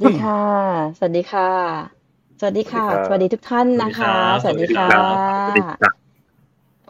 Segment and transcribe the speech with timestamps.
[0.00, 0.42] วัสดีค่ะ
[0.98, 1.48] สวัสดีค่ะ
[2.40, 4.88] สวัสดีค่ะ สวัสดีทุกท่านนะคะ สวัสดีค่ะ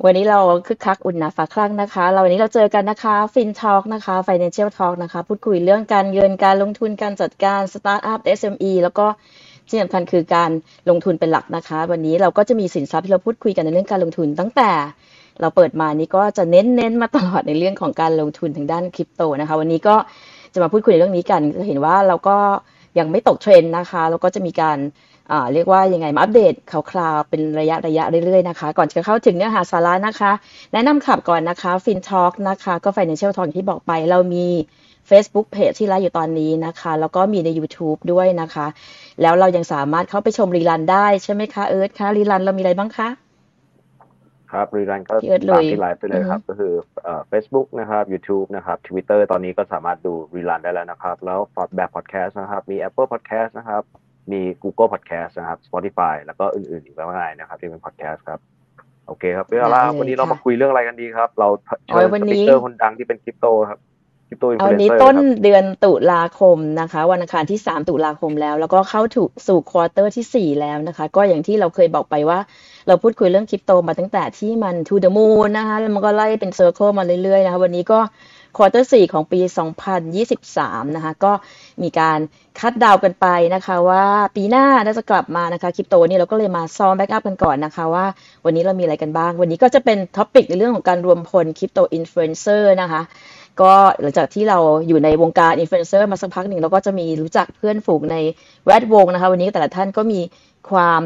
[0.05, 9.07] วันนี้เราคึกคักอุ่นหนาฝาคลั่งนะคะ เราวันนี้เราเจอกันนะคะฟินทอล์กนะคะ Financial Talk นะคะ พูดคุยเรื่องการเงินการลงทุนการจัดการสตาร์ทอัพ SME แล้วก็
[9.69, 10.51] ที่สำคัญคือการ
[10.91, 14.71] ลงทุนเป็นหลักนะคะ วันนี้เราก็จะมีสินทรัพย์ที่เราพูดคุยกันในเรื่องการลงทุนตั้งแต่
[15.41, 19.97] เราเปิดมานี้ก็จะเน้นเน้นมาตลอดในเรื่องของการลงทุนทางด้านคริปโตนะคะ วันนี้ก็
[20.55, 22.37] จะมาพูดคุยเรื่องนี้กันจะเห็นว่าเราก็
[22.99, 24.79] ยังไม่ตกเทรนด์นะคะ แล้วก็จะมีการ
[25.53, 30.33] เรียกว่ายังไงมาอัปเดตข่าวๆเป็นระยะระยะเรื่อยๆนะคะ ก่อนจะเข้าถึงเนื้อหาสาระนะคะ
[30.73, 34.47] แนะนำขับก่อนนะคะ FinTalk นะคะก็ Financial Talk ที่บอกไปเรามี
[35.11, 38.67] Facebook Page ที่ไลฟ์อยู่ตอนนี้นะคะ แล้วก็มีใน YouTube ด้วยนะคะ
[39.23, 43.30] แล้วเรายังสามารถเข้าไปชมรีลันได้ใช่ไหมคะเอิร์ธคะรีลันเรามีอะไรบ้างคะ
[44.53, 45.17] ครับรีรันก็
[45.51, 46.73] ตามที่ไลฟ์ไปเลยครับ ก็คือ
[47.29, 51.39] เฟซบุ๊กนะครับ YouTube นะครับ Twitter ตอนนี้ก็สามารถดู rerun ได้แล้วนะครับ แล้ว
[51.77, 53.83] แบบพอดแคสต์นะครับ มี Apple Podcast นะครับ
[54.33, 58.41] มี Google Podcast นะครับ Spotify แล้วก็อื่นๆอีกมากมายนะครับ ที่เป็นพอดแคสต์ครับ
[59.07, 61.49] โอเคครับเวลาวันนี้เรามาคุยเรื่องอะไรกันดีครับ เรา
[61.87, 63.79] เชิญ speaker คนดังที่เป็นคริปโตครับ
[64.31, 72.39] คริปโตอินฟลูเอนเซอร์วันนี้ต้นเดือนตุลาคมนะคะ วันอังคารที่ 3 ตุลาคมแล้ว แล้วก็เข้าถูกสู่ quarter ที่ 4 แล้วนะคะ ก็อย่างที่เราเคยบอกไปว่า
[72.89, 78.01] เราพูดคุยเรื่องคริปโตมาตั้งแต่ที่มัน to the moon นะคะ แล้วมันก็ไล่เป็น circle มาเรื่อยๆนะคะ วันนี้ก็
[78.57, 79.41] quarter สี่ของปี
[80.19, 81.33] 2023 นะคะ ก็
[81.83, 82.19] มีการ
[82.59, 84.05] คาดเดากันไปนะคะว่า
[84.37, 88.07] ปีหน้าน่าจะกลับมานะคะคริปโตนี่เราก็เลยมาซ้อม backup กันก่อนนะคะว่า
[88.45, 93.03] วันนี้เรามีอะไรกันบ้าง วันนี้ก็จะเป็น topic ในเรื่องของการรวมพล crypto influencer นะคะ
[93.63, 94.59] ก็หลังจากที่เรา
[94.89, 98.17] อยู่ในวงการอินฟลูเอนเซอร์มาสักพักหนึ่งเราก็จะมีรู้จักเพื่อนฝูงใน
[98.67, 100.21] แวดวงนะคะ วันนี้แต่ละท่านก็มี
[100.71, 101.03] ความ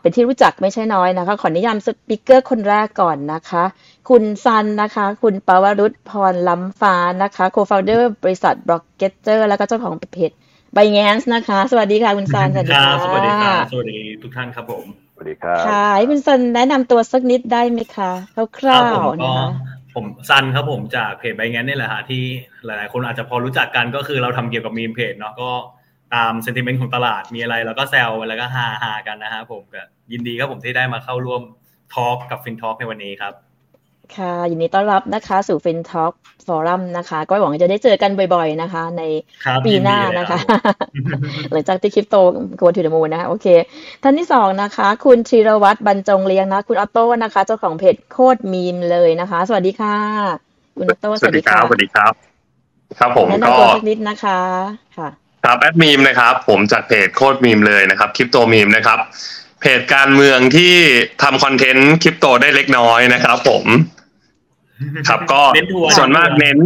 [0.00, 3.64] เป็นที่รู้จักไม่ใช่น้อยนะคะ ขอนิยาม speaker คนแรกก่อนนะคะ
[4.08, 10.30] คุณซันนะคะ คุณปาวรุษพรล้ำฟ้านะคะ co-founder บริษัทบล็อกเก็ตเตอร์แล้วก็เจ้าของเพจ
[10.74, 14.84] ไบแอนส์นะคะ สวัสดีค่ะคุณซันสวัสดีค่ะสวัสดีค่ะสวัสดีทุกท่านครับผม
[15.14, 18.12] สวัสดีครับค่ะให้คุณซันแนะนำตัวสักนิดได้ไหมคะ
[18.58, 19.48] คร่าวๆนะคะ
[19.94, 22.22] ผมซันครับผมจากเพจไบแอนส์นี่แหละฮะที่
[22.64, 25.50] หลาย ๆ คนอาจจะพอรู้จักกันก็คือเราทำเกี่ยวกับ meme page เนาะก็
[26.14, 29.82] ตาม sentiment ของตลาดมีอะไรเราก็แซวแล้วก็ฮาฮากันนะฮะผมก็
[30.12, 31.42] ยินดีครับผมที่ได้มาเข้าร่วม
[31.94, 33.34] talk กับ FinTalk ในวันนี้ครับ
[34.16, 36.12] ค่ะยินดีต้อนรับนะคะ สู่ FinTalk
[36.46, 39.02] Forum นะคะ ก็หวังจะได้เจอกันบ่อยๆนะคะ ใน
[39.66, 40.38] ปีหน้านะคะ
[41.50, 42.16] หลังจากที่ crypto
[42.58, 43.46] go to the moon นะคะ โอเค
[44.02, 49.96] ท่านที่สองนะคะ คุณธีรวัตรบรรจงเลี้ยงนะ คุณออโต้นะคะ เจ้าของเพจโคตรมีมเลยนะคะ สวัสดีค่ะ
[50.76, 52.12] คุณออโต้สวัสดีครับ สวัสดีครับ
[52.98, 54.38] ครับผมก็แนะนำตัวสักนิดนะคะ
[54.96, 55.08] ค่ะ
[55.44, 58.98] ครับแอดมีมนะครับ ผมจากเพจโคตรมีมเลยนะครับคริปโตมีมนะครับ
[59.60, 60.74] เพจการเมืองที่
[61.22, 63.64] ทำคอนเทนต์คริปโตได้เล็กน้อยนะครับผม
[65.08, 65.40] ครับ ก็
[65.96, 66.58] ส่วนมากเน้น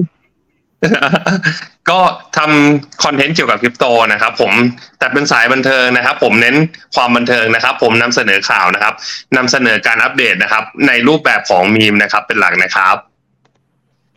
[1.90, 2.00] ก็
[2.36, 4.52] ทำคอนเทนต์เกี่ยวกับคริปโตนะครับ ผม
[4.98, 6.56] แต่เป็นสายบันเทิงนะครับ ผมเน้น
[6.94, 8.94] ความบันเทิงนะครับ ผมนำเสนอข่าวนะครับ
[9.36, 12.96] นำเสนอการอัปเดตนะครับ ในรูปแบบของมีมนะครับ เป็นหลักนะครับ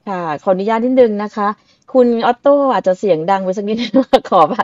[0.08, 1.48] ค่ะขออนุญาตนิดนึงนะคะ
[1.94, 3.78] คุณออโต้อาจจะเสียงดังไปสักนิด
[4.30, 4.56] ขอไป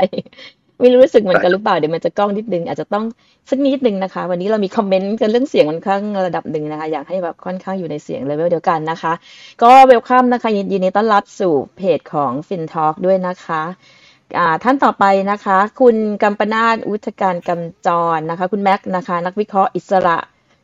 [0.80, 3.06] ไม่รู้สึกเหมือนกันหรือเปล่าเดี๋ยวมันจะก้องนิดนึงอาจจะต้อง
[3.50, 9.14] สักนิดนึงนะคะ วันนี้เรามี comment กันเรื่องเสียงค่อนข้างระดับหนึ่งนะคะ อยากให้แบบค่อนข้างอยู่ในเสียงเลเวลเดียวกันนะคะ
[9.64, 13.62] ก็ welcome นะคะยินดีต้อนรับสู่เพจของ FinTalk ด้วยนะคะ
[14.64, 20.18] ท่านต่อไปนะคะ คุณกัมปนาตอุทการกำจรนะคะ คุณแม็กนะคะ นักวิเคราะห์อิสระ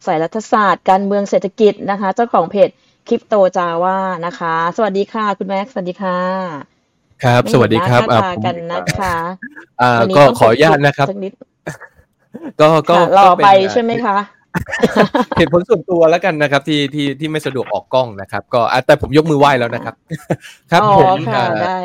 [0.06, 2.70] สายรัฐศาสตร์ การเมืองเศรษฐกิจนะคะ เจ้าของเพจ
[3.08, 6.71] คริปโตจาว่านะคะ สวัสดีค่ะ คุณแม็กสวัสดีค่ะ
[7.24, 9.16] ครับ สวัสดีครับอ่ากันนะคะ
[9.82, 11.08] อ่าก็ขออนุญาตนะครับ
[12.62, 14.18] ก็ก็รอไปใช่ไหมคะ
[15.38, 19.96] เหตุผลส่วนตัวแล้วกันนะครับ ที่ที่ที่ไม่สะดวกออกกล้องนะครับ ก็แต่ผมยกมือไหว้แล้วนะครับ
[20.72, 21.18] ครับผม
[21.64, 21.80] ได้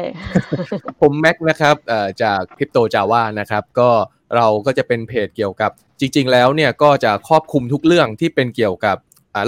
[1.01, 1.77] ผมแม็กนะครับ
[2.23, 3.91] จากคริปโตจาว่านะครับ ก็
[4.37, 8.97] เราก็จะเป็นเพจเกี่ยวกับ จริง ๆ แล้วเนี่ยก็จะครอบคลุมทุกเรื่องที่เป็นเกี่ยวกับ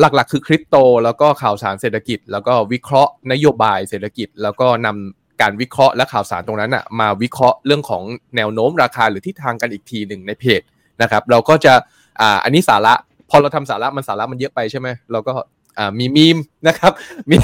[0.01, 8.03] หลักๆ คือคริปโต แล้วก็ข่าวสารเศรษฐกิจ แล้วก็วิเคราะห์นโยบายเศรษฐกิจ แล้วก็นำ การวิเคราะห์และข่าวสารตรงนั้นอะมาวิเคราะห์เรื่องของ
[8.37, 10.61] แนวโน้มราคาหรือทิศทางกันอีกทีหนึ่งในเพจ
[11.03, 11.73] นะครับ เราก็จะ
[12.21, 12.95] อ่าอันนี้สาระ
[13.31, 15.33] พอเราทำสาระมันสาระมันเยอะไปใช่ไหมเราก็
[15.79, 16.39] อ่ามีมีม
[16.69, 16.93] นะครับ
[17.31, 17.37] มี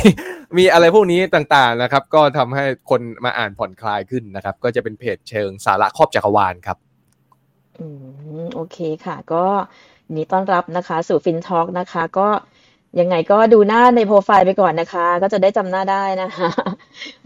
[0.57, 6.79] มีอะไรพวกนี้ต่างๆนะครับ ก็ทำให้คนมาอ่านผ่อนคลายขึ้นนะครับ ก็จะเป็นเพจเชิงสาระครอบจักรวาลครับ
[7.79, 7.87] อื
[8.45, 9.45] มโอเคค่ะ ก็
[10.17, 12.29] นี้ต้อนรับนะคะ สู่ Fintalk นะคะ ก็
[13.01, 16.49] ยังไงก็ดูหน้าในโปรไฟล์ไปก่อนนะคะ ก็จะได้จำหน้าได้นะคะ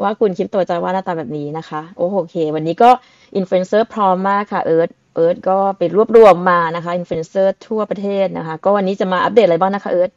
[0.02, 2.90] ว่าคุณคริปโตจะว่าหน้าตาแบบนี้นะคะ โอ้โอเค วันนี้ก็
[3.36, 10.10] อินฟลูเอนเซอร์พร้อมมากค่ะเอิร์ธเอิร์ธก็ไปรวบรวมมานะคะอินฟลูเอนเซอร์ทั่วประเทศนะคะ ก็วันนี้จะมาอัปเดตอะไรบ้างนะคะเอิร์ธ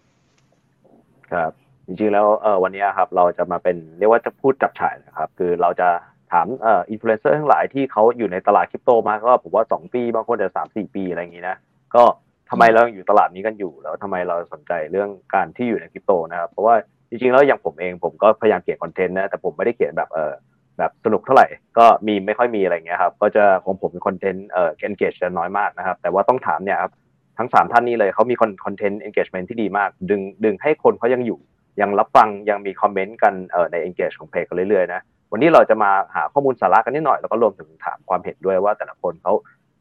[1.31, 1.51] ครับ
[1.85, 5.89] จริงๆแล้วเออวันนี้ครับเราจะมาเป็นเรียกว่าจะพูดจับฉ่ายนะครับ คือเราจะ
[6.31, 11.57] ถามเอ่ออินฟลูเอนเซอร์ทั้งหลายที่เขาอยู่ในตลาดคริปโตมาก็ผมว่าสองปี บางคนจะสามสี่ปีอะไรอย่างนี้นะ
[11.95, 12.03] ก็
[12.51, 16.75] ทำไมเราอยู่ตลาดนี้กันอยู่แล้วทำไมเราสนใจเรื่องการที่อยู่ในคริปโตนะครับ เพราะว่า
[17.09, 20.31] จริงๆแล้วอย่างผมเองผมก็พยายามเขียนคอนเทนต์นะแต่ผมไม่ได้เขียนแบบเออ
[20.77, 26.91] แบบสนุกเท่าไหร่ก็มีไม่ค่อยมีอะไรเงี้ยครับก็จะของผมเป็นคอนเทนต์เอ่อ engage จะน้อยมากนะครับ แต่ว่าต้องถามเนี่ยครับ
[27.37, 31.39] ทั้งสามท่านนี้เลยเขามีคอนเทนต์ engagement ที่ดีมาก ดึงดึงให้คนเขายังอยู่
[31.81, 35.01] ยังรับฟังยังมีคอมเมนต์กันเอ่อใน engage ของเพจกันเรื่อยๆนะ
[35.31, 39.33] วันนี้เราจะมาหาข้อมูลสาระกันนิดหน่อยแล้วก็รวมถึงถามความเห็นด้วยว่าแต่ละคนเขา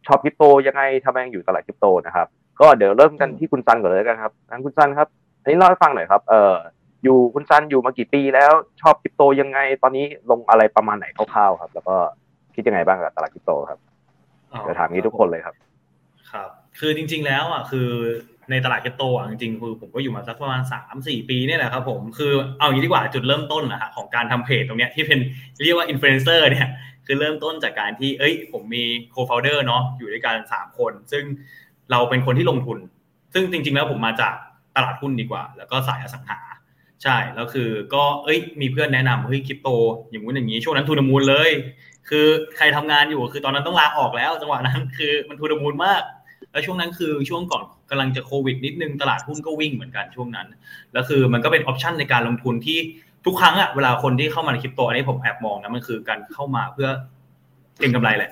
[0.07, 2.29] ชอบคริปโตยังไงทำไมยังอยู่ตลาดคริปโตนะครับ
[2.61, 5.09] ก็เดี๋ยวเริ่มกันที่คุณซันก่อนเลยกันครับงั้นคุณซันครับ
[5.43, 6.55] อันนี้เล่าให้ฟังหน่อยครับ เอ่อ
[7.05, 11.97] อยู่คุณซันอยู่มากี่ปีแล้วชอบคริปโตยังไง ตอนนี้ลงอะไรประมาณไหนคร่าวๆครับ แล้วก็
[12.55, 13.79] คิดยังไงบ้างกับตลาดคริปโตครับ
[14.49, 15.55] เดี๋ยวถามนี้ทุกคนเลยครับ
[16.33, 16.49] ครับ
[16.79, 17.89] คือจริง ๆ แล้วอะคือ
[18.51, 25.19] ในตลาดคริปโตอะจริงๆคือผมก็อยู่มาสักประมาณสามสี่ปีนี่แหละครับผมคือเอาอย่างนี้ดีกว่าจุดเริ่มต้นนะฮะของการทำเพจตรงเนี้ยที่เป็น
[25.65, 26.69] เรียกว่าอินฟลูเอนเซอร์เนี่ย
[27.07, 31.25] คือเริ่มต้นจากการที่เอ้ย ผมมี co-founder เนาะอยู่ด้วยกันสามคน ซึ่ง
[31.91, 32.79] เราเป็นคนที่ลงทุน
[33.35, 34.35] ซึ่งจริง ๆ แล้วผมมาจาก
[34.77, 36.39] ตลาดหุ้นดีกว่า แล้วก็สายอสังหา
[37.03, 39.69] ใช่แล้วคือก็เอ้ยมีเพื่อนแนะนำเฮ้ยคริปโต
[40.11, 41.51] อย่างนู้นอย่างนี้ช่วงนั้นทูนมูลเลย
[42.09, 42.27] คือ
[42.57, 46.03] ใครทำงานอยู่คือตอนนั้นต้องลาออกแล้ว จังหวะนั้นคือมันทูนมูลมาก
[46.53, 50.47] แล้วช่วงนั้นคือช่วงก่อนกำลังจะโควิดนิดนึงตลาดหุ้นก็วิ่งเหมือนกันช่วงนั้น
[50.93, 52.79] แล้วคือมันก็เป็นออปชันในการลงทุนที่
[53.25, 56.89] ทุกครั้งอะเวลาคนที่เข้ามาในคริปโตอันนี้ผมแอบมองนะมันคือการเข้ามาเพื่อ
[57.79, 58.31] เก็งกำไรแหละ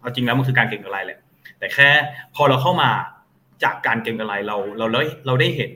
[0.00, 1.18] เอาจริงแล้วมันคือการเก็งกำไรแหละ
[1.62, 1.90] แต่แค่
[2.34, 2.90] พอเราเข้ามา
[3.64, 5.72] จากการเก็งกำไรเราเราเราเราได้เห็น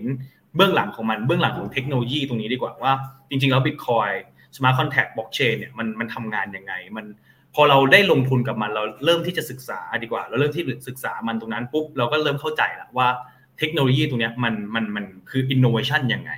[0.57, 2.93] เบื้องหลังของมันเบื้องหลังของเทคโนโลยีตรงนี้ดีกว่าว่า
[3.29, 4.09] จริง ๆ แล้วบิตคอย
[4.57, 7.07] น์ smart contract บล็อกเชนเนี่ยมันมันทำงานยังไงมัน
[7.55, 13.09] พอเราได้ลงทุนกับมันเราเริ่มที่จะศึกษาดีกว่า เราเริ่มที่ศึกษามันตรงนั้นปุ๊บเราก็เริ่มเข้าใจแล้วว่า
[13.59, 16.33] เทคโนโลยีตรงนี้มันมันมันคืออินโนเวชันยังไง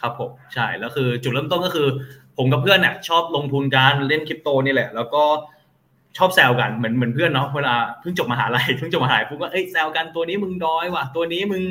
[0.00, 1.88] ครับผมใช่แล้วคือจุดเริ่มต้นก็คือ
[2.36, 5.22] ผมกับเพื่อนเนี่ยชอบลงทุนการเล่นคริปโตนี่แหละ แล้วก็
[6.16, 11.62] ชอบแซวกันเหมือนเหมือนเพื่อนเนาะเวลาเพิ่งจบมหาลัยเพิ่งจบมหาลัยปุ๊บก็เอ้ยแซวกันตัวนี้มึงดอยว่ะตัวนี้มึง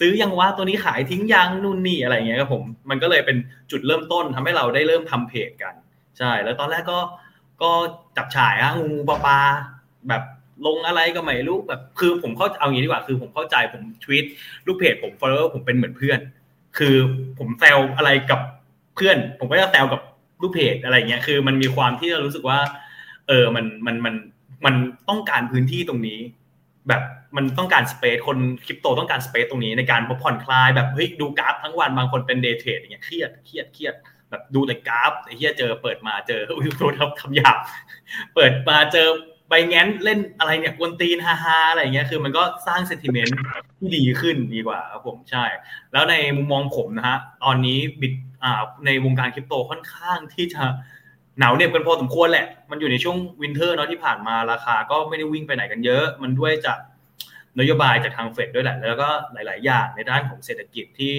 [0.00, 3.36] ซื้อยังวะตัวนี้ขายทิ้งยังนู่นนี่อะไรเงี้ยครับผมมันก็เลยเป็น
[3.70, 5.74] จุดเริ่มต้นทำให้เราได้เริ่มทำเพจกัน
[6.18, 6.98] ใช่ แล้วตอนแรกก็
[7.62, 7.70] ก็
[8.16, 9.38] จับฉายอะงูปลาปลา
[10.08, 10.22] แบบ
[10.66, 14.24] ลงอะไรก็ไม่รู้แบบคือผมเข้าเอางี้ดีกว่าคือผมเข้าใจผมทวีต
[14.66, 16.20] ลูกเพจผมฟอลโล่ผมเป็นเหมือนเพื่อน
[16.78, 16.94] คือ
[17.38, 18.40] ผมแซวอะไรกับ
[18.94, 20.00] เพื่อน ผมก็จะแซวกับ
[20.42, 22.58] ลูกเพจอะไรเงี้ยคือมันมีความที่เรารู้สึกว่า
[23.28, 24.14] เออมันมันมัน
[24.64, 24.74] มัน
[25.08, 26.20] ต้องการพื้นที่ตรงนี้
[26.88, 27.02] แบบ
[27.36, 33.94] มันต้องการ space คนคริปโตต้องการ space ตรงนี้ในการผ่อนคลายแบบเฮ้ยดูกราฟทั้งวันบางคนเป็น day trade อย่างเงี้ยเครียดเครียดเครียด
[34.30, 37.56] แบบดูแต่กราฟไอ้เหี้ยเจอเปิดมาเจออุ้ยโทษครับคำหยาบ
[38.34, 39.08] เปิดมาเจอ
[39.48, 43.36] ใบแง้นเล่นอะไรเนี่ยกวนตีนฮาฮาอะไรเงี้ยคือมันก็สร้าง sentiment
[43.78, 45.44] ที่ดีขึ้นดีกว่าครับผมใช่
[45.92, 50.62] แล้วในมุมมองผมนะฮะตอนนี้บิตอ่าในวงการคริปโตค่อนข้างที่จะ
[51.38, 56.78] หนาวเหน็บกันพอสมควรแหละ มันอยู่ในช่วง winter เนาะที่ผ่านมาราคาก็ไม่ได้วิ่งไปไหนกันเยอะ มันด้วยจาก
[57.60, 61.14] นโยบายจากทางเฟดด้วยแหละ แล้วก็หลาย ๆ อย่างในด้านของเศรษฐกิจที่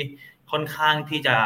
[0.52, 1.38] ค่อนข้างที่จะ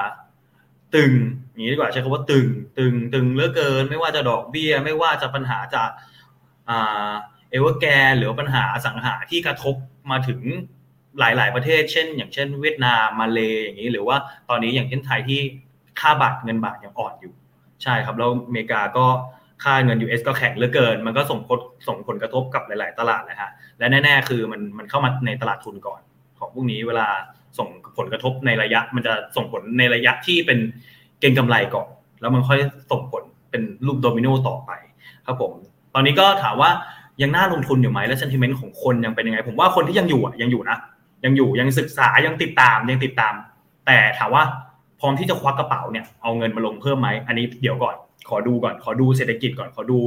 [0.96, 1.14] ตึง
[1.52, 2.48] อย่างนี้ดีกว่าใช้คำว่าตึง
[2.78, 5.90] ตึง ตึงเหลือเกิน ไม่ว่าจะดอกเบี้ย ไม่ว่าจะปัญหาจาก
[6.68, 9.76] เอเวอร์แกนหรือปัญหาอสังหาที่กระทบ
[10.12, 10.42] มาถึง
[11.20, 14.18] หลาย ๆ ประเทศ เช่น อย่างเช่น เวียดนามมาเลอย่างนี้ หรือว่า
[14.50, 15.40] ตอนนี้อย่างเช่นไทยที่
[16.00, 17.34] ค่าบาทเงินบาทยังอ่อนอยู่
[17.84, 19.06] ใช่ครับแล้วอเมริกาก็
[19.64, 26.02] ค่าเงิน US ก็แข็งเหลือเกิน มันก็ส่งผลส่งผลกระทบกับหลาย ๆ ตลาดนะฮะและแน่ ๆ คือมันมันเข้ามาในตลาดทุนก่อน
[26.40, 27.08] ของพวกนี้เวลา
[27.58, 30.60] ส่งผลกระทบในระยะ มันจะส่งผลในระยะที่เป็น
[31.20, 31.88] เก็งกำไรก่อน
[32.22, 32.60] แล้วมันค่อย
[32.92, 34.72] ส่งผลเป็นรูปโดมิโนต่อไป
[35.26, 35.52] ครับผม
[35.94, 36.70] ตอนนี้ก็ถามว่า
[37.22, 40.78] ยังน่าลงทุนอยู่ไหมและเซนติเมนต์ของคนยังเป็นยังไง ผมว่าคนที่ยังอยู่อะยังอยู่นะ
[41.26, 43.34] ยังอยู่ยังศึกษายังติดตามยังติดตาม
[43.86, 44.44] แต่ถามว่า
[45.00, 47.96] พร้อมที่จะควักกระเป๋าเนี่ยเอาเงินมาลงเพิ่มไหมอันนี้เดี๋ยวก่อน
[48.30, 50.00] ขอดูก่อน ขอดูเศรษฐกิจก่อนขอดู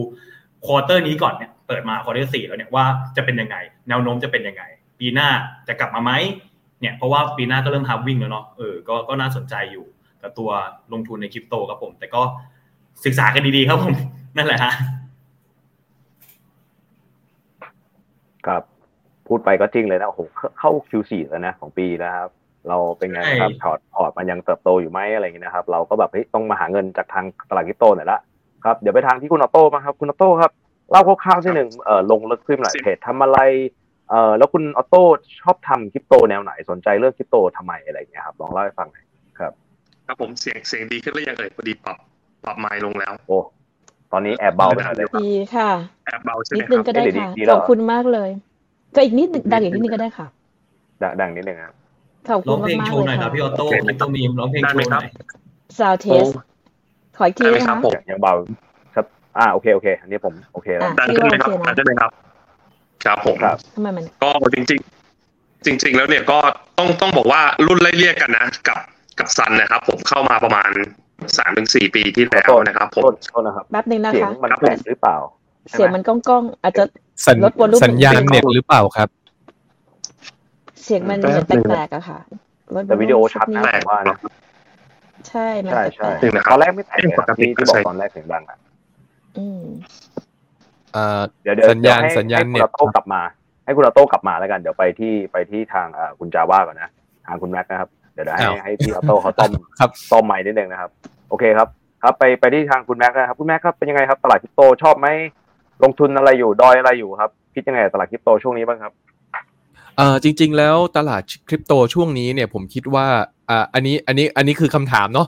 [0.65, 2.85] quarter นี้ก่อนเนี่ยเปิดมา quarter สี่แล้วเนี่ยว่า
[3.17, 3.57] จะเป็นยังไง
[3.89, 4.63] แนวโน้มจะเป็นยังไง
[4.99, 5.29] ปีหน้า
[5.69, 6.13] จะกลับมาไหม
[6.81, 9.87] เนี่ยเพราะว่าปีหน้าก็เริ่ม halving แล้วเนาะเออก็ก็น่าสนใจอยู่
[10.23, 10.51] กับตัว
[10.93, 12.23] ลงทุนในคริปโตครับผม แต่ก็
[13.05, 13.95] ศึกษากันดีๆครับผม
[14.37, 14.73] นั่นแหละฮะ
[18.47, 18.63] ครับ
[19.29, 20.21] พูดไปก็จริงเลยนะโอ้โห
[20.59, 22.31] เข้า Q4 แล้วนะของปีนะครับ
[22.69, 28.21] เราเป็นไงครับพอร์ตพอร์ตมันยังเติบโตอยู่ไหมอะไรอย่างนี้นะครับ เราก็แบบเฮ้ยต้องมาหาเงินจากทางตลาดคริปโตหน่อยละ
[28.65, 30.53] ครับเดี๋ยวไปทางที่คุณออโต้มาครับคุณออโต้ครับ
[30.91, 33.39] เล่าคร่าวๆที่หนึ่งเอ่อลงลึกขึ้นหน่อยเพจทำอะไร
[34.11, 35.03] เอ่อแล้วคุณออโต้
[35.41, 39.07] ชอบทำคริปโตแนวไหนสนใจเรื่องคริปโตทำไมอะไรอย่างเงี้ยครับลองเล่าให้ฟังหน่อย
[39.39, 39.53] ครับ
[40.07, 41.97] ครับผมเสียงเสียงดีขึ้นหรือยังเอ่ยพอดีปรับ
[42.45, 43.39] ปรับไมค์ลงแล้ว โอ้
[44.13, 45.71] ตอนนี้แอบเบาไปหน่อยเลยดีค่ะ
[46.07, 48.31] แอบเบาใช่ไหมนิดคนึรังบก็ได้ค่ะขอบคุณมากเลย
[48.95, 50.27] ก็อีกนิดดังอีกนิดนึงก็ได้ค่ะ
[51.21, 51.75] ดังนิดนึงครับ
[52.29, 55.07] ขอบร้คุอณงเพลงมากโชๆว์เลหน่อยยนะค่ะพี่ออโต้คริปโตมีมร้องเพลงโชว์หน่อย
[55.79, 56.27] ซาวเทส
[57.17, 58.35] ขออีกทีได้ไหมนะครัคะบผมยังเบา
[58.95, 59.07] ครับ
[59.39, 62.11] อ่าโอเคโอเค อันนี้ผมโอเคแล้วดันขึ้นเลยครับดันขึ้นเลยครับ
[63.05, 64.81] ครับผมครับทำไมมันก็จริง
[65.25, 66.39] ๆ จริง ๆ แล้วเนี่ยก็
[66.79, 68.79] ต้องต้องบอกว่ารุ่นไล่เรียกกันนะ กับ
[69.19, 70.71] กับซันนะครับ ผมเข้ามาประมาณ
[71.39, 75.17] สามถึงสี่ปีที่แล้วนะครับ ผมโทษนะครับแป๊บนึงนะคะเสียงมันแปลกหรือเปล่า
[75.71, 76.85] เสียงมันก้องก้องอาจจะ
[77.45, 79.09] ลดวอลลุ่มสัญญาณเน็ตหรือเปล่าครับ
[80.85, 81.19] เสียงมัน
[81.49, 82.21] แปลกๆอะค่ะ
[82.87, 84.17] แต่วิดีโอชัดนะว่านะ
[85.29, 86.09] ใช่ใช่ใช่
[86.51, 88.59] ตอนแรกไม่แปลกปกติที่บอกตอนแรกเสียงดังอะ
[91.43, 93.23] เดี๋ยวเดี๋ยวสัญญาณสัญญาณเน็ตโต้กลับมา
[93.65, 95.87] ให้คุณโต้กลับมาแล้วกัน เดี๋ยวไปที่ไปที่ทาง
[96.19, 96.89] คุณจาว่าก่อนนะ
[97.27, 99.51] ทางคุณแม็กนะครับเดี๋ยวให้ให้พี่โต้เขาต้ม
[100.13, 100.91] ต้มใหม่นิดนึงนะครับ
[101.29, 101.69] โอเคครับ
[102.03, 105.09] ครับไปไปที่ทางคุณแม็กนะครับคุณแม็กครับเป็นยังไงครับ ตลาดคริปโตชอบไหม
[105.83, 108.93] ลงทุนอะไรอยู่ดอยอะไรอยู่ครับคิดยังไงตลาดคริปโตช่วงนี้บ้างครับ
[109.97, 113.07] เออจริง ๆ แล้วตลาดคริปโตช่วงนี้เนี่ยผมคิดว่า
[113.51, 115.27] อ่าอันนี้อันนี้อันนี้คือคำถามเนาะ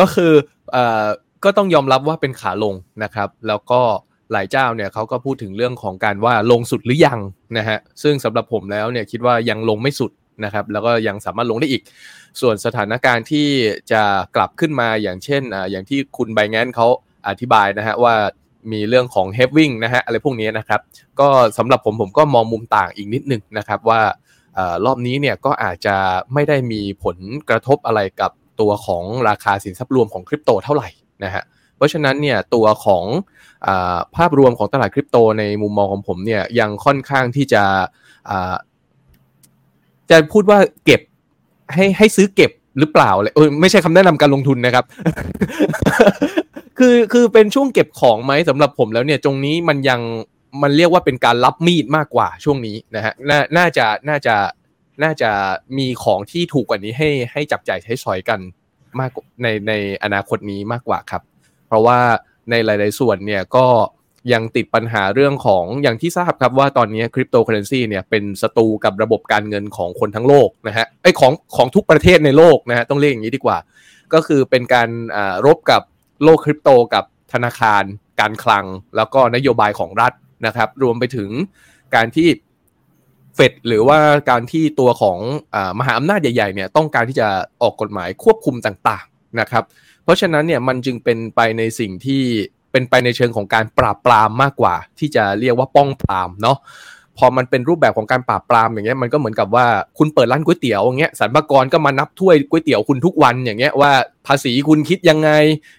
[0.00, 0.32] ก็คือ
[0.72, 1.06] เอ่อ
[1.44, 3.80] ก็ต้องยอมรับว่าเป็นขาลงนะครับ แล้วก็
[4.32, 7.20] หลายเจ้าเนี่ยเขาก็พูดถึงเรื่องของการว่าลงสุดหรือยัง
[7.58, 10.10] นะฮะซึ่งสำหรับผมแล้วเนี่ยคิดว่ายังลงไม่สุด
[10.44, 11.82] นะครับ แล้วก็ยังสามารถลงได้อีก
[12.40, 13.48] ส่วนสถานการณ์ที่
[13.92, 14.02] จะ
[14.36, 16.86] กลับขึ้นมาอย่างเช่นอ่าอย่างที่คุณไบแงนเขา
[17.28, 18.14] อธิบายนะฮะว่า
[18.72, 20.80] มีเรื่องของเฮฟวิ่งนะฮะอะไรพวกนี้นะครับ
[21.20, 24.00] ก็สำหรับผมผมก็มองมุมต่างอีกนิดนึงนะครับว่า
[24.84, 25.96] รอบนี้เนี่ยก็อาจจะ
[26.34, 27.16] ไม่ได้มีผล
[27.48, 28.30] กระทบอะไรกับ
[28.60, 30.88] ตัวของราคาสินทรัพย์รวมของคริปโตเท่าไหร่
[31.24, 31.42] นะฮะ
[31.76, 33.04] เพราะฉะนั้นเนี่ยตัวของ
[33.66, 33.68] อ
[34.16, 37.64] ภาพรวมของตลาดคริปโตในมุมมองของผมเนี่ยยังค่อนข้างที่จะ
[40.10, 41.00] จะพูดว่าเก็บ
[41.74, 44.84] ให้ให้ซื้อเก็บ หรือเปล่าเลยเออไม่ใช่คำแนะนำการลงทุนนะครับ
[46.78, 50.00] คือคือเป็นช่วงเก็บของไหมสำหรับผมแล้วเนี่ยตรงนี้มันยัง
[50.62, 54.34] มันเรียกว่าเป็นการรับมีดมากกว่าช่วงนี้นะฮะนน่าจะน่าจะ
[55.02, 55.30] น่าจะ
[55.78, 58.40] มีของที่ถูกกว่านี้ให้ให้จับจ่ายใช้สอยกัน
[58.98, 59.10] มาก
[59.42, 59.72] ในใน
[60.04, 61.22] อนาคตนี้มากกว่าครับ
[61.66, 61.98] เพราะว่า
[62.50, 63.66] ในหลาย ๆ ส่วนเนี่ยก็
[64.32, 73.58] ยังติดปัญหาเรื่องของอย่างที่ทราบครับว่าตอนนี้คริปโตเคอเรนซีเนี่ยเป็นศัตรูกับระบบการเงินของคนทั้งโลกนะฮะไอของของทุกประเทศในโลกนะฮะต้องเรียกอย่างนี้ดีกว่า
[74.14, 74.88] ก็คือเป็นการ
[75.46, 75.82] รบกับ
[76.24, 77.82] โลกคริปโตกับธนาคาร
[78.20, 78.64] การคลัง
[78.96, 80.12] แล้วก็นโยบายของรัฐ
[80.46, 81.30] นะครับ รวมไปถึง
[81.94, 82.28] การที่
[83.34, 83.98] เฟดหรือว่า
[84.30, 85.18] การที่ตัวของ
[85.54, 87.28] อมหาอำนาจใหญ่ๆเนี่ยต้องการที่จะ
[87.62, 89.64] ออกกฎหมายควบคุมต่างๆนะครับ
[90.04, 92.22] เพราะฉะนั้นเนี่ยมันจึงเป็นไปในสิ่งที่
[92.76, 96.56] เป็นไปในเชิงของการปราบปรามมากกว่า ที่จะเรียกว่าป้องปรามเนาะ
[97.18, 99.66] พอมันเป็นรูปแบบของการปราบปรามอย่างเงี้ยมันก็เหมือนกับว่า
[99.98, 103.92] คุณเปิดร้านก๋วยเตี๋ยวอย่างเงี้ยสรรพากรก็มานับถ้วยก๋วยเตี๋ยวคุณทุกวันอย่างเงี้ยว่า
[104.26, 105.30] ภาษีคุณคิดยังไง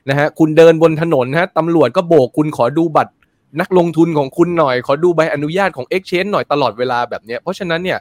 [0.10, 3.14] นะฮะคุณเดินบนถนนฮะตำรวจก็โบกคุณขอดูบัตร
[3.62, 8.00] นักลงทุนของคุณหน่อย ขอดูใบอนุญาตของ Exchange หน่อยตลอดเวลาแบบนี้เพราะฉะนั้นเนี่ย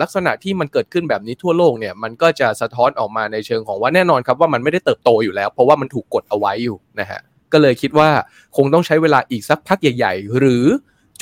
[0.00, 7.20] ลักษณะที่มันเกิดขึ้นแบบนี้ทั่วโลกเนี่ยมันก็จะสะท้อนออกมาในเชิงของว่าแน่นอนครับว่ามันไม่ได้เติบโตอยู่แล้ว เพราะว่ามันถูกกดเอาไว้อยู่นะฮะ
[7.52, 8.10] ก็เลยคิดว่า
[8.56, 10.64] คงต้องใช้เวลาอีกสักพักใหญ่ ๆ หรือ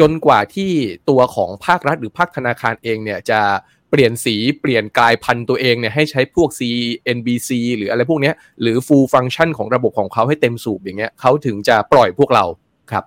[0.01, 0.71] จนกว่าที่
[1.11, 3.41] ตัวของภาครัฐหรือภาคธนาคารเองเนี่ยจะ
[3.91, 12.45] เปลี่ยนสีเปลี่ยนกลายพันธุ์ตัวเองเนี่ยให้ใช้พวก CNBC หรืออะไรพวกนี้หรือ full function ของระบบของเขาให้เต็มสูบอย่างเงี้ยเขาถึงจะปล่อยพวกเรา
[12.93, 13.05] ครับ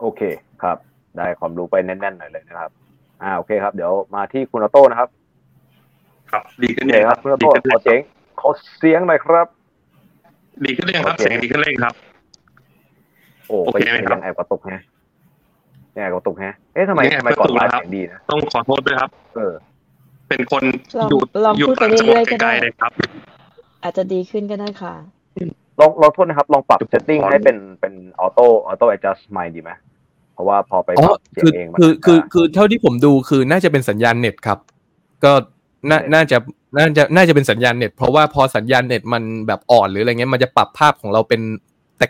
[0.00, 0.20] โอเค
[0.62, 0.78] ครับ
[1.16, 2.70] ได้ความรู้ไปแน่นๆหน่อยเลยนะครับ
[3.22, 5.08] อ่าโอเคครับ เดี๋ยวมาที่คุณโต้นะครับ
[6.32, 7.98] ครับ ดีขึ้นเลยครับคุณโต้ขอเสียง
[8.40, 9.46] ขอเสียงหน่อยครับ
[10.64, 11.94] ดีขึ้นเลยครับ เสียงดีขึ้นเลยครับ
[13.48, 14.80] โอ้โอเคไหมครับแอบกระตุกฮะ
[15.94, 19.54] แอบกระตุกฮะเอ๊ะทำไมทำไมก่อนมาเสียงดีนะต้องขอโทษด้วยครับ เออ
[20.28, 20.62] เป็นคน
[21.10, 21.20] อยู่
[21.58, 22.92] อยู่ต่างจังหวัดไกลๆเลยครับ
[23.82, 24.94] อาจจะดีขึ้นก็ได้ค่ะ
[25.80, 29.70] ลองลองโทษนะครับ ลองปรับ setting ให้เป็นเป็น auto auto adjust mic ดีไหม
[30.34, 34.58] เพราะว่าพอไปปรับเสียงเองคือคือคือเท่าที่ผมดูคือน่าจะเป็นสัญญาณเน็ตครับ
[35.24, 35.32] ก็
[35.88, 36.36] น่าน่าจะ
[36.76, 41.40] น่าจะน่าจะเป็นสัญญาณเน็ตเพราะว่าพอสัญญาณเน็ตมันแบบอ่อนหรืออะไรเงี้ยมันจะปรับภาพของเราเป็น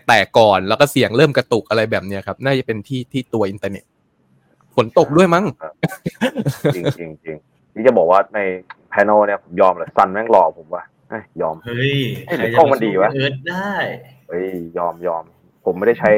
[0.07, 3.85] แตกๆก่อน แล้วก็เสียงเริ่มกระตุกอะไรแบบเนี้ยครับ น่าจะเป็นที่ที่ตัวอินเทอร์เน็ต
[4.75, 5.45] ฝนตกด้วยมั้ง
[6.75, 7.37] จริงจริงจริง
[7.75, 8.41] นี่จะบอกว่าใน
[8.91, 10.83] panel เนี่ยผมยอมเลยซันแม่งหล่อผมว่า
[11.41, 11.97] ยอมเฮ้ย
[12.57, 13.73] กล้องมันดีวะเอิร์ธได้
[14.29, 14.49] เฮ้ย
[14.79, 15.25] ยอมยอม
[15.65, 16.11] ผมไม่ได้ใช้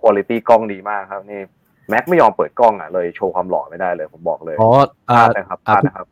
[0.00, 1.40] คุณภาพกล้องดีมากครับนี่
[1.88, 4.70] แม็กไม่ยอมเปิดกล้องอะเลยโชว์ความหล่อไม่ได้เลยผมบอกเลยอ๋อ
[5.08, 6.06] พลาดนะครับพลาดนะครับ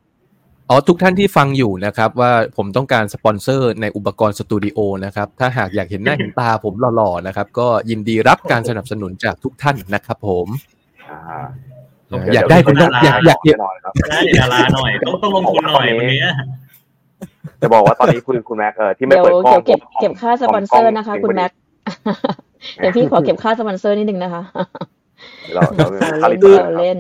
[0.71, 10.47] อ๋อทุกท่านที่ฟังอยู่นะครับว่าผมต้องการสปอนเซอร์ในอุปกรณ์สตูดิโอนะครับถ้าหากอยากเห็นหน้าเห็นตาผมหล่อๆนะครับ ก็ยินดีรับการสนับสนุนจากทุกท่านนะครับผม
[12.35, 12.93] อยากได้ผมอยาก
[13.27, 13.59] อยากเห็น
[14.11, 16.21] ได้ดาราหน่อย ต้องต้องลงทุนหน่อยวันนี้
[17.63, 21.51] จะบอกว่าตอนนี้คุณคุณแม็กเออที่ไม่เปิดกล้องเก็บเก็บค่าสปอนเซอร์นะคะ คุณแม็ก
[22.77, 24.43] เดี๋ยวพี่ขอเก็บค่าสปอนเซอร์นิดนึงนะคะ
[25.55, 25.63] เรา
[26.21, 26.29] เรา
[26.81, 26.99] เล่น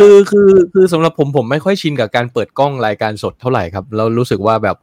[0.00, 4.76] คือคือคือสำหรับผมผมไม่ค่อยชินกับการเปิดกล้องรายการสดเท่าไหร่ครับเรารู้สึกว่าแบบ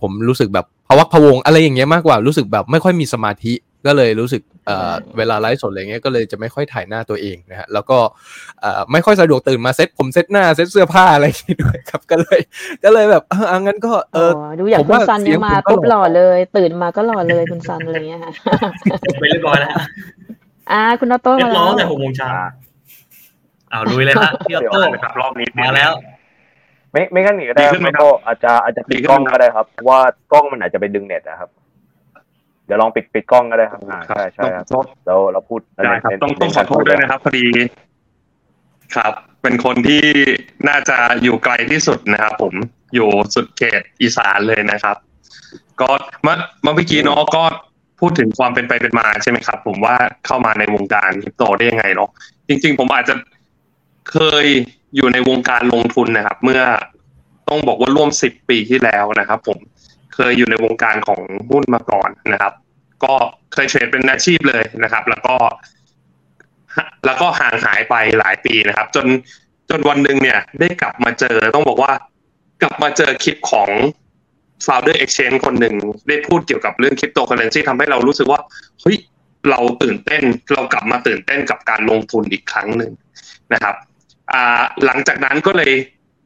[0.00, 3.52] ผมรู้สึกแบบพวักพวงอะไรอย่างเงี้ยมากกว่ารู้สึกแบบไม่ค่อยมีสมาธิ
[3.86, 7.98] ก็เลยรู้สึกเเวลาไลฟ์สดอะไรเงี้ยก็เลยจะไม่ค่อยถ่ายหน้าตัวเองนะฮะแล้วก็
[8.92, 11.26] ไม่ค่อยสะดวกตื่นมาเซ็ตผมเซ็ตหน้าเซ็ตเสื้อผ้าอะไร
[11.62, 12.40] ด้วยครับก็เลย
[12.84, 18.32] ก็เลยแบบเอองั้นก็เออดูอย่างคุณซันยังมาปุ๊บหล่อเลย ตื่นมาก็หล่อเลยคุณซันอะไรเงี้ยค่ะ
[19.20, 19.70] ไปเรียบร้อยแล้ว
[20.72, 22.30] อ่าคุณออโต้มาแล้วแต่หกโมงเช้า
[23.72, 25.92] อ้าวลุยเลยนะพี่ออโต้ครับรอบนี้มาแล้ว
[26.92, 30.00] ไม่ไม่งั้นหนีก็ได้ครับก็อาจจะอาจจะปิดกล้องก็ได้ครับ ว่า
[30.32, 31.50] กล้องมันอาจจะไปดึงเน็ตนะครับ
[32.66, 34.64] เดี๋ยวลองปิดปิดกล้องก็ได้ครับใช่ใช่ครับ
[35.06, 37.46] เราเราพูดได้ครับต้องต้องขอโทษด้วยนะครับพอดี
[38.96, 39.12] ครับ
[39.42, 40.04] เป็นคนที่
[40.68, 42.54] น่าจะอยู่ไกลที่สุดนะครับผม
[42.94, 44.96] อยู่สุดเขตอีสานเลยนะครับ
[45.80, 45.88] ก็
[46.22, 47.42] เมื่อเมื่อกี้เนาะก็
[48.00, 49.94] พูดถึงความเป็นไปเป็นมาใช่ไหมครับ ผมว่า
[50.26, 52.10] เข้ามาในวงการคริปโตได้ยังไงเนาะ
[52.48, 53.14] จริง ๆ ผมอาจจะ
[54.10, 54.46] เคย
[54.96, 56.62] อยู่ในวงการลงทุนนะครับ เมื่อ
[57.48, 59.58] ต้องบอกว่าร่วมสิบปีที่แล้วนะครับ ผม
[60.14, 62.52] เคยอยู่ในวงการของหุ้นมาก่อนนะครับ
[63.04, 63.14] ก็
[63.52, 65.34] เคยเทรดเป็นอาชีพเลยนะครับ แล้วก็
[67.06, 69.06] แล้วก็ห่างหายไปหลายปีนะครับ จน
[69.70, 71.92] จนวันหนึ่งเนี่ย ได้กลับมาเจอต้องบอกว่า
[72.62, 73.70] กลับมาเจอคลิปของ
[74.66, 75.74] founder exchange คนหนึ่ง
[76.08, 78.40] ได้พูดเกี่ยวกับเรื่องคริปโตเคอเรนซีทำให้เรารู้สึกว่า
[78.80, 78.96] เฮ้ย
[79.50, 82.92] เราตื่นเต้นเรากลับมาตื่นเต้นกับการลงทุนอีกครั้งหนึ่ง
[83.52, 83.74] นะครับ
[84.84, 85.72] หลังจากนั้นก็เลย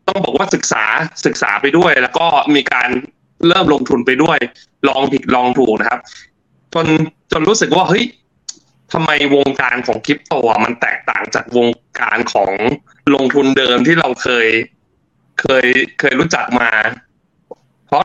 [0.08, 0.84] ต้องบอกว่าศึกษา
[1.26, 2.88] ศึกษาไปด้วย แล้วก็มีการ
[3.48, 4.38] เริ่มลงทุนไปด้วย
[4.88, 6.00] ลองผิดลองถูกนะครับ
[6.74, 6.86] จน
[7.32, 8.04] จนรู้สึกว่าเฮ้ย
[8.92, 10.34] ทำไมวงการของคริปโต
[10.64, 11.68] มันแตกต่างจากวง
[12.00, 12.52] การของ
[13.14, 14.46] ลงทุนเดิมที่เราเคย
[15.40, 15.66] เคย
[16.00, 16.70] เคยรู้จักมา
[17.86, 18.04] เพราะ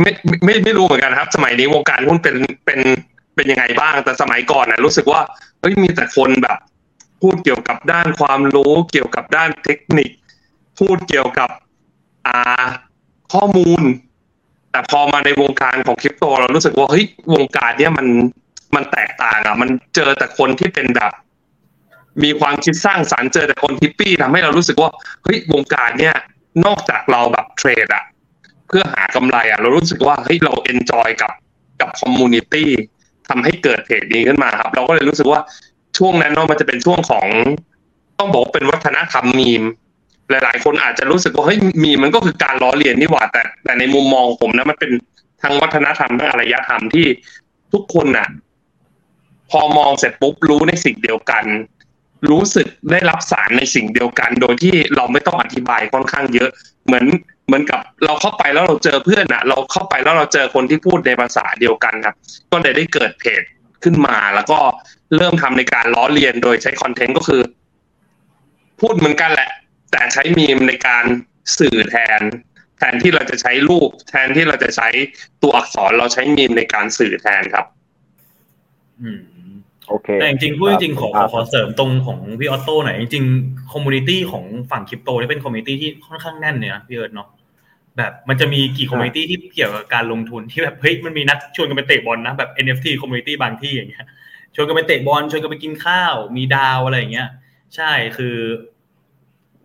[0.00, 0.10] ไม่
[0.44, 2.36] ไม่ไม่รู้เหมือนกันครับ สมัยนี้วงการหุ้นเป็น
[2.66, 2.80] เป็น
[3.34, 5.20] เป็นยังไงบ้างแต่สมัยก่อนนะรู้สึกว่า
[5.60, 6.58] เฮ้ยมีแต่คนแบบ
[7.20, 10.10] พูดเกี่ยวกับด้านความรู้เกี่ยวกับด้านเทคนิค
[10.78, 11.50] พูดเกี่ยวกับ
[12.26, 12.66] อ่า
[13.32, 13.82] ข้อมูล
[14.70, 17.04] แต่พอมาในวงการของคริปโต เรารู้สึกว่าเฮ้ย
[17.34, 18.06] วงการเนี้ยมัน
[18.74, 21.12] มันแตกต่างอะ มันเจอแต่คนที่เป็นแบบ
[22.24, 24.90] มีความคิดสร้างสรรค์เจอแต่คน trippy ทำให้เรารู้สึกว่า
[25.24, 26.14] เฮ้ยวงการเนี้ย
[26.64, 28.04] นอกจากเราแบบเทรดอะ
[28.68, 31.32] เพื่อหากำไรอะ เรารู้สึกว่าเฮ้ยเรา enjoy กับ
[31.80, 32.70] กับคอมมูนิตี้
[33.28, 35.40] ทำให้เกิดเพจนี้ขึ้นมาครับ เราก็เลยรู้สึกว่า
[35.98, 37.26] ช่วงนั้นเนาะมันจะเป็นช่วงของ
[38.18, 39.62] ต้องบอกเป็นวัฒนธรรมมีม
[40.30, 44.90] หลาย ๆ คนอาจจะรู้สึกว่าเฮ้ยมีมันก็คือการล้อเลียนนี่หว่าแต่แต่ในมุมมองผมนะมันเป็น
[45.42, 47.06] ทางวัฒนธรรมทางอารยธรรมที่
[47.72, 48.28] ทุกคนน่ะ
[49.50, 51.44] พอมองเสร็จปุ๊บรู้ในสิ่งเดียวกัน
[52.30, 56.50] รู้สึกได้รับสารในสิ่งเดียวกัน โดยที่เราไม่ต้องอธิบายค่อนข้างเยอะ
[56.86, 57.04] เหมือน
[57.46, 62.14] เหมือนกับเราเข้าไปแล้วเราเจอเพื่อนอะ เราเข้าไปแล้วเราเจอคนที่พูดในภาษาเดียวกันครับ
[62.52, 63.42] ก็เลยได้เกิดเพจ
[63.84, 64.58] ขึ้นมาแล้วก็
[65.16, 67.42] เริ่มทำในการล้อเลียนโดยใช้ content ก็คือ
[68.80, 69.50] พูดเหมือนกันแหละ
[69.90, 71.04] แต่ใช้มีมในการ
[71.58, 72.20] สื่อแทน
[72.78, 74.88] แทนที่เราจะใช้รูป แทนที่เราจะใช้
[75.42, 77.66] ตัวอักษรเราใช้มีมในการสื่อแทนครับ
[79.02, 79.22] อืม
[79.88, 87.28] โอเคแต่จริงๆพูดจริงๆขอขอเสริมตรงของพี่ออโต้หน่อยจริงๆ community ของฝั่งคริปโตนี่เป็น community ที่ค่อนข้างแน่นเนี่ยพี่เอิร์ดเนาะ
[87.96, 94.04] แบบมันจะมีกี่ community ที่เกี่ยวกับการลงทุนที่แบบเฮ้ยมันมีนัดชวนกันไปเตะบอลนะแบบ NFT คอมมูนิตี้บางที่อย่างเงี้ย
[94.54, 97.28] ชวนกันไปเตะบอลชวนกันไปกินข้าว มีดาวอะไรอย่างเงี้ย
[97.76, 98.36] ใช่คือ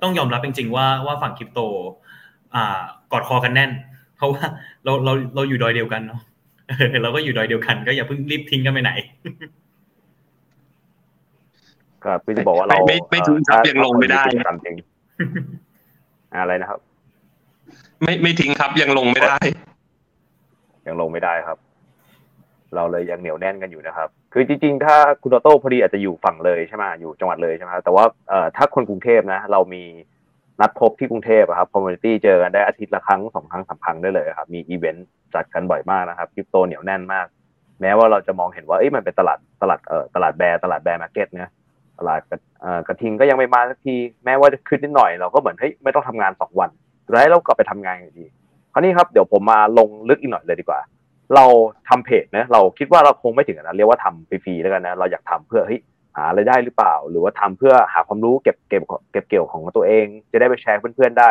[0.01, 1.59] ต้องยอมรับจริงๆว่าว่าฝั่งคริปโต
[2.55, 3.71] อ่ากอดคอกันแน่น
[4.17, 4.43] เพราะว่า
[4.83, 6.21] เราเราเราอยู่ดอยเดียวกันเนาะ
[7.03, 8.91] เราก็อยู่ดอยเดียวกันก็อย่าเพิ่งรีบทิ้งกันไปไหน
[12.05, 14.75] ครับพี่จะบอกว่าเราไม่ไม่ทิ้งครับยังลงไม่ได้ครับจริง
[16.41, 16.79] อะไรนะครับ
[18.03, 19.37] ไม่ไม่ทิ้งครับยังลงไม่ได้
[20.87, 21.57] ยังลงไม่ได้ครับ
[22.75, 29.83] เราเลยยังเหนียวแน่นกันอยู่นะครับ คือจริง ๆ ถ้าคุณโตโต้พอดีอาจจะอยู่ฝั่งเลยใช่ไหมอยู่จังหวัดเลยใช่ไหมแต่ว่าเอ่อถ้าคนกรุงเทพนะ เรามี
[30.61, 37.25] นัดพบที่กรุงเทพครับ community เจอกันได้อาทิตย์ละครั้งสองครั้งสามครั้งได้เลยครับ มีอีเวนต์จัดกันบ่อยมากนะครับคริปโตเหนียวแน่นมาก
[37.81, 41.51] แม้ว่าเราจะมองเห็นว่าเอ้ยมันเป็นตลาดตลาดเอ่อตลาด bear ตลาด bear market เนี่ย
[41.99, 42.19] ตลาด
[42.61, 46.69] เอ่อกระทิงก็ยังไม่มาสักทีแม้ว่าจะขึ้นนิดหน่อยเราก็เหมือนเฮ้ยไม่ต้องทำงานสองวัน
[47.09, 48.25] แล้วเรากลับไปทำงานอยู่ดี
[48.73, 50.79] คราวนี้ครับเดี๋ยวผมมาลงลึกอีกหน่อยเลยดีกว่า
[51.35, 51.45] เรา
[51.89, 55.81] ทำเพจนะเราคิดว่าเราคงไม่ถึงนะเรียกว่าทำฟรีๆแล้วกันนะเราอยากทำเพื่อเฮ้ย
[56.17, 61.29] หารายได้หรือเปล่า หรือว่าทำเพื่อหาความรู้เก็บเก็บเก็บเกี่ยวของตัวเอง จะได้ไปแชร์เพื่อนๆได้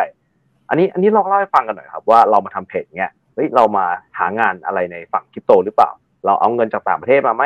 [0.69, 3.85] อันนี้อันนี้ลองเล่าให้ฟังกันหน่อยครับว่าเรามาทำเพจเงี้ยเฮ้ยเรามา
[4.19, 5.91] หางานอะไรในฝั่งคริปโตหรือเปล่า
[6.25, 7.43] เราเอาเงินจากต่างประเทศมาไหม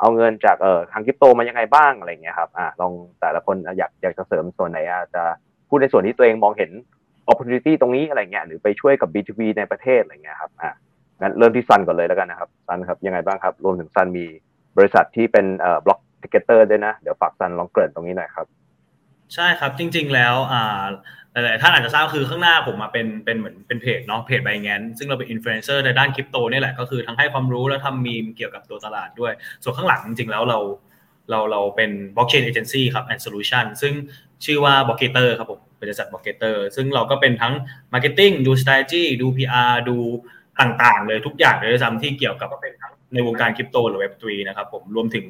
[0.00, 5.22] เอาเงินจากเอ่อทางคริปโตมายังไงบ้างอะไรเงี้ยครับอ่าลองแต่ละคนอยากอยากจะเสริมส่วนไหนอาจจะ
[5.68, 6.70] พูดในส่วนที่ตัวเองมองเห็น
[7.30, 10.70] opportunity ตรงนี้อะไรเงี้ยหรือไปช่วยกับ B2B ในประเทศอะไรเงี้ยครับอ่า
[11.20, 14.26] งั้นเริ่มที่ซันก่อนเลยแล้วกันนะครับซันครับยังไงบ้างครับ รวมถึงซันมี
[14.76, 18.46] บริษัทที่เป็นเอ่อบล็อกทิเกเตอร์ด้วยนะ เดี๋ยวฝากซันลองเกริ่นตรงนี้หน่อยครับ
[19.34, 20.84] ใช่ครับจริง ๆ แล้วอ่า
[21.32, 30.58] หลายๆท่านอาจจะทราบคือข้างหน้าผมมาเป็นเป็นเหมือนเป็นเพจเนาะเพจไบแงนซึ่งเราเป็นอินฟลูเอนเซอร์ในด้านคริปโตนี่แหละก็คือทั้งให้ความรู้แล้วทำมีมเกี่ยวกับตัวตลาดด้วย ส่วนข้างหลังจริงๆแล้วเรา
[31.30, 33.92] เราเราเป็น blockchain agency ครับ and solution ซึ่ง
[34.44, 37.54] ชื่อว่า b l o c k เตอร์ครับผมบริษัท b l o c k เตอร์ซึ่งเราก็เป็นทั้ง
[37.92, 39.96] marketing ดู strategy ดู PR ดู
[40.60, 42.48] ต่างๆ เลยทุกอย่างเลยซ้ำที่เกี่ยวกับ
[43.14, 45.26] ในวงการคริปโตหรือ Web3 นะครับผมรวมถึง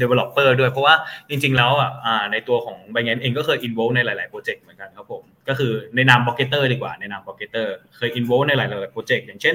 [0.00, 0.94] developer ด้วย เพราะว่า
[1.28, 1.90] จริง ๆ แล้วอะ
[2.32, 6.30] ในตัวของ b บ n a n c e เองก็เคย involve ในหลาย ๆ project เหมือนกันครับผมก็คือในนาม b l
[6.30, 9.54] o c k เตอร์ดีกว่าในนาม b l o c k เตอร์เคย involve ในหลาย ๆ project อย่างเช่น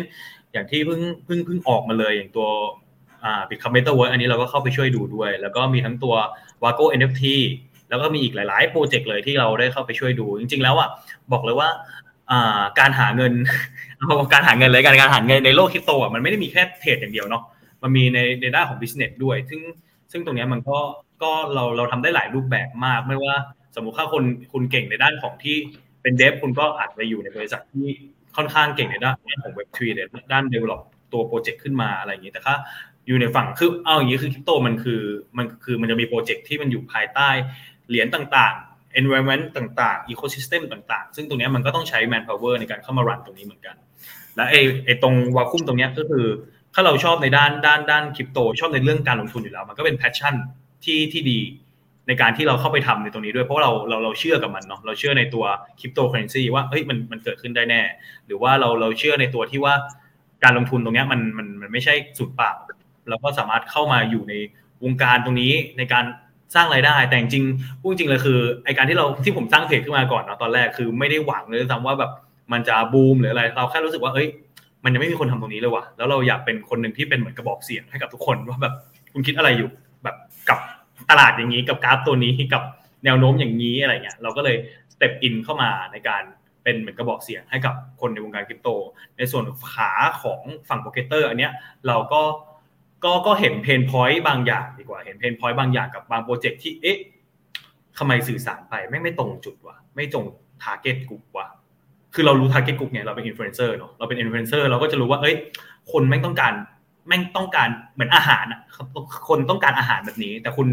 [0.54, 2.47] อย่างที่เพิ่งเพิ่งเพิ่งออกมาเลยอย่างตัว
[3.23, 6.15] อ่า Bitkub Metaverse อันนี้เราก็เข้าไปช่วยดูด้วย แล้วก็มีทั้งตัว
[6.63, 7.23] Wago NFT
[7.89, 10.89] แล้วก็มีอีกหลาย ๆ project เลยที่เราได้เข้าไปช่วยดู จริง ๆ แล้วอะ
[11.32, 11.69] บอกเลยว่า
[12.80, 13.34] การหาเงิน
[14.33, 17.43] การหาเงินเลยการการหาเงินในโลกคริปโตอะมันไม่ได้มีแค่เทรดอย่างเดียวเนาะ
[17.83, 19.61] มันมีในในด้านของ business ด้วย ซึ่ง
[20.11, 20.79] ซึ่งตรงนี้มันก็
[21.23, 23.35] ก็เราเราทำได้หลายรูปแบบมาก ไม่ว่า
[23.75, 25.57] สมมุติถ้าคนคุณเก่งในด้านของที่
[26.01, 27.87] เป็น dev คุณก็อาจจะอยู่ในบริษัทที่
[28.35, 29.87] ค่อนข้างเก่งในด้านของเว็บทรี
[30.31, 30.82] ด้าน develop
[31.13, 32.55] ตัว project ขึ้นมาอะไรอย่างนี้แต่ถ้า
[33.07, 35.01] อยู่ในฝั่งคือเอาอย่างนี้คือคริปโตมันคือ
[35.37, 37.29] มันคือมันจะมี project ที่มันอยู่ภายใต้
[37.89, 43.75] เหรียญต่างๆ environment ต่างๆ ecosystem ต่างๆ ซึ่งตรงนี้มันก็ต้องใช้ manpower ในการเข้ามา run ตรงนี้เหมือนกัน
[44.36, 46.26] และไอ้ไอ้ตรงวาคุ้มตรงนี้ก็คือ
[46.74, 50.36] ถ้าเราชอบในด้านด้านด้านคริปโต ชอบในเรื่องการลงทุนอยู่แล้ว มันก็เป็น passion
[50.84, 51.39] ที่ที่ดี
[52.08, 55.46] ในการที่เราเข้าไปทำในตรงนี้ด้วยเพราะเราเราเราเชื่อกับมันเนาะเราเชื่อในตัว
[55.80, 57.82] คริปโตเคอเรนซีว่าเฮ้ยมันมันเกิดขึ้นได้แน่
[58.28, 59.74] หรือว่าเราเราเชื่อในตัวที่ว่า
[60.44, 62.50] การลงทุนตรงนี้มันมันมันไม่ใช่สุดปล่า
[63.10, 64.34] เราก็สามารถเข้ามาอยู่ใน
[64.84, 66.06] วงการตรงนี้ในการ
[66.56, 67.44] สร้างรายได้ แต่จริง
[67.82, 72.12] พูดจริงเลยคือไอการที่เราที่ผมสร้างเพจขึ้นมาก่อนเนาะตอนแรกคือไม่ได้หวังเลยซ้ำว่าแบบ
[72.53, 74.27] มันจะบูมหรืออะไร เราแค่รู้สึกว่าเอ้ย
[74.83, 78.73] มันยังไม่มีคนทำตรงนี้เลยว่ะแล้วเราอยากเป็นคนหนึ่งที่เป็นเหมือนกระบอกเสียงให้กับทุกคนว่าแบบ
[79.13, 79.69] คุณคิดอะไรอยู่
[80.03, 80.15] แบบ
[80.49, 80.59] กับ
[81.09, 82.63] ตลาดอย่างนี้กับกราฟตัวนี้กับ
[83.05, 84.57] แนวโน้มอย่างนี้อะไรเงี้ยเราก็เลย
[84.93, 86.23] step in เข้ามาในการ
[86.63, 88.69] เป็นเหมือนกระบอกเสียงให้กับคนในวงการคริปโต
[89.17, 91.51] ในส่วนขาของฝั่งโปรเกเตอร์อันเนี้ย
[91.87, 92.21] เราก็
[93.03, 96.97] ก็ก็เห็น pain point บางอย่างดีกว่าเห็น pain point บางอย่างกับบาง project ที่เอ๊ะ
[97.97, 100.25] ทำไมสื่อสารไปไม่ไม่ตรงจุดวะไม่ตรง
[100.63, 101.47] target กลุ่มวะ
[102.13, 105.36] คือเรารู้ target กลุ่มเนี่ยเราเป็นอินฟลูเอนเซอร์เนาะเราเป็นอินฟลูเอนเซอร์เราก็จะรู้ว่าเอ้ย
[105.91, 106.54] คนแม่งต้องการ
[107.08, 108.62] แม่งต้องการเหมือนอาหารอะ
[109.30, 110.67] คนต้องการอาหารแบบนี้ แต่คุณ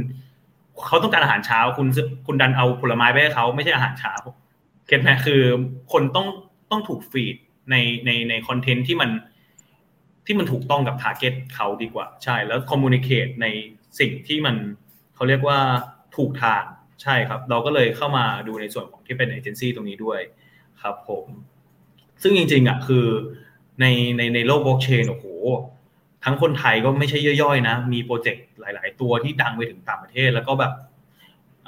[0.86, 1.86] เขาต้องการอาหารเช้า คุณ
[2.26, 4.14] คุณดันเอาผลไม้ไปให้เขาไม่ใช่อาหารเช้า
[4.86, 5.42] get ไหมคือ
[5.92, 6.26] คนต้อง
[6.70, 7.36] ต้องถูก feed
[7.70, 9.10] ในในใน content ที่มัน
[10.26, 13.46] ที่มันถูกต้องกับ target เขาดีกว่า ใช่แล้ว communicate ใน
[14.00, 14.56] สิ่งที่มัน
[15.14, 15.58] เขาเรียกว่า
[16.16, 16.64] ถูกทาง
[17.02, 20.20] ใช่ครับ เราก็เลยเข้ามาดูในส่วนของที่เป็นเอเจนซี่ตรงนี้ด้วย
[20.82, 21.26] ครับผม
[22.22, 23.06] ซึ่งจริง ๆอะคือ
[23.80, 23.86] ใน
[24.16, 25.26] ในในโลกบล็อกเชนโอ้โห
[26.24, 30.72] ทั้งคนไทยก็ไม่ใช่ย่อยๆนะ มี project หลาย ๆ ตัวที่ดังไปถึงต่างประเทศ แล้วก็แบบ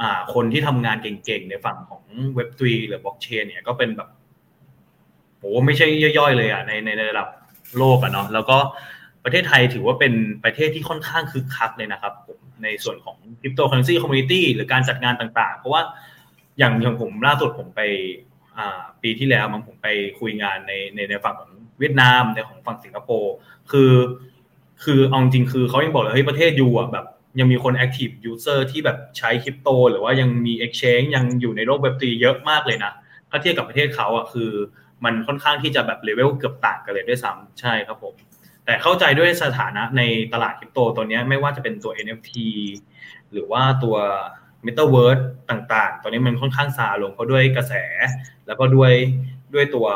[0.00, 2.02] อ่าคนที่ทำงานเก่งๆ ในฝั่งของ
[2.34, 4.08] Web3 หรือบล็อกเชนเนี่ยก็เป็นแบบ
[5.38, 5.86] โอ้ไม่ใช่
[6.18, 7.28] ย่อยๆเลยอะในในระดับ
[7.78, 8.58] โลกอะเนาะแล้วก็
[9.24, 10.12] ประเทศไทยถือว่าเป็น
[10.44, 12.14] ประเทศที่ค่อนข้างคึกคักเลยนะครับ
[12.62, 15.82] ในส่วนของ cryptocurrency community หรือการจัดงานต่างๆ เพราะว่า
[16.58, 17.80] อย่างอย่างผมล่าสุดผมไป
[19.02, 19.88] ปีที่แล้วมันผมไป
[20.20, 23.34] คุยงานในในในฝั่งของเวียดนามในของฝั่งสิงคโปร์
[23.70, 23.92] คือ
[24.84, 27.06] คือเอาจริงคือเขายังบอกเลยเฮ้ยประเทศ you อะแบบ
[27.40, 32.92] ยังมีคน active user ที่แบบใช้คริปโต หรือว่ายังมี exchange ยังอยู่ในโลก Web3เยอะมากเลยนะ
[33.30, 34.50] ถ้าเทียบกับประเทศเขาอะคือ
[35.04, 38.14] มันค่อนข้างที่จะแบบเลเวลเกือบต่างกันเลยด้วยซ้ำใช่ครับผม
[38.64, 42.32] แต่เข้าใจด้วยสถานะในตลาดคริปโตตัวนี้ไม่ว่าจะเป็นตัว NFT
[43.32, 43.96] หรือว่าตัว
[44.66, 47.74] Metaverse ต่างๆ ตอนนี้มันค่อนข้างซาลงเพราะด้วยกระแส
[48.46, 48.92] แล้วก็ด้วย
[49.54, 49.86] ด้วยตัว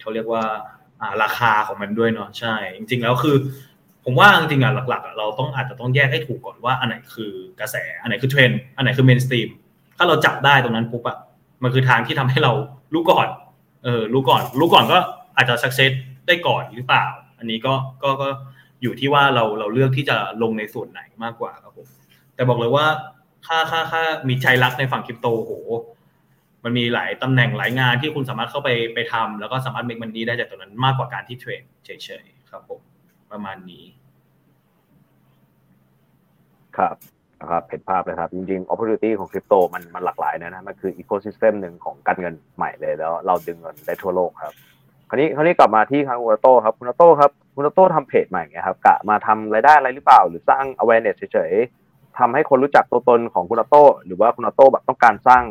[0.00, 0.44] เขาเรียกว่า
[1.22, 3.36] ราคาของมันด้วยเนาะใช่ จริง ๆ แล้วคือ
[4.04, 9.48] ผมว่าจริงๆอะหลัก ๆ เราต้องอาจจะต้องแยกให้ถูกก่อนว่าอันไหนคือกระแส อันไหนคือเทรนด์อันไหนคือ mainstream
[9.96, 11.18] ถ้าเราจับได้ตรงนั้นปุ๊บอะ
[11.62, 12.52] มันคือทางที่ทำให้เรา
[12.94, 13.28] รู้ก่อน
[13.84, 14.98] เออรู้ก่อน รู้ก่อนก็
[15.36, 15.90] อาจจะ success
[16.26, 17.04] ได้ก่อนหรือเปล่า
[17.38, 18.28] อันนี้ก็ก็ก็
[18.82, 21.86] อยู่ที่ว่าเราเราเลือกที่จะลงในส่วนไหนมากกว่าครับผม
[22.34, 22.86] แต่บอกเลยว่า
[23.46, 25.52] ถ้าถ้าถ้ามีใจรักในฝั่งคริปโตโห
[26.64, 31.90] มันมีหลายตำแหน่งหลายงานที่คุณสามารถเข้าไปไปทำแล้วก็สามารถ make money ได้จากตรงนั้นมากกว่าการที่เทรดเฉ
[32.24, 32.80] ยๆครับผม
[33.32, 33.84] ประมาณนี้
[36.76, 36.96] ครับ
[37.40, 44.54] นะครับเห็นภาพเลยครับ จริงๆ opportunity ของคริปโตมันมันหลากหลายนะนะมันคือ ecosystem หนึ่งของการเงินใหม่เลยแล้ว เราดึงเงินได้ทั่วโลกครับ
[45.08, 51.87] คราวนี้คราวนี้กลับมาที่ทางคุณโต้ครับคุณโต้ครับคุณโต้ทำเพจใหม่ไงครับกะมาทำรายได้อะไรหรือเปล่า หรือสร้าง awareness เฉยๆ
[52.18, 55.42] ทำให้คนรู้จักตัวตนของคุณโต้หรือว่าคุณโต้แบบต้องการสร้าง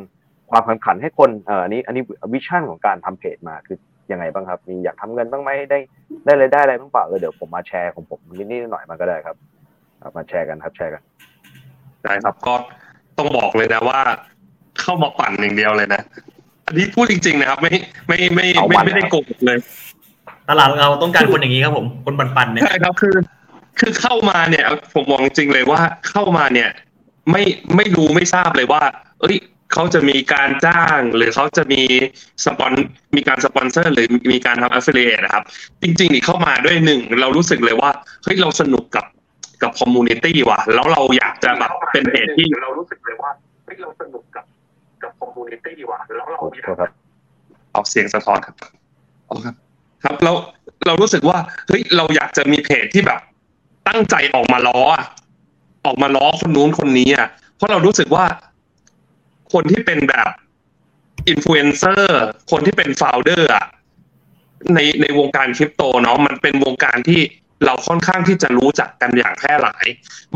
[0.52, 2.04] ความแข่งขันให้คนเอ่ออันนี้ อันนี้
[2.34, 3.78] วิชั่นของการทำเพจมาคือ
[4.12, 5.80] ยังไงบ้างครับ มีอยากทำเงินบ้างไหมได้
[6.26, 9.36] ได้รายได้อะไรบ้างเปล่าเลยเดี๋ยวผมมาแชร์ของผมนิดๆหน่อยมาก็ได้ครับ
[10.18, 11.02] มาแชร์กันครับแชร์กัน
[12.04, 12.54] ใช่ครับก็
[13.18, 14.00] ต้องบอกเลยนะว่า
[14.80, 16.02] เข้ามาปั่นอย่างเดียวเลยนะ
[16.66, 17.72] อันนี้พูดจริง ๆ นะครับ ไม่
[18.08, 19.58] ไม่ไม่ไม่ไม่ได้โกหกเลย
[20.50, 23.14] ตลาดเราต้องการคนอย่างนี้ครับผม คนปันๆเนี่ยใช่ครับคือ
[23.80, 26.70] คือเข้ามาเนี่ย ผมมองจริงเลยว่าเข้ามาเนี่ย
[27.32, 27.44] ไม่
[27.76, 28.84] ไม่รู้ไม่ทราบเลยว่า
[29.22, 29.38] เอ้ย
[29.74, 31.82] เขาจะมีการจ้างหรือเขาจะมี
[32.46, 32.72] spon
[33.16, 35.44] มีการสปอนเซอร์หรือมีการทำ affiliate นะครับ
[35.84, 37.92] จริงๆนี่เข้ามาด้วยหนึ่ง เรารู้สึกเลยว่า
[38.24, 39.06] เฮ้ยเราสนุกกับ
[39.62, 43.32] กับ community ว่ะ แล้วเราอยากจะแบบเป็นเพจที่เรารู้สึกเลยว่า
[43.64, 44.46] เฮ้ยเราสนุกกับ
[45.04, 46.92] กับ community ว่ะแล้วเราอยากครับ
[47.76, 48.56] ออกเสียงสะท้อนครับ
[49.30, 49.56] อครับ
[50.04, 50.32] ครับเรา
[50.88, 51.38] เรารู้สึกว่า
[51.68, 53.20] เฮ้ยเราอยากจะมีเพจที่แบบ
[53.88, 54.80] ตั้งใจออกมาล้อ
[55.86, 58.26] ออกมาล้อคนนู้นคนนี้อะเพราะเรารู้สึกว่า
[59.54, 60.30] คนที่เป็นแบบ
[61.30, 63.66] อินฟลูเอนเซอร์คนที่เป็น founder อะ
[64.74, 67.22] ในในวงการคริปโตเนาะมันเป็นวงการที่
[67.66, 69.86] เราค่อนข้างที่จะรู้จักกันอย่างแพร่หลาย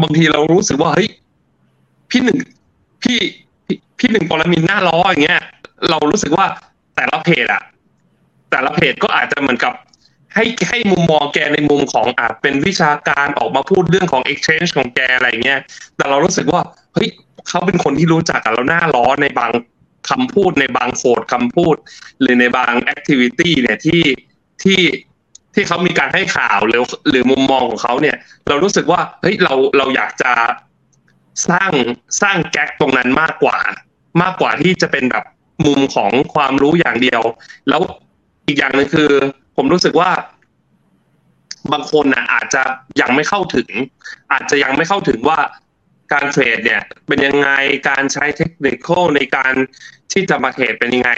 [0.01, 1.09] บางทีเรารู้สึกว่าเฮ้ย
[2.09, 2.37] พี่หนึ่ง
[3.03, 3.19] พี่
[3.99, 5.41] พี่หนึ่งปรมินน่าล้ออย่างเงี้ย
[5.89, 6.45] เรารู้สึกว่า
[6.95, 7.63] แต่ละเพจอะ
[8.51, 9.73] แต่ละเพจก็อาจจะเหมือนกับ
[10.35, 15.59] ให้ให้มุมมองแกในมุมของอาจเป็นวิชาการออกมาพูดเรื่องของ exchange ของแกอะไรเงี้ย
[15.95, 16.61] แต่เรารู้สึกว่า
[16.93, 17.09] เฮ้ย
[17.47, 19.51] เขาเป็นคนที่รู้จักกันแล้วหน้าล้อในบาง
[20.09, 21.75] คำพูดในบางโคดคำพูด
[22.21, 24.03] หรือในบางแอคทิวิตี้เนี่ยที่
[24.63, 24.79] ที่
[25.53, 28.15] ที่เขามีการให้ข่าวหรือหรือมุมมองของเขาเนี่ย
[28.47, 30.31] เรารู้สึกว่าเฮ้ยเราเราอยากจะ
[31.49, 31.71] สร้าง
[32.21, 33.57] สร้างแก๊กตรงนั้นมากกว่า
[34.21, 35.25] มากกว่าที่จะเป็นแบบ
[35.65, 37.21] มุมของความรู้อย่างเดียว
[37.69, 37.81] แล้ว
[38.47, 39.11] อีกอย่างหนึ่งคือ
[39.55, 40.11] ผมรู้สึกว่า
[41.71, 42.61] บางคนนะอาจจะ
[43.01, 43.69] ยังไม่เข้าถึง
[44.31, 45.39] อาจจะยังไม่เข้าถึงว่า
[46.13, 47.49] การเทรดเนี่ย เป็นยังไง
[47.89, 49.53] การใช้เทคนิคในการ
[50.11, 51.11] ที่จะมาเทรดเป็นยังไง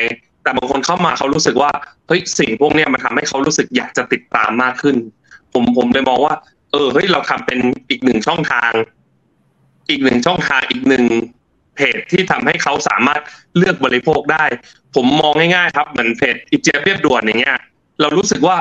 [0.43, 1.71] แต่บางคนเข้ามาเขารู้สึกว่า
[2.07, 4.95] เฮ้ยสิ่งพวกเนี้ยมันทำให้เขารู้สึกอยากจะติดตามมากขึ้น
[5.53, 6.35] ผมผมเลยมองว่า
[6.71, 7.59] เออเฮ้ยเราทำเป็น
[7.89, 8.71] อีกหนึ่งช่องทาง
[9.89, 11.05] อีกหนึ่งช่องทางอีกหนึ่ง
[11.75, 13.21] เพจที่ทำให้เขาสามารถ
[13.57, 14.45] เลือกบริโภคได้
[14.95, 17.57] ผมมองง่ายๆครับเหมือนเพจอีเจียเรียบด่วนอย่างเงี้ย
[18.01, 18.57] เรารู้สึกว่า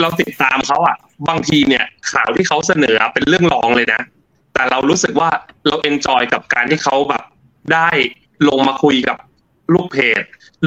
[0.00, 0.96] เราติดตามเขาอะ
[1.28, 4.02] บางทีเนี่ยข่าวที่เขาเสนอเป็นเรื่องรองเลยนะ
[4.54, 5.30] แต่เรารู้สึกว่า
[5.66, 7.24] เรา enjoy กับการที่เขาแบบ
[7.72, 7.90] ได้
[8.48, 9.16] ลงมาคุยกับ
[9.74, 10.22] ลูกเพจ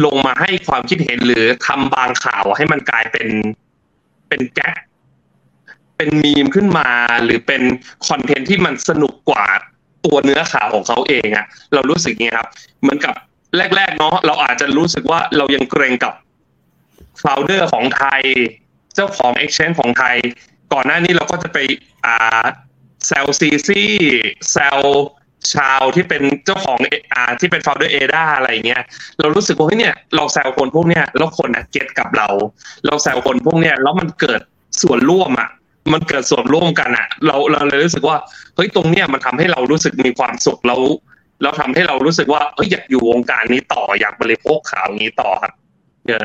[0.06, 3.28] ลงมาให้ความคิดเห็นหรือทำบางข่าวให้มันกลายเป็น
[4.30, 4.76] เป็น gag
[5.98, 6.90] เป็นมีมขึ้นมา
[7.24, 7.62] หรือเป็น
[8.08, 9.46] content ที่มันสนุกกว่า
[10.06, 12.48] ตัวเนื้อข่าวของเขาเองอะเรารู้สึกไงครับ
[12.82, 13.16] เหมือนกับ
[13.76, 16.14] แรก ๆ เนาะเราอาจจะรู้สึกว่าเรายังเกร็งกับ
[17.20, 18.22] founder ของไทย
[18.96, 20.16] เจ้าของ Exchange ของไทย
[20.74, 21.58] ก่อนหน้านี้เราก็จะไป
[22.06, 22.46] อ่า
[23.08, 23.92] แซะ CZ
[24.52, 24.80] แซะ
[25.54, 26.78] ชาวที่เป็นเจ้าของ
[27.14, 28.84] อ่าที่เป็น founder ADA อะไรเงี้ย
[29.20, 32.28] เรารู้สึกว่าเฮ้ยเนี่ยเราแซะคนพวกเนี้ยแล้วคนอะ get กับเรา
[32.86, 34.42] เราแซะคนพวกเนี้ยแล้วมันเกิด
[34.82, 35.50] ส่วนร่วมอะ
[35.92, 38.18] มันเกิดส่วนร่วมกันอะเราเราเลยรู้สึกว่า
[38.56, 40.82] เฮ้ยตรงเนี้ยมันทำให้เรารู้สึกมีความสุขแล้ว
[41.44, 45.54] เราทำให้เรารู้สึกว่าเฮ้ยอยากอยู่วงการนี้ต่ออยากบริโภคข่าวนี้ต่อครับ
[46.06, 46.24] เนี่ย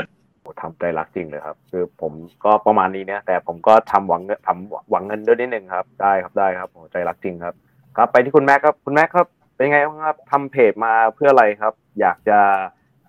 [0.62, 2.12] ทำใจรักจริงเลยครับ คือผม
[2.44, 7.54] ก็ประมาณนี้เนี่ยแต่ผมก็ทำหวังทำหวังเงินด้วยนิดนึงครับ ได้ครับได้ครับโอ้ใจรักจริงครับ
[7.96, 12.38] ครับไปที่คุณแม็กครับคุณแม็กครับ เป็นไงครับทำเพจมาเพื่ออะไรครับ อยากจะ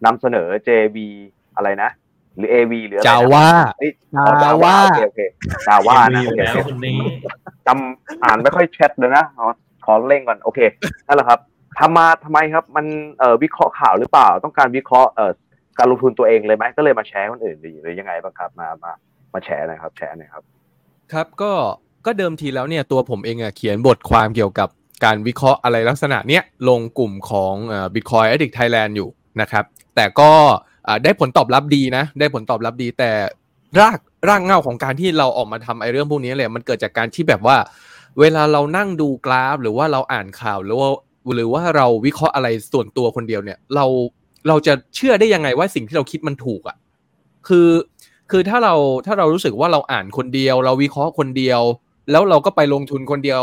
[0.05, 0.97] นำเสนอ JV
[1.55, 1.89] อะไรนะ
[2.39, 3.47] หรือ AV หรืออะไรจาว่า
[4.43, 5.21] จาว่าโอเคโอเค
[5.67, 6.41] จาว่านะโอเค
[7.67, 9.25] จำอ่านไม่ค่อยแชทเลยนะ
[9.85, 10.59] ขอเร่งก่อนโอเค
[11.07, 11.39] นั่นแหละครับ
[11.79, 12.85] ทำมาทำไมครับ มัน
[13.19, 15.31] เอ่อวิเคราะห์ข่าวหรือเปล่า ต้องการวิเคราะห์เอ่อ
[15.77, 18.91] การลงทุนตัวเองเลยไหมก็เลยมาแชร์คนอื่นดีหรือยังไงบ้างครับมามา
[19.33, 20.43] มาแชร์นะครับ แชร์หน่อยครับ
[21.13, 21.51] ครับก็
[22.05, 24.69] ก็เดิมทีแล้วเนี่ยตัวผมเองอะเขียนบทความเกี่ยวกับ
[25.05, 27.53] การวิเคราะห์อะไรลักษณะเนี้ยลงกลุ่มของ
[27.93, 29.09] Bitcoin Addict Thailand อยู่
[29.41, 29.63] นะครับ
[29.95, 30.31] แต่ก็
[31.03, 33.11] ได้ผลตอบรับดีนะ ได้ผลตอบรับดี แต่
[33.79, 37.57] รากรากเงาของการที่เราออกมาทำไอ้เรื่องพวกนี้เลยมันเกิดจากการที่แบบว่า
[38.19, 40.89] เวลาเรานั่งดูกราฟ หรือว่าเราอ่านข่าวหรือว่า
[41.35, 43.85] หรือว่าเราวิเคราะห์อะไรส่วนตัวคนเดียวเนี่ย เรา
[44.47, 46.77] เราจะเชื่อได้ยังไงว่าสิ่งที่เราคิดมันถูกอะ
[47.47, 47.69] คือ
[48.31, 51.61] คือถ้าเราถ้าเรารู้สึกว่าเราอ่านคนเดียว เราวิเคราะห์คนเดียว
[52.11, 53.41] แล้วเราก็ไปลงทุนคนเดียว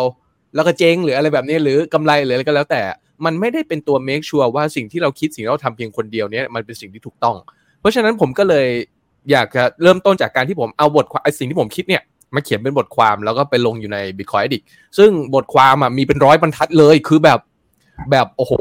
[0.54, 2.82] แล้วก็เจ๊งหรืออะไรแบบนี้หรือกำไรหรืออะไรก็แล้วแต่
[3.24, 7.36] มันไม่ได้เป็นตัว make sure ว่าสิ่งที่เราคิดสิ่งที่เราทำเพียงคนเดียวเนี้ยมันเป็นสิ่งที่ถูกต้อง
[7.80, 8.66] เพราะฉะนั้นผมก็เลย
[9.30, 12.02] อยากจะเริ่มต้นจากการที่ผมเอาบทความสิ่งที่ผมคิดเนี่ย
[12.34, 14.64] มาเขียนเป็นบทความแล้วก็ไปลงอยู่ใน Bitcoin Addict
[14.98, 17.40] ซึ่งบทความอะมีเป็นร้อยบรรทัดเลยคือแบบ
[18.10, 18.52] แบบโอ้โห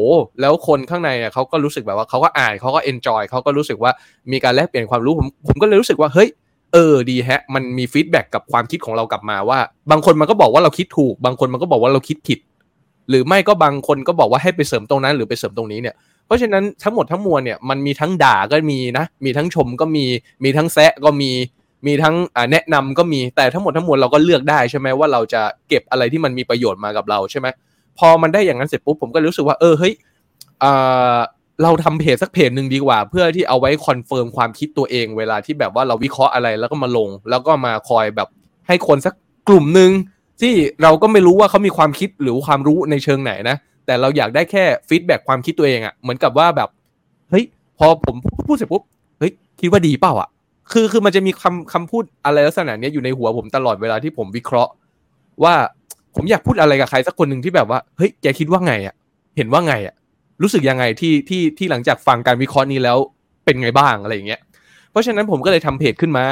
[0.41, 3.91] แล้วคนข้างในเนี่ยเขาก็รู้สึกแบบว่าเขาก็อ่านเขาก็เอนจอยเขาก็รู้สึกว่า
[4.31, 6.29] มีการแลกเปลี่ยนความรู้ผมผมก็เลยรู้สึกว่าเฮ้ย
[6.73, 9.59] เออดีแฮะ มันมีฟีดแบ็กกับความคิดของเรากลับมาว่า
[9.91, 12.39] บางคนมันก็บอกว่าเราคิดถูก บางคนมันก็บอกว่าเราคิดผิด
[13.09, 20.05] หรือไม่ก็บางคนก็บอกว่าให้ไปเสริมตรงนั้น หรือไปเสริมตรงนี้เนี่ยเพราะฉะนั้นทั้งหมดทั้งมวลเนี่ยมันมีทั้งด่าก็มีนะมีทั้งชมก็มี
[20.43, 21.31] มีทั้งแซะก็มี
[21.87, 22.15] มีทั้ง
[22.51, 27.47] แนะนำก็มีแต่ทั้งหมดทั้งมวลเราก็เลือกได้ใช่ไหมว่าเราจะเก็บอะไรที่มันมีประโยชน์มากับเราใช่ไหม
[27.97, 29.93] พอมันได้อย่างนั้นเสร็จปุ๊บผมก็รู้สึกว่าเออเฮ้ย
[31.63, 38.27] เราทำเพจสักเพจหนึ่งดีกว่า เพื่อที่เอาไว้ confirm ความคิดตัวเอง เวลาที่แบบว่าเราวิเคราะห์อะไรแล้วก็มาลง แล้วก็มาคอยแบบ
[38.67, 39.13] ให้คนสัก
[39.47, 39.91] กลุ่มหนึ่ง
[40.41, 46.69] ที่เราก็ไม่รู้ว่าเขามีความคิดหรือความรู้ในเชิงไหนนะ แต่เราอยากได้แค่ฟีดแบ็ความคิดตัวเองอะ่ะเหมือนกับว่าแบบ
[47.29, 47.45] เฮ้ย
[47.77, 48.15] พอผม
[48.47, 48.83] พูดเสร็จปุ๊บ
[49.19, 50.29] เฮ้ยคิดว่าดีเปล่าอะ่ะ
[50.71, 54.71] คือคือมันจะมีคำคำพูดอะไรลักษณะนี้อยู่ในหัวผมตลอดเวลาที่ผมวิเคราะห์
[55.43, 55.55] ว่า
[56.15, 58.95] ผมอยากพูดอะไรกับใครสักคนหนึ่งที่แบบว่าเฮ้ยแกคิดว่าไงอะ่ะ
[59.37, 59.95] เห็นว่าไงอะ่ะ
[60.41, 62.97] รู้สึกยังไงที่ที่ที่หลังจากฟังการวิเคราะห์นี้แล้ว
[63.45, 64.41] เป็นไงบ้างอะไรอย่างเงี้ย
[64.91, 66.25] เพราะฉะนั้นผมก็เลยทำเพจขึ้นมา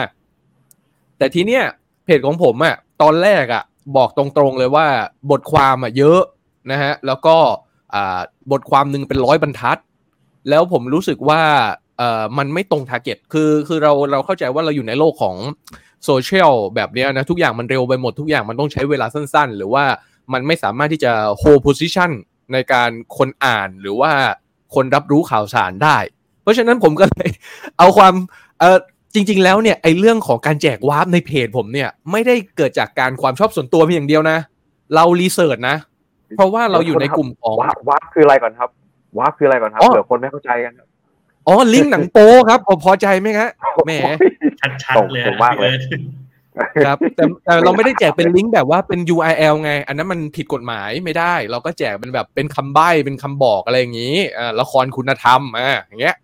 [1.18, 1.64] แต่ทีเนี้ย
[2.06, 3.64] เพจของผมอะ่ะตอนแรกอะ่ะ
[3.98, 4.88] บอกตรงๆเลยว่า
[5.32, 6.22] บทความอะเยอะ
[6.72, 7.36] นะฮะแล้วก็
[8.52, 9.78] บทความหนึ่งเป็นร้อยบรรทัด
[10.50, 11.42] แล้วผมรู้สึกว่า
[12.38, 15.36] มันไม่ตรง target คือคือเราเราเข้าใจว่าเราอยู่ในโลกของ
[16.06, 19.86] โซเชียลแบบนี้นะทุกอย่างมันเร็วไปหมดทุกอย่างมันต้องใช้เวลาสั้นๆ หรือว่า
[20.34, 22.12] มันไม่สามารถที่จะ hold position
[22.54, 24.12] ในการคนอ่านหรือว่า
[24.76, 25.98] คนรับรู้ข่าวสารได้
[26.42, 27.30] เพราะฉะนั้นผมก็เลย
[27.78, 28.14] เอาความ
[28.60, 28.78] เอ่อ
[29.14, 34.38] จริง ๆ แล้วเนี่ยไอเรื่องของการแจกวาร์ปในเพจผมเนี่ย ไม่ได้เกิดจากการความชอบส่วนตัวเพียงอย่างเดียวนะ
[34.96, 35.76] เรา research นะ
[36.36, 37.58] เพราะว่าเราอยู่ในกลุ่มของ
[37.90, 38.70] วาร์ปคืออะไรก่อนครับ
[39.18, 40.74] วาร์ปคืออะไรก่อนครับเผื่อคนไม่เข้าใจกัน
[41.48, 43.50] อ๋อลิงก์หนังโป๊ครับพอใจไหมครับ
[43.86, 43.92] แหม
[44.84, 45.74] ชัดๆเลยมากเลย
[46.86, 56.16] ครับแต่แต่เราไม่ได้แจกเป็นลิงก์แบบว่าเป็น URL ไง อันนั้นมันผิดกฎหมายไม่ได้ เราก็แจกเป็นแบบเป็นคำใบ้เป็นคำบอกอะไรอย่างนี้อ่าละครคุณธรรมอ่าอย่างเงี้ย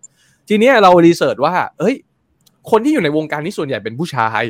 [0.48, 1.94] ทีเนี้ยเรา research ว่า เอ้ย
[2.70, 4.42] คนที่อยู่ในวงการนี้ส่วนใหญ่เป็นผู้ชาย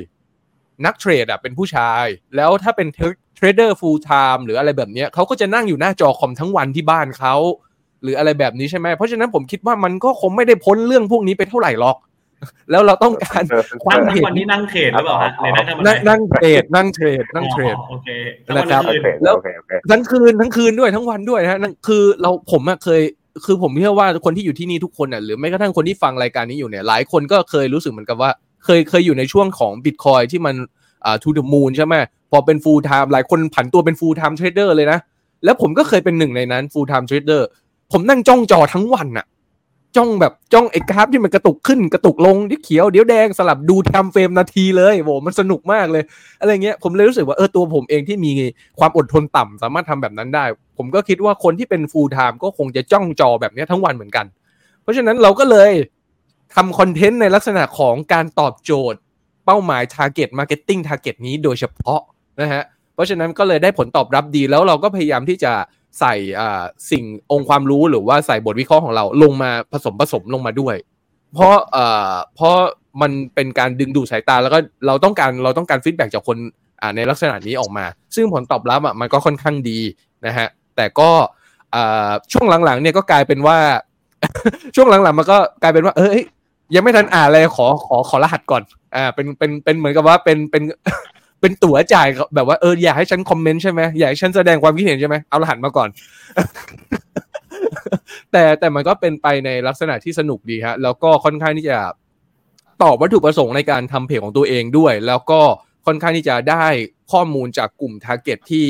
[0.86, 2.04] นัก trade อะเป็นผู้ชาย
[2.36, 2.88] แล้วถ้าเป็น
[3.36, 7.34] trader full-time หรืออะไรแบบเนี้ยเขาก็จะนั่งอยู่หน้าจอคอมทั้งวันที่บ้านเขา
[8.02, 11.96] หรืออะไรแบบนี้ใช่ไหมเพราะฉะนั้นผมคิดว่ามันก็คงไม่ได้พ้นเรื่องพวกนี้ไปเท่าไหร่หรอก
[12.70, 13.42] แล้วเราต้องการ
[13.84, 15.30] ความเห็นวันนี้นั่ง trade หรือเปล่าฮะ
[16.08, 18.08] นั่ง trade นั่ง trade นั่ง trade โอเค
[18.56, 18.82] นะครับ
[19.24, 19.36] แล้ว
[19.90, 23.02] ทั้งคืนทั้งคืนด้วยทั้งวันด้วยนะนั่นคือเราผมเคย
[23.44, 28.30] คือผมเชื่อว่าคนที่อยู่ที่นี่ทุกคนเนี่ยหรือแม้กระทั่งคนที่ฟังรายการนี้อยู่เนี่ยหลายคนก็เคยรู้สึกเหมือนกับว่า
[28.64, 30.54] เคยเคยอยู่ในช่วงของบิตคอยน์ที่มัน
[31.04, 31.94] อ่า to the moon ใช่ไหม
[32.30, 34.98] พอเป็น full-time หลายคนผันตัวเป็น full-time trader เลยนะ
[35.44, 37.46] แล้วผมก็เคยเป็นหนึ่งในนั้น full-time trader
[37.92, 39.26] ผมนั่งจ้องจอทั้งวันอะ
[39.96, 46.02] จ้องแบบจ้องไอ้กราฟที่มันกระตุกขึ้นกระตุกลงเดี๋ยวเขียวเดี๋ยวแดงสลับดู time frame นาทีเลยโหมันสนุกมากเลย
[46.40, 48.32] อะไรเงี้ยผมเลยรู้สึกว่าเออตัวผมเองที่มี
[48.78, 50.44] ความอดทนต่ำสามารถทำแบบนั้นได้
[50.78, 54.26] ผมก็คิดว่าคนที่เป็นฟูลไทม์ก็คงจะจ้องจอแบบนี้ทั้งวันเหมือนกัน
[54.82, 55.70] เพราะฉะนั้นเราก็เลย
[56.54, 58.98] ทำคอนเทนต์ในลักษณะของการตอบโจทย์
[59.46, 62.00] เป้าหมาย Target Marketing Target นี้โดยเฉพาะ
[62.40, 62.62] นะฮะ
[62.94, 65.52] เพราะฉะนั้นก็เลยได้ผลตอบรับดีแล้วเราก็พยายามที่จะ
[65.98, 66.14] ใส่
[66.90, 70.76] สิ่งองค์ความรู้หรือว่าใส่บทวิเคราะห์ของเราลงมาผสมผสมลงมาด้วย
[71.34, 71.56] เพราะ
[72.34, 72.56] เพราะ
[73.02, 76.36] มันเป็นการดึงดูดสายตาแล้วก็เราต้องการเราต้องการฟีดแบ็จากคน
[76.96, 79.78] ในลักษณะนี้ออกมา ซึ่งผลตอบรับอะมันก็ค่อนข้างดี
[80.26, 81.10] นะฮะแต่ก็
[82.32, 83.58] ช่วงหลังๆเนี่ยก็กลายเป็นว่า
[84.74, 86.20] ช่วงหลังๆมันก็กลายเป็นว่า เอ้ย
[86.74, 88.62] ยังไม่ทันอ่านเลยขอขอขอรหัสก่อน
[88.94, 90.62] อ่า เป็นเป็นเป็นเหมือนกับว่าเป็นเป็น
[91.40, 95.88] เป็นตั๋วจ่ายแบบว่าเอออยากให้ฉันคอมเมนต์ใช่ไหมอยากให้ฉันแสดงความคิดเห็นใช่ไหมเอารหัสมาก่อน
[98.32, 101.78] แต่แต่มันก็เป็นไปในลักษณะที่สนุกดีฮะ แล้วก็ค่อนข้างที่จะ
[102.82, 105.40] ตอบวัตถุประสงค์ในการทำเพจของตัวเองด้วย แล้วก็
[105.86, 106.66] ค่อนข้างที่จะได้
[107.12, 108.66] ข้อมูลจากกลุ่มทาร์เก็ตที่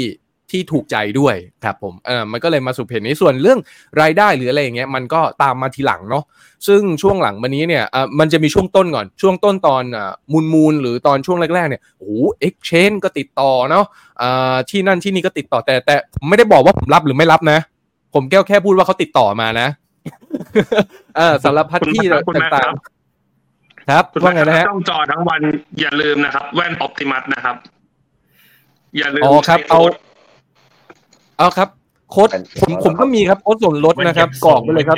[0.51, 1.35] ที่ถูกใจด้วย
[1.65, 3.59] ครับผมเออมันก็เลยมาสู่เพจนี้ส่วนเรื่อง
[4.01, 6.25] รายได้หรืออะไรอย่างเงี้ยมันก็ตามมาทีหลังเนาะ
[6.67, 13.85] ซึ่งช่วงหลังวันนี้เนี่ยอ่มันจะมีช่วงต้นก่อนช่วงต้นตอนอ่ามูลมูลหรือตอนช่วงแรกๆเนี่ยโอ้เอ็กชแนนก็ติดต่อเนาะ
[14.23, 17.59] อ่าที่นั่นที่นี่ก็ติดต่อแต่แต่ผมไม่ได้บอกว่าผมรับหรือไม่รับนะ
[18.15, 19.69] ผมแค่แค่พูดว่าเขาติดต่อมานะ
[21.17, 25.41] เออสารพัดที่ต่างๆครับว่าไงนะฮะต้องจอทั้งวัน
[25.81, 27.57] อย่าลืมนะครับ แว่นออปติมัสนะครับ
[28.99, 29.59] อย่าลืมอ๋อครับ
[31.41, 31.69] เอาเอาครับ
[32.11, 32.29] โค้ด
[32.61, 34.97] ผมผมก็มีครับโค้ดส่วนลดนะครับกรอกไปเลยครับ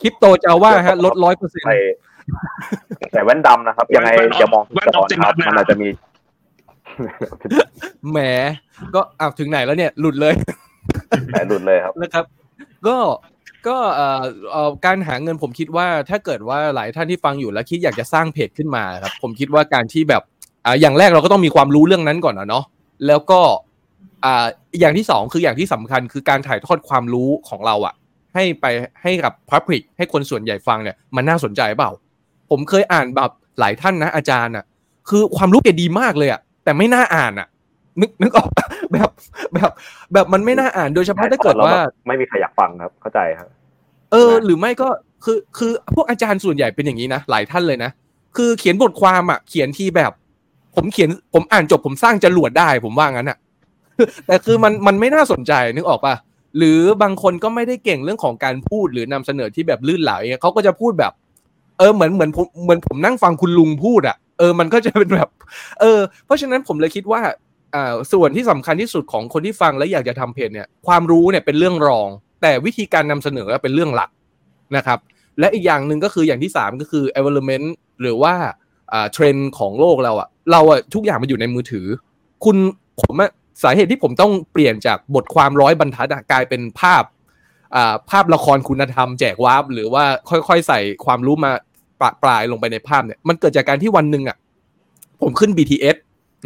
[0.00, 1.66] คริปโตจะเอาว่าฮะลดร้อยเปอร์เซ็นต์
[3.12, 4.10] แต่แว่นดำนะครับ ยังไง
[4.42, 5.88] จะมองจอนะครับมันอาจจะมี
[8.10, 8.18] แหม
[8.94, 10.34] ก็อ้าวถึงไหนแล้วเนี่ยหลุดเลย
[11.28, 12.24] แหมหลุดเลยครับนะครับ
[12.86, 12.96] ก็
[13.68, 20.22] ก็เอ่อการหาเงินผมคิดว่าถ้าเกิดว่าหลายท่านที่ฟังอยู่แล้วคิดอยากจะสร้างเพจขึ้นมาครับ ผมคิดว่าการที่แบบ
[20.66, 22.64] อ่าอย่างแรกเราก็ต้องมีความรู้เรื่องนั้นก่อนนะเนาะ
[23.06, 23.40] แล้วก็
[24.24, 24.46] อ่า
[24.80, 27.94] อย่างที่สองคืออย่างที่สำคัญคือการถ่ายทอดความรู้ของเราอะ
[28.34, 28.66] ให้ไป
[29.02, 31.90] ให้กับพับลิกให้คนส่วนใหญ่ฟังเนี่ยมันน่าสนใจเปล่า
[32.50, 34.64] ผมเคยอ่านแบบหลายท่านนะอาจารย์อะ
[35.08, 37.48] คือความรู้แกดีมากเลยอะแต่ไม่น่าอ่านอะ
[38.00, 38.48] นึกนึกออก
[38.92, 39.10] แบบ
[39.54, 39.70] แบบ
[40.12, 41.74] แบบมันไม่น่าอ่านโดยเฉพาะถ้าเกิดว่า
[42.06, 43.48] ไม่มีใครอยากฟังครับเข้าใจครับ
[44.12, 44.88] เออ หรือไม่ก็
[45.24, 47.90] คือคือพวกอาจารย์ส่วนใหญ่เป็นอย่างนี้นะหลายท่านเลยนะ
[48.36, 50.12] คือเขียนบทความอะ เขียนที่แบบ
[50.76, 53.38] ผมเขียนผมอ่านจบผมสร้างจรวดได้ ผมว่างั้นอะ
[54.26, 56.14] แต่คือมันมันไม่น่าสนใจนึกออกป่ะ
[56.58, 61.12] หรือบางคนก็ไม่ได้เก่งเรื่องของการพูดหรือนำเสนอที่แบบลื่นไหลเขาก็จะพูดแบบ
[61.78, 65.28] เออเหมือนเหมือนผมเหมือนผมนั่งฟังคุณลุงพูดอะเออมันก็จะเป็นแบบ
[65.80, 67.20] เออ เพราะฉะนั้นผมเลยคิดว่า
[67.74, 72.08] อ่าส่วนที่สำคัญที่สุดของคนที่ฟังแล้วอยากจะทำเพจเนี่ย ความรู้เนี่ยเป็นเรื่องรอง
[72.42, 74.10] แต่วิธีการนำเสนอเป็นเรื่องหลัก
[74.76, 74.98] นะครับ
[75.38, 77.66] และอีกอย่างหนึ่งก็คืออย่างที่3ก็คือ environment
[78.00, 78.34] หรือว่า
[78.92, 81.86] อ่าเทรนด์ของโลกเราอะเราอะทุกอย่างมันอยู่ในมือถือ
[82.44, 82.56] คุณ
[83.00, 83.30] ผมอะ
[83.62, 87.04] สาเหตุที่ผมต้องเปลี่ยนจากบทความร้อยบรรทัดกลายเป็นภาพ
[88.10, 91.50] ภาพละครคุณธรรมแจกวาร์ปหรือว่าค่อยๆ ใส่ความรู้มา
[92.00, 94.36] ปปลายลงไปในภาพเนี่ยมันเกิดจากการที่วันหนึ่งอะ
[95.22, 95.96] ผมขึ้น BTS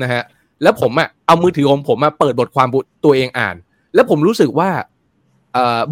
[0.03, 0.23] นะฮะ
[0.63, 2.69] แล้วผมอะเอามือถือของผมมาเปิดบทความ
[3.05, 3.57] ตัวเองอ่าน
[3.95, 4.71] แล้วผมรู้สึกว่า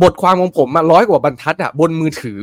[0.03, 2.43] บทความของผมมาร้อยกว่าบรรทัดอะบนมือถือ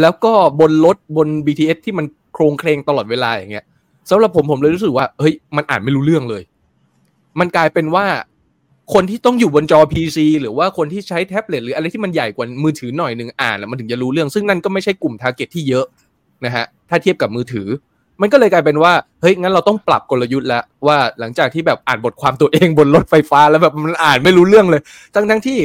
[0.00, 3.64] แล้วก็บนรถบน BTS ที่มันโครงเคลงตลอดเวลาอย่างเงี้ย
[4.10, 6.42] สำหรับผมผมเลยรู้สึกว่าเฮ้ยมันอ่านไม่รู้เรื่องเลย
[7.38, 8.06] มันกลายเป็นว่า
[8.94, 15.86] คนที่ต้องอยู่บนจอ PC หรือว่าคนที่ใช้แท็บเล็ตหรืออะไรที่มันใหญ่กว่ามือถือหน่อยหนึ่งอ่านแล้วมันถึงจะรู้เรื่อง ซึ่งนั่นก็ไม่ใช่กลุ่ม target ที่เยอะ
[16.44, 17.68] นะฮะถ้าเทียบกับมือถือ
[18.20, 24.82] มันก็เลยกลายเป็นว่าเฮ้ยงั้นเราต้องปรับกลยุทธ์แล้วว่าหลังจากที่แบบอ่านบทความตัวเองบนรถไฟฟ้าแล้วแบบมันอ่านไม่รู้เรื่องเลย
[25.14, 25.58] ทั้งทั้งที่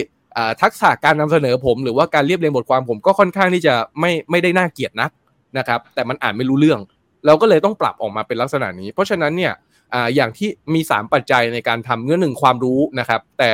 [0.62, 5.12] ทักษะการนำเสนอผม หรือว่าการเรียบเรียงบทความผมก็ค่อนข้างที่จะไม่ไม่ได้น่าเกียดนัก
[5.58, 6.80] นะครับ แต่มันอ่านไม่รู้เรื่อง
[7.26, 9.54] เราก็เลยต้องปรับออกมาเป็นลักษณะนี้ เพราะฉะนั้นเนี่ย
[10.16, 13.52] อย่างที่มี 3 ปัจจัยในการทำเงื่อนหนึ่งความรู้นะครับ แต่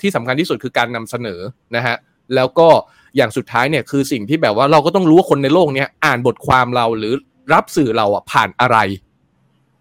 [0.00, 1.40] ที่สำคัญที่สุดคือการนำเสนอ
[1.76, 1.96] นะฮะ
[2.34, 2.68] แล้วก็
[3.16, 7.12] อย่างสุดท้ายเนี่ยคือสิ่งที่แบบว่าเราก็ต้องรู้ว่าคนในโลกเนี้ยอ่านบทความเราหรือ
[7.52, 8.78] รับสื่อเราอะผ่านอะไร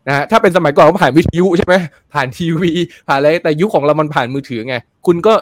[0.07, 1.75] นะฮะถ้าเป็นสมัยก่อนก็ผ่านวิทยุใช่ไหม
[2.13, 2.71] ผ่านทีวี
[3.07, 4.75] ผ่านอะไรแต่ยุคของเรามันผ่านมือถือไง
[5.07, 5.34] คุณก็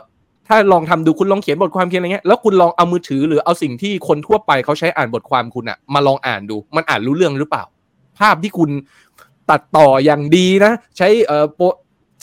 [0.47, 7.63] ถ้าลองทำดูคุณลองเขียนบทความเขียนอะไรเงี้ยแล้วคุณลองเอามือถือหรือเอาสิ่งที่คนทั่วไปเขาใช้อ่านบทความคุณอะมาลองอ่านดู มันอ่านรู้เรื่องหรือเปล่า
[8.19, 8.69] ภาพที่คุณ
[9.49, 11.45] ตัดต่ออย่างดีนะ ใช้เอ่อ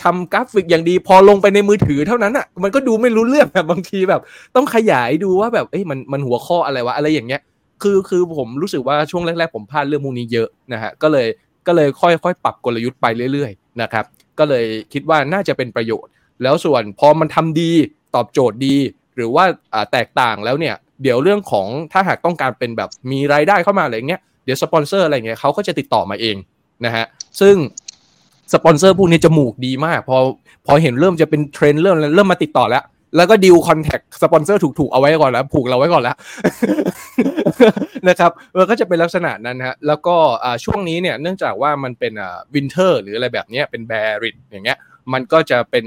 [0.02, 4.20] ทำกราฟิกอย่างดีพอลงไปในมือถือเท่านั้นอะ มันก็ดูไม่รู้เรื่องแบบบางทีแบบ
[4.56, 7.40] ต้องขยายดูว่าแบบเอ้ยมันมันหัวข้ออะไรวะอะไรอย่างเงี้ย
[7.82, 11.26] คือคือผมรู้สึกว่าช่วงแรกๆผมพลาดเรื่องพวกนี้เยอะนะฮะก็เลย
[11.66, 14.04] ก็เลยค่อยๆปรับกลยุทธ์ไปเรื่อยๆนะครับ
[14.38, 16.10] ก็เลยคิดว่าน่าจะเป็นประโยชน์
[16.42, 17.70] แล้วส่วนพอมันทำดี
[18.14, 18.76] ตอบโจทย์ดี
[19.16, 19.44] หรือว่า
[19.92, 26.36] แตกต่างแล้วเนี่ย เดี๋ยวเรื่องของถ้าหากต้องการเป็นแบบมีรายได้เข้ามาอะไรเงี้ยเดี๋ยวสปอนเซอร์อะไรเงี้ยเขาก็จะติดต่อมาเอง
[26.84, 27.04] นะฮะ
[27.40, 27.54] ซึ่ง
[28.52, 30.18] สปอนเซอร์พวกนี้จมูกดีมาก พอ
[30.66, 32.84] พอเห็นเริ่มจะเป็นเทรนด์เริ่มเริ่มมาติดต่อแล้ว
[33.16, 36.16] แล้วก็ deal contract สปอนเซอร์ถูกๆเอาไว้ก่อนแล้ว ผูกเราไว้ก่อนแล้ว
[38.08, 40.16] นะครับมันก็จะเป็นลักษณะนั้นฮะแล้วก็
[40.64, 42.12] ช่วงนี้เนี่ยเนื่องจากว่ามันเป็น
[42.54, 44.78] winter หรืออะไรแบบนี้เป็น bearish อย่างเงี้ย
[45.12, 45.84] มันก็จะเป็น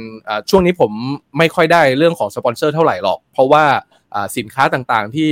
[0.50, 0.92] ช่วงนี้ผม
[1.38, 3.64] ไม่ค่อยได้เรื่องของสปอนเซอร์เท่าไหร่หรอก เพราะว่า
[4.38, 5.32] สินค้าต่างๆที่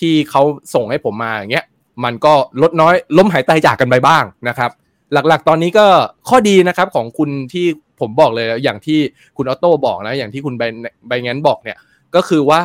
[0.00, 0.42] ที่เขา
[0.74, 1.66] ส่งให้ผมมาอย่างเงี้ย
[2.04, 2.32] มันก็
[2.62, 4.70] ลดน้อยล้มหายตายจากกันไปบ้างนะครับ
[5.12, 5.86] หลักๆ ตอนนี้ก็
[6.28, 7.66] ข้อดีนะครับของคุณที่
[8.00, 8.98] ผมบอกเลยอย่างที่
[9.36, 10.54] คุณออโต้บอกนะอย่างที่คุณ
[11.08, 11.78] ใบงั้นบอกเนี่ย
[12.14, 12.60] ก็คือว่า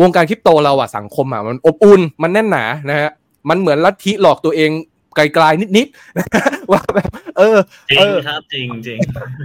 [0.00, 3.10] วงการคริปโตเราอะสังคมอะมันอบอุ่นมันแน่นหนานะฮะ
[3.48, 4.70] มันเหมือนลัทธิหลอกตัวเอง
[5.14, 7.56] ไกลๆนิดๆว่าแบบเออ
[7.90, 8.98] จริงครับจริงจริง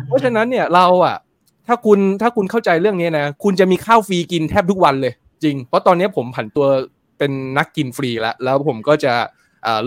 [0.07, 1.17] เพราะฉะนั้นเนี่ยเราอะ
[1.67, 5.13] ถ้าคุณถ้าคุณเข้าใจเรื่องนี้นะคุณจะมีข้าวฟรีกินแทบทุกวันเลย
[5.43, 6.65] จริง เพราะตอนนี้ผมผันตัว
[7.17, 9.13] เป็นนักกินฟรีแล้วแล้วผมก็จะ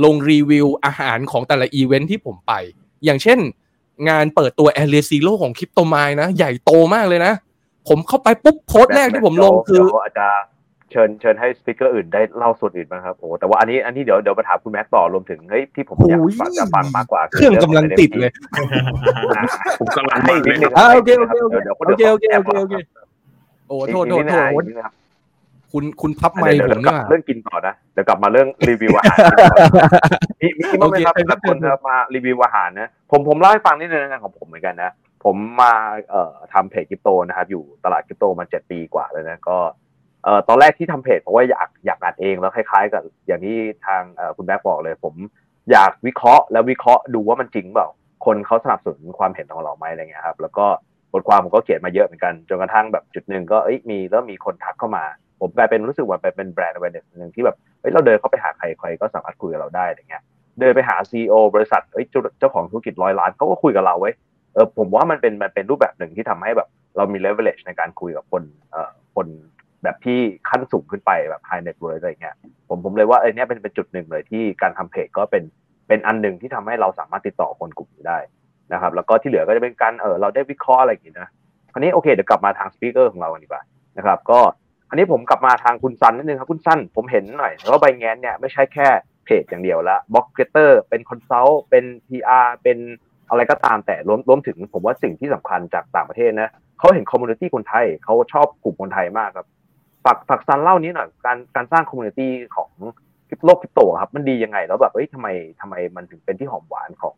[0.04, 2.52] ลงรีวิวอาหารของแต่ละอีเวนท์ที่ผมไป
[3.04, 3.38] อย่างเช่น
[4.08, 7.32] งานเปิดตัวแอเรียซีโร่ของคริปโตไมนะ ใหญ่โตมากเลยนะ
[7.88, 10.46] ผมเข้าไปปุ๊บโพสต์แรกที่ผมลงคืออาจารย์
[10.90, 18.30] เชิญเชิญให้สปิเกอร์อื่นได้เล่าส่วนอื่นบ้างครับโอ้แต่ว่าอันนี้อันนี้เดี๋ยวเดี๋ยวมาถามคุณแม็กต่อรวมถึงเฮ้ยที่ผมอยากฟังจะฟังมากกว่าเครื่องกำลังติดเลย
[19.80, 22.74] ผมกำลังให้นิดนึงโอเคโอเคโอเคโอเคโอเคโอเคโอเค
[23.68, 24.62] โอ้โทษโทษโทษ
[25.78, 29.18] คุณคุณพับไมค์ผมเนี่ยเรื่องกินต่อนะเดี๋ยวกลับมาเรื่องรีวิวอาหาร
[30.40, 31.56] มีมีมั้งไหมครับถ้าคน
[31.88, 34.90] มารีวิวอาหารนะผมผมเล่าให้ฟังนิดนึงงานของผมเหมือนกันนะ
[35.24, 35.72] ผมมา
[36.10, 39.58] เอ่อทำเพจคริปโตนะครับอยู่ตลาดคริปโตมาเจ็ดปีกว่าเลยนะก็
[40.24, 43.56] เอ่อตอนแรกที่ทำเพจเพราะว่าอยากอยากอัดเองแล้วคล้ายๆ กับอย่างที่
[43.86, 45.14] ทางเอ่อคุณแบ๊กบอกเลย ผม
[45.72, 47.88] อยากวิเคราะห์แล้ววิเคราะห์ดูว่ามันจริงเปล่า
[48.26, 50.66] คนเขาสนับสนุนความเห็นของเราไหมอะไรเงี้ยครับแล้วก็
[51.12, 55.04] บทความผมก็เขียนมาเยอะเหมือนกันจนกระทั่งแบบจุดหนึ่งก็เอ้ยมีแล้วมีคนทักเข้ามา
[55.40, 60.22] ผมกลายเป็นรู้สึกว่าเป็นแบรนด์ awareness หนึ่งที่แบบเฮ้ยเราเดินเข้าไปหาใครใครก็สามารถคุยกับเราได้อย่างเงี้ย
[60.60, 62.06] เดินไปหาซีอบริษัทเฮ้ย
[62.38, 64.10] เจ้าของธุรกิจร้อยล้านเขาก็คุยกับเราไว้
[64.54, 69.26] เออผมว่ามันเป็นมันเป็นรูปแบบหนึ่งที่ทำให้แบบเรามี leverage ในการคุยกับคนเอ่อคน
[69.82, 70.18] แบบที่
[70.48, 72.36] ขั้นสูงขึ้นไปแบบ high net worth อะไรเงี้ย
[72.68, 75.42] ผมผมเลยว่าเออเนี้ยเป็นเป็นจุดหนึ่งเลยที่การทำเพจก็เป็น
[75.88, 78.18] เป็นอันหนึ่งที่ทำให้เราสามารถติดต่อคนกลุ่มนี้ได้
[78.72, 81.28] นะครับ แล้วก็ที่เหลือก็จะเป็นการเออเราได้วิเคราะห์อะไรอย่างนี้นะ
[81.72, 83.62] คราวนี้โอเคเดี๋ยวกลับมาทาง speaker ของเราดีกว่า
[83.98, 84.40] นะครับ ก็
[84.88, 88.88] อันนี้ผมกลับมาทางคุณซันนิดนึงครับคุณซันผมเห็นหน่อยว่าไบแงนเนี่ยไม่ใช่แค่
[89.24, 92.78] เพจอย่างเดียวละบล็อกเกเตอร์เป็น consult เป็น PR เป็น
[93.28, 99.46] อะไรก็ตามแต่รวมรวมถึงผมว่าสิ่งที่สำคัญจากต่างประเทศนะเขาเห็น community คนไทยเขาชอบกลุ่มคนไทยมากครับ
[100.04, 102.70] ฝากฝากซันเล่านี้หน่อยการการสร้าง community ของ
[103.28, 105.28] คริปโลกคริปโตครับมันดียังไงแล้วแบบเฮ้ยทำไม
[105.60, 107.16] ทำไมมันถึงเป็นที่หอมหวานของ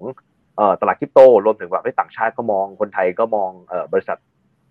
[0.57, 4.19] เอ่อตลาดคริปโตรวมถึงแบบให้ต่างชาติก็มองคนไทยก็มองเอ่อบริษัท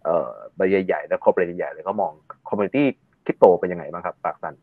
[0.07, 2.11] เอ่อบริษัทใหญ่และ corporate ใหญ่เลยก็มอง
[2.49, 2.85] community
[3.25, 4.53] คริปโตเป็นยังไงบ้างครับฝากซัน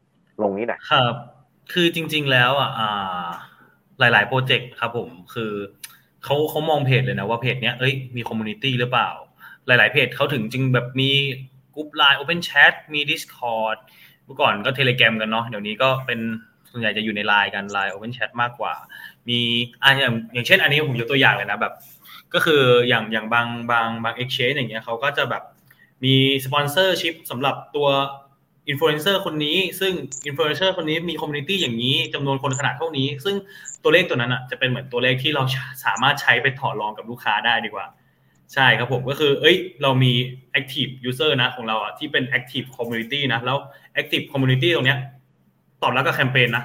[0.42, 1.14] ลงนี้หน่อยครับ
[1.72, 2.70] คือจริง ๆ แล้วอะ
[3.98, 5.52] หลายๆโปรเจกต์ครับผมคือ
[6.24, 9.10] เขาเขามองเพจเลยนะว่าเพจเนี้ยเอ้ยมี community หรือเปล่า
[9.66, 11.10] หลาย ๆ เพจเขาถึงจึงแบบมี
[11.74, 13.78] กลุ่ม LINE OpenChat มี Discord
[14.24, 16.20] เมื่อก่อนก็เทเลแกรมกันเนาะเดี๋ยวนี้ก็เป็น
[16.70, 18.74] ส่วนใหญ่จะอยู่ในไลน์กัน LINE OpenChat มากกว่า
[19.28, 19.40] มี
[19.82, 21.74] อ่าอย่างอย่างเช่น อันนี้ผมยกตัวอย่างเลยนะแบบ
[22.34, 25.42] ก็คืออย่างอย่างบางบางบางเอ็กชแนนอย่างเงี้ยเขาก็จะแบบ
[26.04, 26.14] มี
[26.44, 27.88] sponsorship สำหรับตัว
[28.68, 29.92] อินฟลูเอนเซอร์คนนี้ ซึ่ง
[30.26, 33.36] อินฟลูเอนเซอร์คนนี้มี community อย่างนี้จำนวนคนขนาดเท่านี้ ซึ่ง
[33.82, 35.42] ตัวเลขตัวนั้นอะจะเป็นเหมือนตัวเลขที่เรา
[35.84, 37.86] สามารถใช้ไปต่อรองกับลูกค้าได้ดีกว่า
[38.54, 40.12] ใช่ครับผมก็คือ เอ้ย เรามี
[40.58, 43.56] active user นะของเราอะที่เป็น active community นะ แล้ว
[44.00, 44.98] active community ตรงเนี้ย
[45.82, 46.64] ตอบรับกับแคมเปญนะ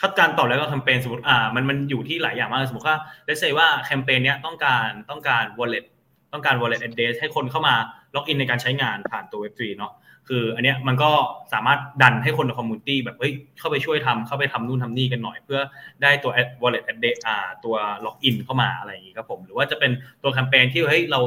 [0.00, 5.84] คือการตอบรับกับแคมเปญสมมติอ่ามันมันอยู่ที่หลายอย่างมากสมมติว่า let's say ว่าแคมเปญเนี้ยต้องการต้องการ wallet
[6.32, 7.74] ต้องการ wallet address ให้คนเข้ามา
[8.14, 9.92] login ในการใช้งานผ่านตัว Web3 เนาะ
[10.28, 11.10] คืออันเนี้ยมันก็
[11.52, 15.60] สามารถดันให้คนใน community แบบเฮ้ยเข้าไปช่วยทำเข้าไปทำนู่นทำนี่กันหน่อยเพื่อ
[16.02, 16.32] ได้ตัว
[16.62, 19.90] wallet address อ่าตัว login เข้ามาอะไรอย่างงี้ครับผมหรือว่าจะเป็น
[20.22, 21.20] ตัวแคมเปญที่เฮ้ยเรา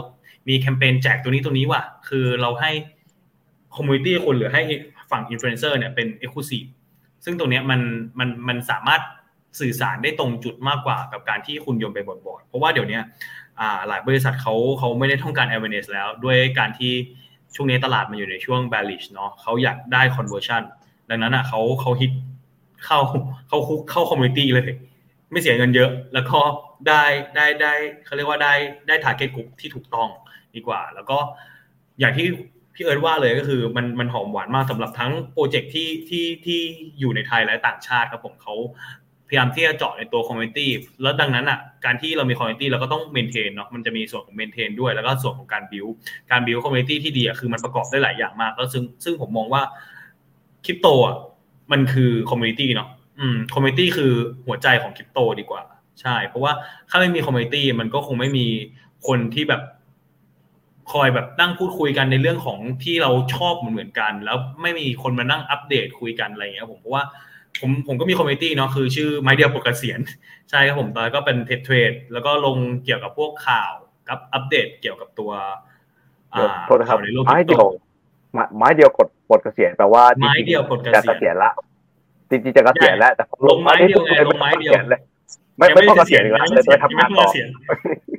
[0.50, 2.72] มีแคมเปญแจกตัวนี้ตัวนี้ว่ะคือเราให้
[3.76, 4.62] community คนหรือให้
[5.12, 6.32] ฝั่งอินฟลูเอนเซอร์เนี่ยเป็น act
[7.24, 7.82] ซึ่งตรงนี้มัน
[8.20, 9.02] มันมันสามารถ
[9.60, 13.00] สื่อสารได้ตรงจุดมากกว่ากับการที่คุณโยนไปบอร์ดเพราะว่าเดี๋ยวนี้
[13.88, 16.94] หลายบริษัทเขาเขาไม่ได้ต้องการ awareness แล้ว ด้วยการที่
[17.56, 20.64] ช่วงนี้ตลาดมันอยู่ในช่วง bearish เนาะเขาอยากได้ conversion
[21.10, 22.12] ดังนั้นอะเขาเขาฮิต
[22.86, 23.00] เข้า
[23.48, 24.70] เข้ากลุ่มเข้า community เลย
[25.32, 26.40] ไม่เสียเงินเยอะ แล้วก็
[26.88, 27.04] ได้
[27.36, 27.74] ได้ได้
[28.06, 28.54] เขาเรียกว่าได้
[28.88, 30.10] ได้ target group ที่ถูกต้อง
[30.56, 31.18] ดีกว่า แล้วก็
[32.00, 32.28] อย่างที่
[32.80, 36.60] พี่เอิร์ดว่าเลยก็คือมันมันหอมหวานมากสำหรับทั้งโปรเจกต์ที่ที่ที่
[37.00, 38.54] อยู่ในไทยและต่างชาติครับผมเขา
[39.28, 40.70] พยายามที่จะเจาะในตัว community
[41.02, 45.86] แล้วดังนั้นอะการที่เรามี community เราก็ต้อง maintain เนาะมันจะมีส่วนของ maintain ด้วยแล้วก็ส่วนของการ build
[46.32, 49.62] การ build community ที่ดีอะคือมันประกอบได้หลายอย่างมาก แล้วซึ่งซึ่งผมมองว่า
[50.66, 51.18] คริปโตอะ
[51.72, 54.12] มันคือ community เนาะอืม community คือ
[54.46, 55.62] หัวใจของคริปโตดีกว่า
[56.02, 56.52] ใช่ เพราะว่า
[56.90, 58.48] ถ้าไม่มี community มันก็คงไม่มี
[59.08, 59.62] คนที่แบบ
[60.92, 67.04] คอยแบบนั่งพูดคุยกันในเรื่องของที่เราชอบเหมือนเหมือนกัน แล้วไม่มีคนมานั่งอัปเดตคุยกันอะไรอย่างเงี้ยผมเพราะว่า
[67.60, 70.00] ผมผมก็มี community เนาะคือชื่อไม้เดียวกดเกษียณ
[70.50, 73.72] ใช่ครับผมตอนก็เป็นเทรดเทรดแล้วก็ลงเกี่ยวกับพวกข่าว
[74.10, 75.32] กับอัปเดตเกี่ยวกับตัว
[76.34, 77.66] อ่าโทษนะครับไม้เดียว
[78.58, 80.88] ไม้เดียวกดกดเกษียณแปลว่าไม้เดียวกดเก
[81.22, 81.52] ษียณละ
[82.30, 85.02] จริงๆจะเกษียณแล้วแต่ลงไม้เดียวไงลงไม้เดียวเลย
[85.58, 87.28] ไม่ไม่ต้องเกษียณเลยเลยไปทำงานต่อ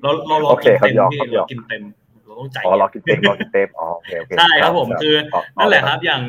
[0.02, 1.99] เราเรารอกินเต็มที่เรากินเต็มเรา
[2.40, 5.14] ต้องจ่ายอ๋อรอกินเต็มรอกินเต็มอ๋อโอเคโอเคใช่ครับผมคือ
[5.58, 6.22] นั่นแหละครับอย่าง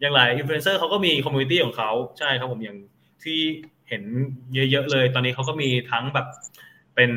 [0.00, 2.78] อย่างหลายอินฟลูเอนเซอร์เขาก็มี community ของเขาใช่ครับผมอย่าง
[3.24, 3.40] ที่
[3.88, 4.02] เห็น
[4.54, 6.26] เยอะๆเลย ตอนนี้เขาก็มีทั้งแบบ
[6.94, 7.12] เป็น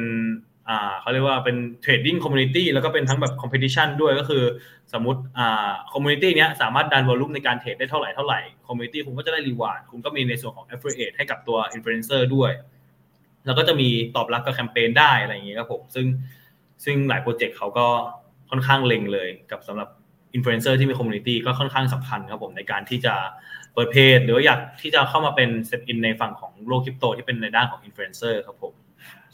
[0.70, 4.44] อ่าเขาเรียกว่าเป็น trading community แล้วก็เป็นทั้งแบบ competition ด้วยก็คือ
[4.94, 12.52] สมมติอ่า community เนี้ยสามารถดัน volume ในการเทรดได้เท่าไหร่เท่าไหร่ community คุณก็จะได้ reward คุณก็มีในส่วนของ affiliate ให้กับตัวอินฟลูเอนเซอร์ด้วย
[13.46, 16.06] แล้วก็จะมีตอบรับกับแคมเปญได้อะไรอย่างเงี้ยครับผมซึ่ง
[16.86, 17.88] ซึ่งหลายโปรเจกต์เขาก็
[18.50, 19.90] ค่อนข้างเล็งเลยกับสำหรับ
[20.34, 23.14] อินฟลูเอนเซอร์ที่มี community ก็ค่อนข้างสำคัญครับผมในการที่จะ
[23.74, 28.74] เปิดเพจหรือว่าอยากที่จะเข้ามาเป็นเซตอินในฝั่งของโลกคริปโตที่เป็นในด้านของอินฟลูเอนเซอร์ครับผม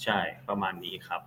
[0.03, 1.22] ใช่ประมาณนี้ครับ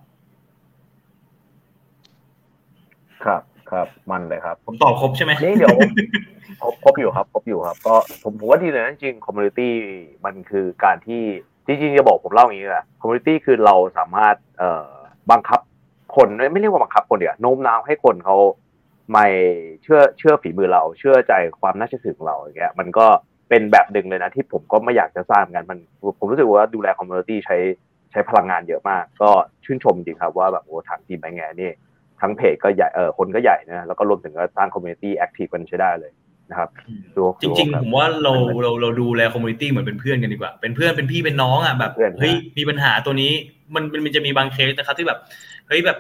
[3.25, 5.77] ครับครับมันเลยครับ ผมตอบครบใช่ไหมนี่เดี๋ยว
[6.63, 9.73] ครบครบอยู่ครับครบอยู่ครับ ก็ผมผมว่าดีเลยนะจริง community
[10.25, 11.23] มันคือการที่
[11.67, 14.89] จริงๆจะบอกผมเล่าอย่างนี้แหละ community คือเราสามารถเอ่อ
[15.31, 15.61] บังคับ
[16.17, 18.37] คนไม่เรียกว่าบังคับคนเดียวโน้มน้าวให้คนเขา
[19.13, 19.27] ไม่
[19.83, 23.07] เชื่อเชื่อฝีมือเรา เชื่อใจความน่าเชื่อถือของเราอย่างเงี้ยมันก็
[23.49, 25.79] เป็นแบบหนึ่งเลยนะที่ผมก็ไม่อยากจะสร้างกันมัน
[26.19, 27.57] ผมรู้สึกว่าดูแล community ใช้
[28.11, 29.31] ใช้พลังงานเยอะมาก ก็
[29.65, 31.71] ชื่นชมจริงครับว่าแบบโอ้ทางทีมแบงแงนี่
[32.21, 36.13] ทั้งเพจก็ใหญ่เออคนก็ใหญ่นะแล้วก็รวมถึงก็สร้าง community active กันใช้ได้เลย
[36.51, 36.71] นะครับ
[37.43, 38.33] จริงๆผมว่าเรา
[38.63, 43.33] เราเราดูแล community เหมือนเป็นเพื่อนกันดีกว่า เป็นเพื่อนเป็นพี่เป็นน้องอะแบบเฮ้ยมีปัญหาตัวนี้
[43.75, 45.19] มันมันจะมีบางเคสนะครับที่แบบ
[45.69, 45.99] เฮ้ยแบบ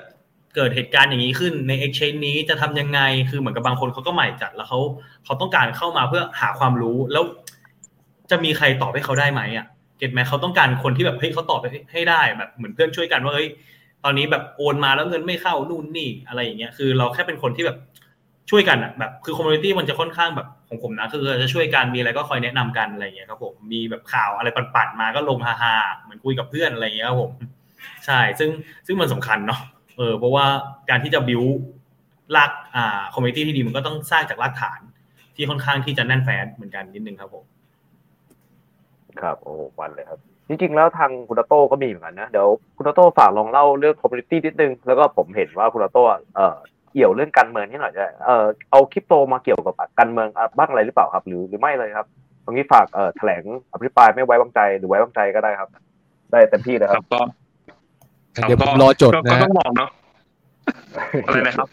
[0.55, 4.80] เกิดเหตุการณ์อย่างนี้ขึ้นใน Exchange นี้จะทำยังไงคือเหมือนกับบางคนเขาก็ใหม่จัดแล้วเขา
[5.24, 7.24] เขาต้องการเข้ามาเพื่อหาความรู้แล้ว
[8.30, 9.66] จะมีใครตอบให้เขาได้ไหมอะ
[9.99, 11.61] get ไหมเขาต้องการคนที่แบบเฮ้ยเขาตอบ
[11.92, 13.49] ให้ได้แบบเหมือนเพื่อนช่วยกันว่าเฮ้ย
[14.05, 17.78] ตอนนี้แบบโอนมาแล้วเงินไม่เข้านู่นนี่อะไรอย่างเงี้ยคือเราแค่เป็นคนที่แบบ
[18.51, 27.30] ช่วยกันอะแบบคือ community มันจะค่อนข้างแบบของผมนะคือจะช่วยกันมีอะไรก็คอยแนะนำกันอะไรเงี้ยครับผมมีแบบข่าวอะไรปั่นๆมาก็ลงฮาๆเหมือนคุยกับเพื่อนอะไรเงี้ยครับผม
[28.07, 28.51] ใช่ ซึ่ง
[28.86, 29.61] ซึ่งมันสำคัญเนาะ
[29.97, 30.47] เออเพราะว่า
[30.90, 31.43] การที่จะ build
[32.36, 34.80] รากอ่า community ที่ดีมันก็ต้องสร้างจากรากฐาน
[35.36, 37.45] ที่ค่อนข้างที่จะแน่นแฟ้นเหมือนกันนิดนึงครับผม
[39.20, 40.18] ครับโอ้วันเลยครับ
[40.49, 46.05] จริงๆแล้วทางคุณโต้ก็มีเหมือนกันนะเดี๋ยวคุณโต้ฝากลองเล่าเรื่อง community นิดนึงแล้วก็ผมเห็นว่าคุณโต้
[46.36, 46.57] เอ่อ
[46.95, 50.28] เกี่ยวเรื่องการเมืองนี่หน่อยจะเอ่อเอาคริปโตมาเกี่ยวกับการเมือง
[50.59, 52.07] บ้างอะไรหรือเปล่าครับ หรือหรือไม่เลยครับ
[52.45, 53.42] ตรงนี้ฝากเอ่อแถลง
[53.72, 55.68] อภิปรายไม่ไว้วางใจหรือไว้วางใจก็ได้ครับ
[56.30, 57.20] ได้เต็มที่เลยครับก็
[58.49, 59.90] เดี๋ยวผมรอจดนะก็ต้องบอกเนาะ
[61.26, 61.68] อะไรนะครับ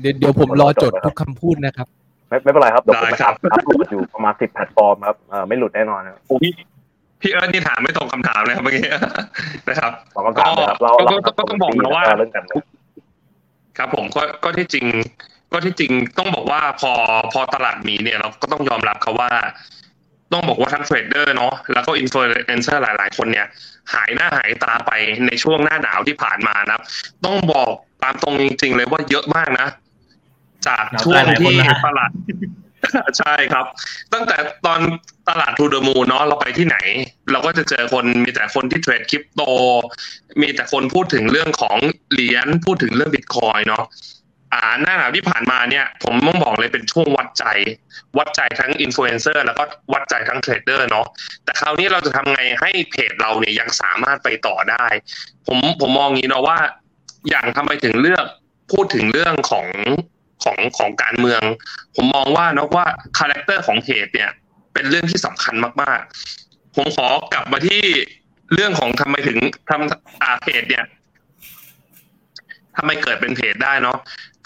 [0.00, 1.88] เดี๋ยวเดี๋ยวผมรอจดทุกคำพูดนะครับ
[2.28, 6.52] ไม่ไม่เป็นไรครับเดี๋ยวผม up upload อยู่ประมาณสิบแพลตฟอร์มครับเออไม่หลุดแน่นอนครับพี่
[7.20, 8.84] พี่เอิร์ธนี่ถามไม่ตรงคำถามเลยครับเมื่อกี้
[9.68, 9.92] นะครับ
[10.38, 10.44] ก็
[10.82, 10.92] เรา
[11.26, 12.04] ก็ต้องบอกนะว่า
[13.76, 14.86] ครับผมก็ก็ที่จริง
[15.52, 16.92] ก็ที่จริงต้องบอกว่าพอ
[17.32, 19.30] พอตลาดหมีเนี่ยเราก็ต้องยอมรับครับว่า
[20.32, 23.46] ต้องบอกว่าทั้งเทรดเดอร์เนาะแล้วก็อินฟลูเอนเซอร์หลาย ๆ คนเนี่ย
[23.94, 24.90] หายหน้าหายตาไป
[25.26, 26.82] ในช่วงหน้าหนาวที่ผ่านมานะครับ
[27.24, 27.68] ต้องบอก
[28.02, 29.66] ตามตรงจริง ๆ เลยว่าเยอะมากนะ
[30.66, 31.56] จากช่วงที่
[31.86, 32.10] ตลาด
[33.18, 33.66] ใช่ครับ
[34.12, 34.80] ตั้งแต่ตอน
[35.28, 36.76] ตลาดทูเดอร์มูเนาะเราไปที่ไหน
[37.32, 39.40] เราก็จะเจอคนมีแต่คนที่เทรดคริปโต
[40.40, 41.76] มีแต่คนพูดถึงเรื่องของ
[42.12, 43.84] เหรียญพูดถึงเรื่องบิตคอยน์เนาะ
[44.52, 47.44] อ่าหน้าหนาวที่ผ่านมาเนี่ยผมต้องบอกเลยเป็นช่วงวัดใจ
[48.18, 51.06] วัดใจทั้งอินฟลูเอนเซอร์แล้วก็วัดใจทั้งเทรดเดอร์เนาะ
[51.44, 54.86] แต่คราวนี้เราจะทำไงให้เพจเราเนี่ยยังสามารถไปต่อได้
[55.46, 56.58] ผมผมมองงี้เนาะว่า
[57.28, 58.26] อย่างทำไมถึงเลือก
[58.72, 59.66] พูดถึงเรื่องของ
[60.44, 61.42] ของของการเมือง
[61.96, 62.86] ผมมองว่านะว่า
[63.18, 64.30] character ของเพจเนี่ย
[64.74, 67.82] เป็นเรื่องที่สำคัญมากๆ ผมขอกลับมาที่
[68.54, 69.38] เรื่องของทำไมถึง
[69.70, 70.84] ทำอาเพจเนี่ย
[72.76, 73.98] ทำไมเกิดเป็นเพจได้เนาะ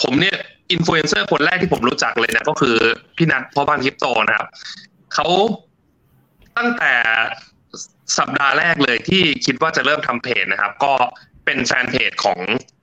[0.03, 0.37] ผมเนี่ย
[0.73, 2.77] อินฟลูเอนเซอร์คนแรกที่ผมรู้จักเลยนะก็คือ
[3.17, 4.49] พี่นัทพ่อบ้านคริปโตนะครับ
[5.15, 5.27] เขา
[6.57, 6.93] ตั้งแต่
[8.19, 10.93] สัปดาห์แรกเลยที่คิดว่าจะเริ่มทำเพจนะครับ ก็
[11.45, 12.39] เป็นแฟนเพจของ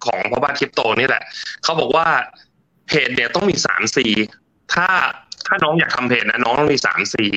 [0.06, 1.24] ของพ่อบ้านคริปโตนี่แหละ
[1.64, 2.08] เขาบอกว่า
[2.88, 4.06] เพจเนี่ยต้องมีสาม C
[4.76, 4.90] ถ้า
[5.48, 7.32] ถ้าน้องอยากทำเพจนะน้องต้องมีสาม C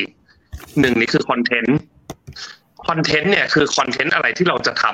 [0.81, 4.85] หนึ่งนี่คือ content content เนี่ยคือ content อะไรที่เราจะท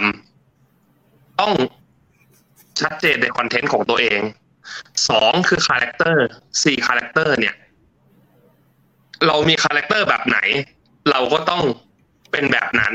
[0.65, 1.53] ำต้อง
[2.81, 4.21] ชัดเจนใน content ของตัวเอง
[5.09, 7.55] สองคือ character C character เนี่ย
[9.27, 10.39] เรามี character แบบไหน
[11.11, 11.63] เราก็ต้อง
[12.31, 12.95] เป็นแบบนั้น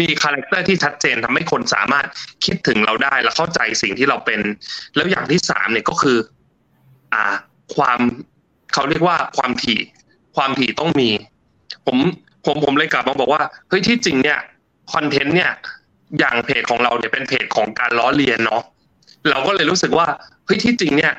[0.00, 2.06] มี character ที่ชัดเจนทำให้คนสามารถ
[2.44, 4.40] คิดถึงเราได้และเข้าใจสิ่งที่เราเป็น
[4.96, 6.18] แล้วอย่างที่สามเนี่ยก็คือ
[7.12, 7.34] อ่า
[7.76, 8.00] ความ
[8.74, 9.80] เขาเรียกว่าความถี่
[10.36, 11.10] ความถี่ต้องมี
[11.86, 11.96] ผม
[12.46, 14.38] ผมผมเลยกลับมาบอกว่าเฮ้ยที่จริงเนี่ย
[14.92, 15.50] คอนเทนต์เนี่ย
[16.18, 18.62] อย่างเพจของเราเนี่ยเป็นเพจของการล้อเลียนเนาะ
[19.30, 20.06] เราก็เลยรู้สึกว่า
[20.44, 21.12] เฮ้ยที่จริงเนี่ย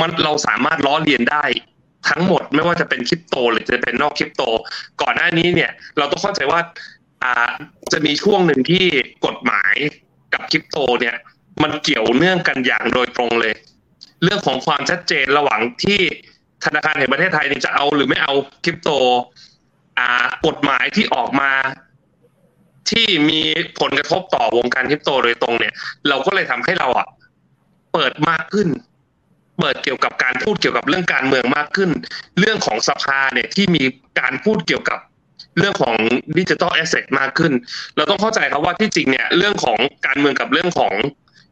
[0.00, 1.44] มันเราสามารถล้อเลียนได้
[2.08, 4.42] ทั้งหมดไม่ว่าจะเป็นคริปโตหรือจะเป็นนอกคริปโต
[5.02, 6.60] ก่อนหน้านี้เนี่ยเราต้องเข้าใจว่า
[7.92, 8.84] จะมีช่วงหนึ่งที่
[9.26, 9.74] กฎหมาย
[10.32, 11.16] กับคริปโตเนี่ย
[11.62, 13.54] มันเกี่ยวเนื่องกันอย่างโดยตรงเลย
[14.22, 16.00] เรื่องของความชัดเจนระหว่างที่
[16.64, 18.32] ธนาคารแห่งประเทศไทยจะเอาหรือไม่เอา
[18.64, 18.90] คริปโต
[19.98, 21.50] อ่ากฎหมายที่ออกมา
[22.90, 23.40] ที่มี
[23.80, 25.72] ผลกระทบต่อวงการคริปโตโดยตรงเนี่ย
[26.08, 27.06] เราก็เลยทำให้เราอะ
[27.92, 28.68] เปิดมากขึ้น
[29.58, 31.90] เปิดเกี่ยวกับการพูดเกี่ยวกับเรื่องการเมืองมากขึ้น
[32.40, 33.84] เรื่องของสภาเนี่ยที่มี
[34.20, 34.98] การพูดเกี่ยวกับ
[35.58, 35.94] เรื่องของ
[36.38, 37.52] ดิจิทัลแอสเซทมากขึ้น
[37.96, 40.94] เราต้องเข้าใจครับว่าที่จริงเนี่ยเรื่องของการเมืองกับเรื่องของ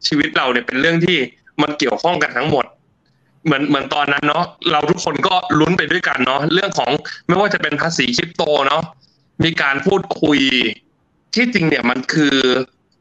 [0.06, 1.18] ชีวิตเราเนี่ยเป็นเรื่องที่
[1.62, 2.64] มันเกี่ยวข้องกันทั้งหมด
[3.44, 6.90] เหมือนเหมือนตอนนั้นเนาะเราทุกคนก็ลุ้นไปด้วยกันเนาะเรื่องของ
[7.26, 8.82] ไม่ว่าจะเป็นภาษีคริปโตเนาะ
[9.44, 10.38] มีการพูดคุย
[11.34, 12.36] ที่จริงเนี่ยมันคือ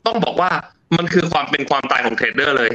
[0.05, 0.51] ต้องบอกว่า
[0.97, 2.71] มันคือความเป็นความตายของเทรดเดอร์เลย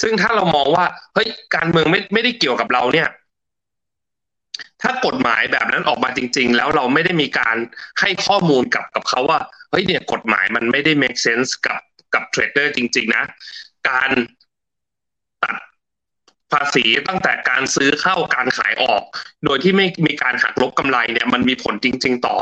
[0.00, 0.84] ซึ่งถ้าเรามองว่า
[1.14, 3.08] เฮ้ยการเมืองไม่ไม่ได้เกี่ยวกับเราเนี่ย
[4.82, 7.56] ถ้ากฎหมายแบบนั้นออกมาจริง ๆ แล้วเราไม่ได้มีการ
[8.00, 11.80] ให้ข้อมูลกับกับเขาว่าเฮ้ยเนี่ยกฎหมายมันไม่ได้ make sense กับ
[12.14, 13.24] กับเทรดเดอร์จริง ๆ นะ
[13.90, 14.10] การ
[16.52, 19.02] ภาษีตั้งแต่การซื้อเข้าการขายออก
[19.44, 22.36] โดยที่ไม่มีการหักลบกำไรเนี่ยมันมีผลจริง ๆ ต่อ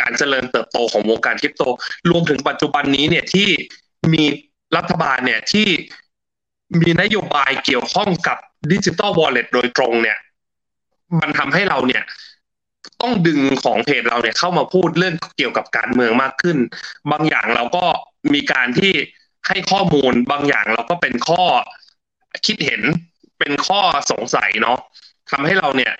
[0.00, 1.62] การเจริญเติบโตของวงการคริปโต
[2.10, 3.48] รวมถึงปัจจุบันนี้เนี่ยที่
[4.14, 4.24] มี
[4.76, 5.68] รัฐบาลเนี่ยที่
[6.80, 8.38] มีนโยบายเกี่ยวข้องกับ
[8.72, 10.18] digital wallet โดยตรงเนี่ย
[11.20, 12.02] มันทำให้เราเนี่ย
[13.02, 16.58] ต้องดึงของเพจเราเนี่ยเข้ามาพูดเรื่องเกี่ยวกับการเมืองมากขึ้น
[17.12, 17.84] บางอย่างเราก็
[18.34, 18.92] มีการที่
[19.46, 21.42] ให้ข้อมูลบางอย่างเราก็เป็นข้อ
[22.46, 22.82] คิดเห็น
[23.44, 23.80] เป็นข้อ
[24.12, 24.78] สงสัยเนาะ
[25.30, 25.92] ทำให้เราเนี่ย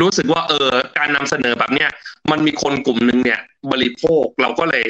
[0.00, 1.90] รู้สึกว่าเออการนำเสนอแบบเนี้ย
[2.30, 3.40] มันมีคนกลุ่มหนึ่งเนี่ย
[3.72, 4.86] บริโภคเราก็เลย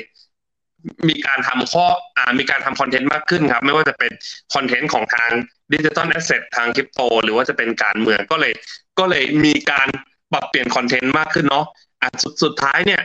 [1.08, 1.86] มีการทำข้อ
[2.16, 4.12] อ่ามีการทำ content มากขึ้นครับ ไม่ว่าจะเป็น
[4.54, 5.30] content ของทาง
[5.72, 8.52] digital asset ทางคริปโต หรือว่าจะเป็นการเมืองก็เลย
[8.98, 9.88] ก็เลยมีการ
[10.32, 11.66] ปรับเปลี่ยน content มากขึ้นเนาะ
[12.00, 13.02] อะสุดสุดท้ายเนี่ย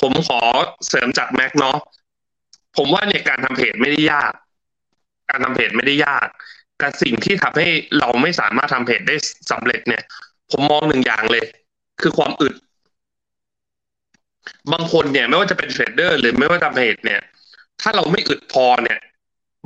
[0.00, 0.40] ผมขอ
[0.88, 1.76] เสริมจากแม็กเนาะ
[2.76, 4.32] ผมว่าเนี่ยการทำเพจไม่ได้ยาก
[5.30, 6.28] การทำเพจไม่ได้ยาก
[6.82, 7.68] กับสิ่งที่ทำให้
[7.98, 9.16] เราไม่สามารถทำเพจได้
[9.50, 10.02] สำเร็จเนี่ย
[10.50, 11.44] ผมมองหนึ่งอย่างเลย
[12.02, 12.54] คือความอึด
[14.72, 17.20] บางคนเนี่ย ไม่ว่าจะเป็นเทรดเดอร์หรือไม่ว่าทำเพจเนี่ย
[17.80, 18.98] ถ้าเราไม่อึดพอเนี่ย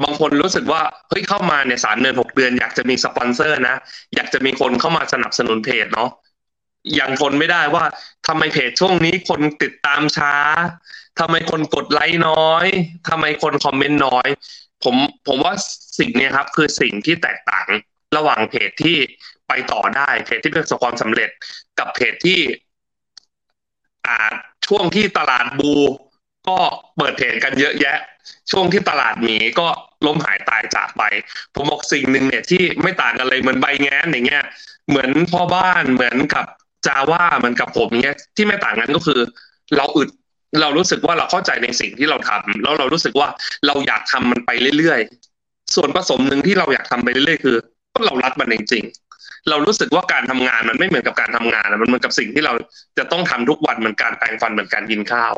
[0.03, 3.77] บางคนรู้สึกว่าเฮ้ยเข้ามาเนี่ยสามเดือนหกเดือน อยากจะมีสปอนเซอร์นะ
[4.15, 6.11] อยากจะมีคนเข้ามาสนับสนุนเพจเนาะ
[7.01, 7.85] ยังทนไม่ได้ว่า
[8.27, 10.35] ทำไมเพจช่วงนี้คนติดตามช้า
[11.21, 12.67] ทำไมคนกดไลค์น้อย
[13.09, 14.29] ทำไมคนคอมเมนต์น้อย
[14.85, 15.55] ผมผมว่า
[15.99, 17.67] สิ่งนี้ครับ คือสิ่งที่แตกต่าง
[18.17, 18.99] ระหว่างเพจที่
[19.49, 21.31] ไปต่อได้เพจที่ประสบความสำเร็จ
[21.79, 22.41] กับเพจที่
[24.07, 24.17] อ่า
[24.67, 25.73] ช่วงที่ตลาดบู
[26.49, 26.59] ก็
[26.97, 27.97] เปิดเพจกันเยอะแยะ
[28.51, 29.69] ช่วงที่ตลาดหมีก็
[30.07, 31.03] ล้มหายตายจากไป
[31.55, 34.45] ผมบอกสิ่งหนึ่งเนี่ยที่ไม่ต่างกันเลยเหมือนใบแง้นอย่างเงี้ย
[34.89, 36.47] เหมือนพ่อบ้านเหมือนกับ
[36.87, 39.21] จาว่าเหมันกับผมเนี้ยที่ไม่ต่างกันก็คือ
[39.77, 40.09] เราอึด
[40.61, 43.29] เรารู้สึกว่าเราเข้าใจในสิ่งที่เราทำแล้วเรารู้สึกว่า
[43.67, 47.57] เราอยากทำมันไปเรื่อยๆ ส่วนผสมหนึ่งที่เราอยากทำไปเรื่อยๆ คือ
[48.07, 52.53] เรารักมันจริงๆ เรารู้สึกว่าการทำงานมันไม่เหมือนกับการทำงานมันเหมือนกับสิ่งที่เรา
[52.99, 55.35] จะต้องทำทุกวันเหมือนการแปรงฟันเหมือนการกินข้าว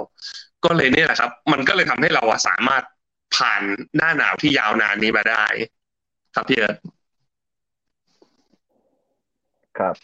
[0.65, 2.83] ก็เลยเนี่ยแหละครับ มันก็เลยทำให้เราสามารถ
[3.37, 3.63] ผ่าน
[3.97, 5.45] หน้าหนาวที่ยาวนานนี้มาได้
[6.35, 6.79] ครับพี่เอิร์
[9.79, 9.95] ครับ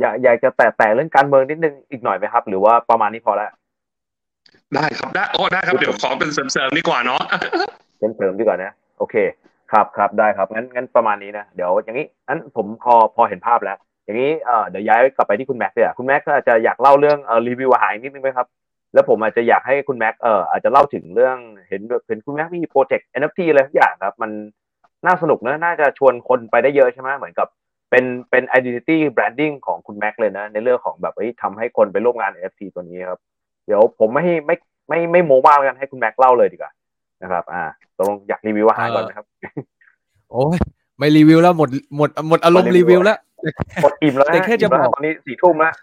[0.00, 3.50] อยากอยากจะแตะแต่เรื่องการเมืองนิดนึงอีกหน่อยไหมครับ หรือว่าประมาณนี้พอแล้ว
[4.76, 7.22] ได้ครับได้โอ้ได้ครับเดี๋ยวขอเป็นเสริมๆดีกว่าเนาะ
[7.98, 9.16] เสริมดีกว่านะ โอเค
[9.72, 18.46] ครับครับได้ครับงั้นงั้นประมาณนี้นะเดี๋ยวอย่างนี้งั้นผมพอพอเห็นภาพแล้ว อย่างนี้เอ่อเดี๋ยวย้ายกลับไปที่คุณแม็กซ์เลยคุณแม็กซ์อาจจะอยากเล่าเรื่องเอ่อรีวิวอาหารนิดนึงไหมครับ
[18.94, 21.36] แล้วผมอาจจะอยากให้คุณแม็กซ์เอ่ออาจจะเล่าถึงเรื่อง
[21.68, 24.30] เห็นเห็นคุณแม็กซ์มีโปรเจกต์ NFT อะไรทุกอย่างครับ มัน
[25.06, 27.48] น่าสนุกนะน่าจะชวนคนไปได้เยอะใช่ไหมเหมือนกับ
[27.90, 33.20] เป็นเป็น identity branding ของคุณแม็กเลยนะ ในเรื่องของแบบทำให้คนไปร่วมงาน NFT ตัวนี้ครับ
[33.66, 34.54] เดี๋ยวผมไม่ไม่
[34.88, 36.72] ไม่ไม่โม้มากกันให้คุณแม็กเล่าเลยดีกว่า
[37.22, 37.62] นะครับ อ่า
[37.98, 39.26] ตรงอยากรีวิวอาหารก่อนนะครับ
[40.30, 40.58] โอ้ย
[40.98, 43.18] ไม่รีวิวแล้วหมดหมดหมดอารมณ์รีวิวแล้ว
[43.82, 45.74] หมดอิ่มแล้วแต่แค่จะบอกตอนนี้สี่ทุ่มแล้ว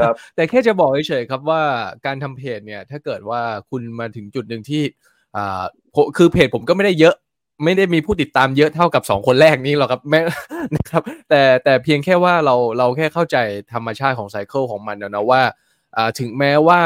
[0.00, 1.62] ครับแต่แค่จะบอกเฉยๆครับว่า
[2.06, 4.82] การทำเพจเนี่ย ถ้าเกิดว่าคุณมาถึงจุดหนึ่งที่
[5.36, 5.62] อ่า
[6.16, 7.14] คือเพจผมก็ไม่ได้เยอะ
[7.64, 10.20] ไม่ได้มีผู้ติดตามเยอะเท่ากับสองคนแรกนี้หรอกครับแม้
[10.76, 13.36] นะครับ แต่แต่เพียงแค่ว่าเราเราแค่เข้าใจ
[13.72, 15.40] ธรรมชาติของไซเคิลของมันนะว่า
[16.18, 16.80] ถึงแม้ว่า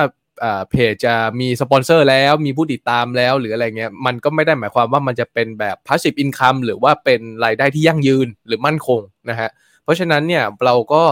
[0.71, 9.01] เพจจะมีสปอนเซอร์แล้วมีผู้ติดตามแล้วหรืออะไรเงี้ยมันก็ไม่ได้หมายความว่ามันจะเป็นแบบ passive income หรือว่าเป็นรายได้ที่ยั่งยืนหรือมั่นคง
[9.31, 9.51] นะฮะ
[9.85, 11.03] เพราะฉะนั้นเนี่ยเราก็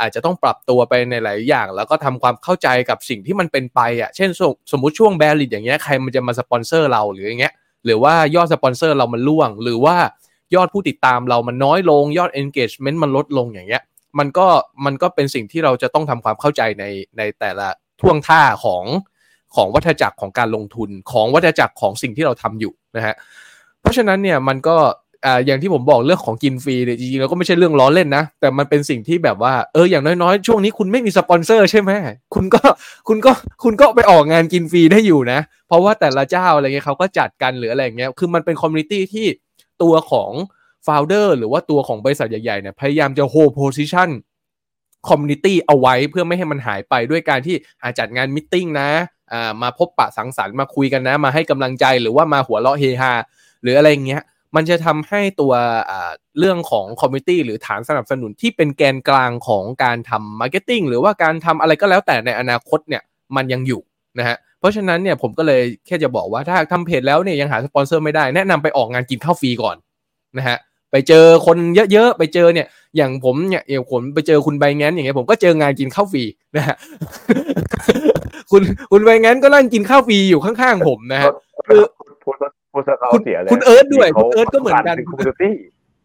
[0.00, 4.30] อาจจะต้องปรับตัวไปในหลายอย่าง แล้วก็ทำความเข้าใจกับสิ่งที่มันเป็นไปอะเช่น
[4.72, 7.52] สมมุติช่วงแบริดอย่างเงี้ยใครมันจะมาสปอนเซอร์เราหรืออย่างเงี้ย
[7.84, 9.96] หรือว่ายอดสปอนเซอร์เรามันล่วง หรือว่า
[10.54, 13.82] ยอดผู้ติดตามเรามันน้อยลงยอด engagement มันลดลงอย่างเงี้ย
[14.18, 14.46] มันก็
[14.84, 16.84] มันก็เป็นสิ่งที่เราจะต้องทำความเข้าใจใน
[17.18, 17.68] ในแต่ละ
[18.00, 18.84] ท่วงท่าของ
[19.54, 23.14] ของวัฏจักรของการลงทุนของวัฏจักรของสิ่งที่เราทำอยู่นะฮะ
[23.80, 24.76] เพราะฉะนั้นเนี่ยมันก็
[25.26, 31.90] อ่าอย่างที่ผมบอกเรื่องของกินฟรีเนี่ยจริงๆแล้วก็ไม่ใช่เรื่องล้อเล่นนะ แต่มันเป็นสิ่งที่แบบว่าเอออย่างน้อยๆ ช่วงนี้คุณไม่มีสปอนเซอร์ใช่ไหม
[32.34, 32.60] คุณก็
[33.08, 33.32] คุณก็
[33.64, 39.26] คุณก็ไปออกงานกินฟรีได้อยู่นะ เพราะว่าแต่ละเจ้าอะไรเงี้ยเขาก็จัดกันหรืออะไรเงี้ยคือมันเป็น community ที่
[39.82, 40.30] ตัวของ
[40.84, 48.88] founder หรือว่าตัวของบริษัทใหญ่ๆเนี่ยพยายามจะ hold position community เอาไว้เพื่อไม่ให้มันหายไปด้วยการที่อาจัดงาน meeting นะ
[49.32, 53.12] อ่ามาพบปะสังสรรค์มาคุยกันนะ มาให้กำลังใจหรือว่ามาหัวเราะเฮฮา
[53.62, 54.22] หรืออะไรเงี้ย
[54.56, 55.52] มันจะทำให้ตัว
[56.38, 63.02] เรื่องของ community หรือฐานสนับสนุนที่เป็นแกนกลางของการทำ marketing หรือว่าการทำอะไรก็แล้วแต่ในอนาคตเนี่ย
[63.36, 63.80] มันยังอยู่
[64.18, 69.76] นะฮะเพราะฉะนั้นเนี่ยผมก็เลยแค่จะบอกว่าถ้าทำเพจแล้วเนี่ยยังหาสปอนเซอร์ไม่ได้แนะนำไปออกงานกินข้าวฟรีก่อน
[70.38, 70.58] นะฮะ
[70.92, 71.56] ไปเจอคน
[71.92, 72.66] เยอะๆไปเจอเนี่ย
[72.96, 76.22] อย่างผมเนี่ยอย่างผมไปเจอคุณใบงั้นอย่างเงี้ยผมก็เจองานกินข้าวฟรี
[76.56, 76.76] นะฮะ
[78.50, 78.62] คุณ
[78.92, 81.32] คุณใบงั้นก็นั่งกินข้าวฟรีอยู่ข้างๆผมนะฮะ
[81.68, 81.82] คือ
[82.24, 82.34] พูด
[83.00, 85.54] เขาเสียเลยคุณเอิร์ธด้วยคุณเอิร์ธก็เหมือนกัน community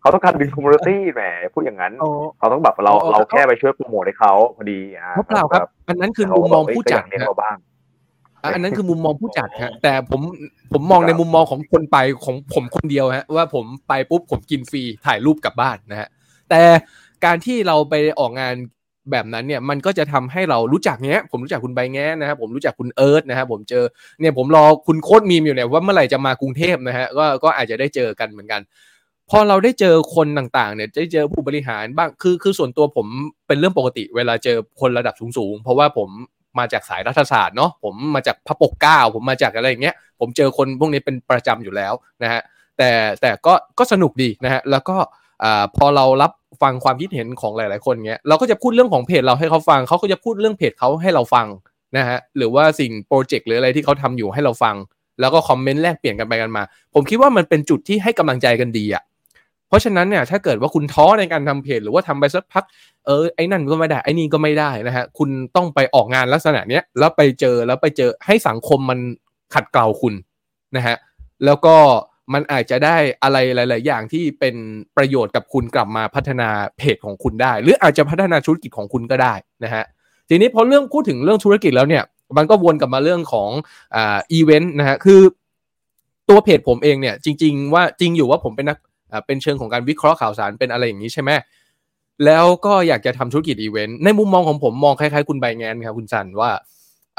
[0.02, 1.22] เขาต้องการดึง community แหม
[1.54, 1.94] พูดอย่างนั้น
[2.38, 7.30] เขาต้องแบบเราเราแค่ไปช่วยโปรโมทให้เขาพอดีอ่าเปล่าครับ อันนั้นคือมุมมองผู้จัดนะ
[8.54, 10.22] อันนั้นคือมุมมองผู้จัดฮะแต่ผม
[10.74, 16.08] ผมมองในมุมมองของคนไปของผมคนเดียวฮะว่าผมไปปุ๊บผมกินฟรีถ่ายรูปกลับบ้านนะฮะ
[16.50, 16.62] แต่
[17.26, 18.56] การที่เราไปออกงาน
[19.12, 23.84] แบบนั้นเนี่ยมันก็จะทำให้เรารู้จักเนี้ย ผมรู้จักคุณใบแง้นะครับผมรู้จักคุณเอิร์ธนะครับผมเจอ
[24.20, 28.62] เนี่ยผมรอคุณโค้ดมีมอยู่เนี่ยว่าเมื่อไหร่จะมากรุงเทพนะฮะก็ก็อาจจะได้เจอกันเหมือนกัน
[29.30, 33.08] พอเราได้เจอคนต่างๆเนี่ยได้เจอผู้บริหารบ้างคือคือส่วนตัวผม
[33.48, 36.10] เป็นเรื่องปกติ เวลาเจอคนระดับสูงๆเพราะว่าผม
[36.60, 41.94] มาจากสายรัฐศาสตร์เนาะผมมาจากพระปกเก้าผมมาจากอะไรอย่างเงี้ยผมเจอคนพวกนี้เป็นประจำอยู่แล้ว
[42.24, 42.42] นะฮะ
[42.78, 42.90] แต่
[43.22, 44.98] แต่ก็ก็สนุกดีนะฮะแล้วก็
[45.78, 46.32] พอเรารับ
[46.62, 51.48] ฟังความคิดเห็นของหลาย ๆ คนเงี้ยเราก็จะพูดเรื่องของเพจเราให้เขาฟังเขาก็จะพูดเรื่องเพจเขาให้เราฟัง
[51.98, 54.76] นะฮะหรือว่าสิ่งโปรเจกต์หรืออะไรที่เขาทำอยู่ให้เราฟัง
[55.20, 59.04] แล้วก็คอมเมนต์แลกเปลี่ยนกันไปกันมา ผมคิดว่ามันเป็นจุดที่ให้กำลังใจกันดีอะ
[59.68, 62.64] เพราะฉะนั้นเนี่ยถ้าเกิดว่าคุณท้อในการทำเพจหรือว่าทำไปสักพัก
[63.06, 69.00] เออไอ้นั่นก็ไม่ได้ไอ้นี่ก็ไม่ได้นะฮะคุณต้องไปออกงานลักษณะเนี้ยแล้วไปเจอแล้วไปเจอให้สังคมมัน
[69.54, 70.14] ขัดเกลาคุณ
[70.76, 70.96] นะฮะ
[71.46, 71.76] แล้วก็
[72.34, 74.56] มันอาจจะได้อะไรหลาย ๆ อย่างที่เป็น
[74.98, 79.84] ประโยชน์กับคุณกลับมาพัฒนาเพจของคุณได้ หรืออาจจะพัฒนาธุรกิจของคุณก็ได้นะฮะ
[80.30, 82.04] ทีนี้พอเรื่องพูดถึงเรื่องธุรกิจแล้วเนี่ย
[82.38, 83.50] มันก็วนกลับมาเรื่องของ
[83.96, 85.22] อ่าอีเวนต์นะฮะคือ
[86.30, 88.78] ตัวเพจผมเองเนี่ยจริง ๆ ว่าจริงอยู่ว่าผมเป็นนัก
[89.26, 91.32] เป็นเชิงของการวิเคราะห์ข่าวสารเป็นอะไรอย่างนี้ใช่ไหม
[92.26, 96.52] แล้วก็อยากจะทำธุรกิจอีเวนต์ในมุมมองของผมมองคล้ายๆ คุณใบแงนครับคุณสันว่า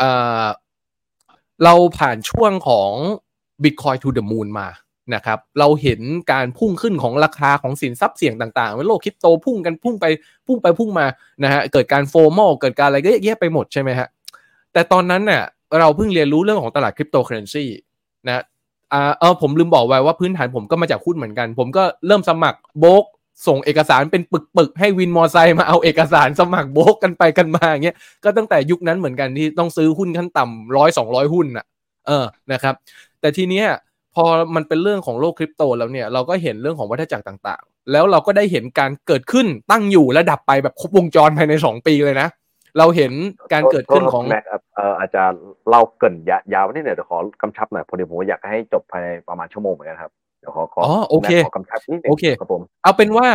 [0.01, 0.47] อ่า
[1.65, 2.93] เราผ่านช่วงของ
[3.63, 4.69] Bitcoin to the moon มา
[5.15, 6.01] นะครับเราเห็น
[6.33, 10.07] การพุ่งขึ้นของราคาของสินทรัพย์เสี่ยงต่างๆโลกคริปโตพุ่งกันพุ่งไป
[10.47, 11.07] พุ่งไปพุ่งมา
[11.45, 14.09] นะฮะเกิดการ FOMO เกิดการอะไรก็แยะไปหมดใช่ไหมฮะ
[14.73, 15.43] แต่ตอนนั้นเนี่ย
[15.81, 17.65] เราเพิ่งเรียนรู้เรื่องของตลาดคริปโตเคอเรนซี
[18.27, 18.43] นะ
[18.93, 23.05] อ่าเออผมลืมบอกไว้ว่าพื้นฐานผมก็มาจากหุ้นเหมือนกัน ผมก็เริ่มสมัครโบรก
[23.47, 24.23] ส่งเอกสารเป็น
[24.57, 31.67] ปึกๆ ให้วินมอไซค์มาเอาเอกสารสมัครโบรกกันไปกันมาอย่างเงี้ยก็ตั้งแต่ยุคนั้นเหมือนกันที่ต้องซื้อหุ้นขั้นต่ำร้อยสองร้อยหุ้นอะ
[32.07, 32.75] เออนะครับ
[33.21, 33.67] แต่ทีเนี้ย
[34.15, 34.25] พอ
[34.55, 42.29] มันเป็นเรื่องของโลกคริปโตแล้วเนี่ยเราก็เห็นเรื่องของวัฏจักรต่างๆ แล้วเราก็ได้เห็นการเกิดขึ้นตั้งอยู่และดับไปแบบครบวงจรภายใน 2 ปีเลยนะ
[42.79, 43.13] เราเห็น
[43.53, 44.45] การเกิดขึ้นของแม็ก
[44.77, 45.23] เอ่ออาจจะ
[45.69, 46.15] เล่าเกิน
[46.55, 53.29] ยาวนิดหน่อยเดี๋ยวขอกำชับหน่อยพอดีผมอยากให้จบภายในประมาณชั่วโมงเหมือนกันครับเดี๋ยวขอขออ๋อโอเคขอกำชับนิดนึงโอเคครับผมเอาเป็นว่า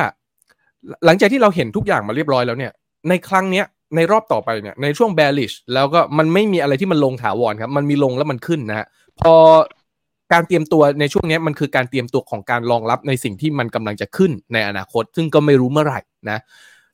[1.05, 2.71] หลังจากที่เราเห็นทุกอย่างมาเรียบร้อยแล้วเนี่ย
[3.09, 3.65] ในครั้งเนี้ย
[3.95, 8.87] ในรอบต่อไปเนี่ยในช่วง bearish แล้วก็มันไม่มีอะไรที่มันลงถาวรครับ มันมีลงแล้วมันขึ้นนะฮะ
[9.21, 9.33] พอ
[10.33, 16.39] การเตรียมตัวในช่วงนี้มันคือการเตรียมตัวของการรองรับในสิ่งที่มันกำลังจะขึ้นในอนาคต ซึ่งก็ไม่รู้เมื่อไหร่นะ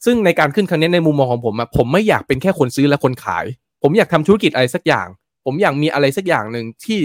[0.05, 3.45] ซึ่งในการขึ้นครั้งนี้ในมุมมองของผมอะผมไม่อยากเป็นแค่คนซื้อและคนขาย
[3.83, 5.07] ผมอยากทำธุรกิจอะไรสักอย่าง
[5.45, 6.99] ผมอยากมีอะไรสักอย่างหนึ่งที่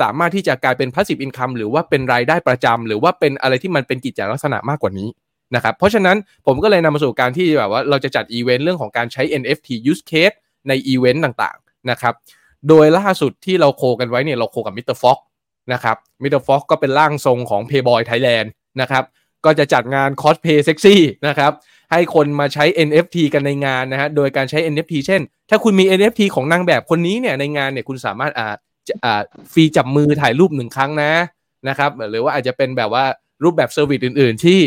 [0.00, 5.08] สามารถที่จะกลายเป็น passive income หรือว่าเป็นรายได้ประจำหรือว่าเป็นอะไรที่มันเป็นกิจลักษณะมากกว่านี้
[5.54, 10.36] นะครับเพราะฉะนั้นผมก็เลยนำมาสู่การที่แบบว่าเราจะจัดอีเวนต์เรื่องของการใช้ NFT use case
[10.68, 12.14] ในอีเวนต์ต่างๆนะครับ
[12.68, 15.18] โดยล่าสุดที่เรา co กันไว้เนี่ยเรา co กับมิสเตอร์ฟ็อก
[15.72, 18.48] นะครับมิสเตอร์ฟ็อกก็เป็นร่างทรงของ Playboy Thailand
[18.80, 19.04] นะครับ
[19.44, 21.52] ก็จะจัดงานคอสเพลย์เซ็กซี่นะครับ
[21.92, 25.20] ให้คนมาใช้ NFT กันในงานนะฮะโดยการใช้ NFT เช่น
[25.50, 28.54] ถ้าคุณมี NFT ของนางแบบคนนี้เนี่ยในงานเนี่ยคุณสามารถอ่า
[29.04, 29.22] อ่า
[29.52, 31.12] ฟรีจับมือถ่ายรูปหนึ่งครั้งนะ
[31.68, 33.04] นะครับหรือว่าอาจจะเป็นแบบว่า
[33.44, 34.60] รูปแบบ service อื่น ๆ ที่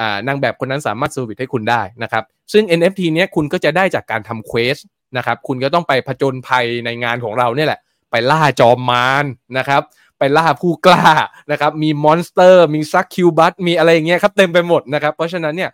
[0.00, 4.76] อ่านางแบบคนนั้นสามารถ service ให้คุณได้นะครับซึ่ง NFT เนี้ยคุณก็จะได้จากการทำ quest
[5.16, 9.24] นะครับคุณก็ต้องไปผจญภัยในงานของเราเนี่ยแหละ ไปล่าจอมมาร
[9.58, 9.82] นะครับ
[10.22, 11.04] ไปล่าผู้กล้า
[11.50, 15.70] นะครับมีมอนสเตอร์มี succubus มีอะไรอย่างเงี้ยครับเต็มไปหมดนะครับเพราะฉะนั้นเนี่ย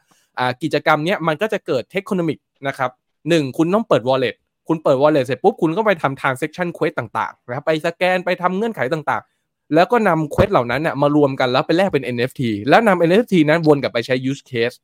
[0.62, 2.38] กิจกรรมเนี้ยมันก็จะเกิด tokenomics
[2.68, 2.90] นะครับ
[3.28, 4.34] หนึ่งคุณต้องเปิด wallet
[4.68, 14.76] คุณเปิด wallet เสร็จปุ๊บคุณก็ไปทำ transaction quest ต่างๆนะครับไปสแกนไปทำเงื่อนไขต่างๆ แล้วก็นำ quest เหล่านั้นเนี่ยมารวมกันแล้วไปแลกเป็น NFT แล้วนำ NFT นั้นวนกลับไปใช้ use case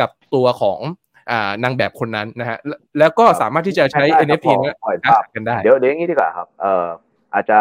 [0.00, 0.80] กับตัวของ
[1.62, 2.58] นางแบบคนนั้นนะฮะ
[2.98, 4.76] แล้วก็สามารถที่จะใช้ NFT นั้น
[5.34, 6.86] กันได้ เดี๋ยวเดี๋ยวอย่างนี้ดีกว่าครับเอ่อ
[7.34, 7.58] อาจจะ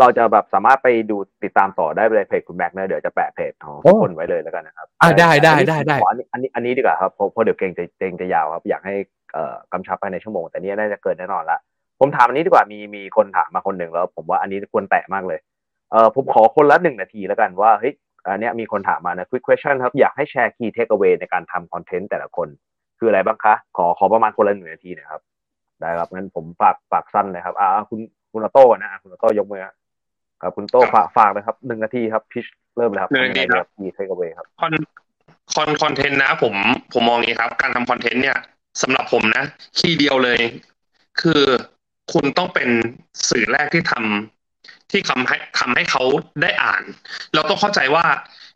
[0.00, 8.94] เราจะแบบสามารถไปดูติดตามต่อได้ในเพจคุณแม็กนะเดี๋ยวจะแปะเพจของทุกคนไว้เลยแล้วกันนะครับอ่าได้ได้ได้ได้อันนี้อันนี้อันนี้ดีกว่าครับเพราะเดี๋ยวเก่งจะเก่งจะยาวครับ อยากให้
[9.32, 11.58] เอ่อกำชับภายในชั่วโมง แต่นี้น่าจะเกินแน่นอนละ
[12.00, 15.40] ผมถามอันนี้ดีกว่ามีมีคนถามมาคนหนึ่งแล้ว ผมว่าอันนี้ควรแตะมากเลย
[15.90, 17.94] เอ่อผมขอคนละหนึ่งนาทีแล้วกันว่าเฮ้ย
[18.30, 22.48] อันนี้มีคนถามมานะ quick question ครับอยากให้แชร์ key takeaway ในการทำคอนเทนต์แต่ละคน
[22.98, 25.20] คืออะไรบ้างคะ ขอขอประมาณคนละหนึ่งนาทีนะครับ
[25.80, 28.00] ได้ครับงั้นผมฝากฝากสั้นเลยครับอ่าคุณ
[28.32, 29.68] คุณโต้นะคุณโต้ยกมือ
[30.42, 34.74] ครับคุณโต้ฝากฝากเลยครับหนึ่งนาทีครับพิชเริ่มเลยครับหนึ่งนาทีครับ key takeaway ครับคอน
[35.54, 36.54] คอนคอนเทนต์นะ ผม
[36.92, 38.38] ผมมองอย่างนี้ครับ การทำคอนเทนต์เนี่ย
[38.82, 39.44] สำหรับผมนะ
[39.78, 40.40] คีย์เดียวเลย
[41.20, 41.42] คือ
[42.12, 42.68] คุณต้องเป็น
[43.30, 46.02] สื่อแรกที่ทำที่ทำให้ทำให้เขา
[46.42, 46.82] ได้อ่าน
[47.34, 48.06] เราต้องเข้าใจว่า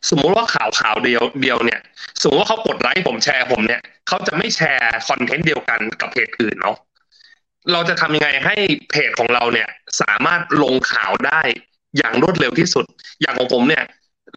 [0.09, 1.79] สมมุติว่าข่าวข่าวเดียวเดียวเนี่ย
[2.21, 6.77] สมมติว่าเขากดไลค์ผมแชร์ผมเนี่ยเขาจะไม่แชร์คอนเทนต์เดียวกันกับเพจอื่นเนาะ
[7.71, 8.55] เราจะทำยังไงให้
[8.91, 9.69] เพจของเราเนี่ย
[10.01, 11.41] สามารถลงข่าวได้
[11.97, 12.85] อย่างรวดเร็วที่สุด
[13.21, 13.83] อย่างของผมเนี่ย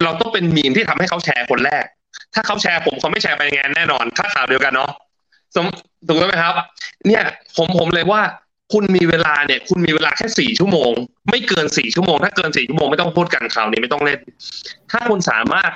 [0.03, 1.85] เราต้องเป็นมีมที่ทำให้เขาแชร์คนแรก
[2.33, 4.91] ถ้าเขาแชร์ผมเขาไม่แชร์ไปงานแน่นอนถ้าข่าวเดียวกันเนาะ
[5.55, 5.65] สม
[6.07, 6.55] ถูกไหมครับ
[7.07, 7.23] เนี่ย
[7.57, 8.21] ผมผมเลยว่า
[8.73, 10.91] คุณมีเวลาเนี่ย คุณมีเวลาแค่สี่ชั่วโมง
[11.29, 14.19] ไม่เกินสี่ชั่วโมง ถ้าเกินสี่ชั่วโมงไม่ต้องพูดกันข่าวนี้ไม่ต้องเล่น
[14.91, 15.71] ถ้าคุณสามารถ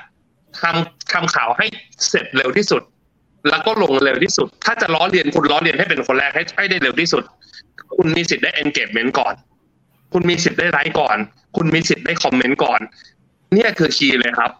[0.61, 1.65] ทำทำข่าวให้
[2.09, 2.81] เสร็จเร็วที่สุด
[3.49, 7.23] แล้วก็ลงเร็วที่สุด ถ้าจะล้อเลียนคุณล้อเลียนให้เป็นคนแรกให้ให้ได้เร็วที่สุด
[7.95, 9.33] คุณมีสิทธิ์ได้ engagement ก่อน
[10.13, 11.17] คุณมีสิทธิ์ได้ไลค์ก่อน
[11.55, 12.79] คุณมีสิทธิ์ได้คอมเมนต์ก่อน
[13.53, 14.51] เนี่ยคือคีย์เลยครับ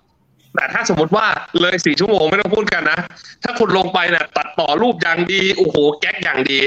[0.56, 1.26] แต่ถ้าสมมติว่า
[1.62, 3.00] เลยสี่ชั่วโมงไม่ต้องพูดกันนะ
[3.44, 6.60] ถ้าคุณลงไปเนี่ยตัดต่อรูปอย่างดีโอ้โหแก๊กอย่างดี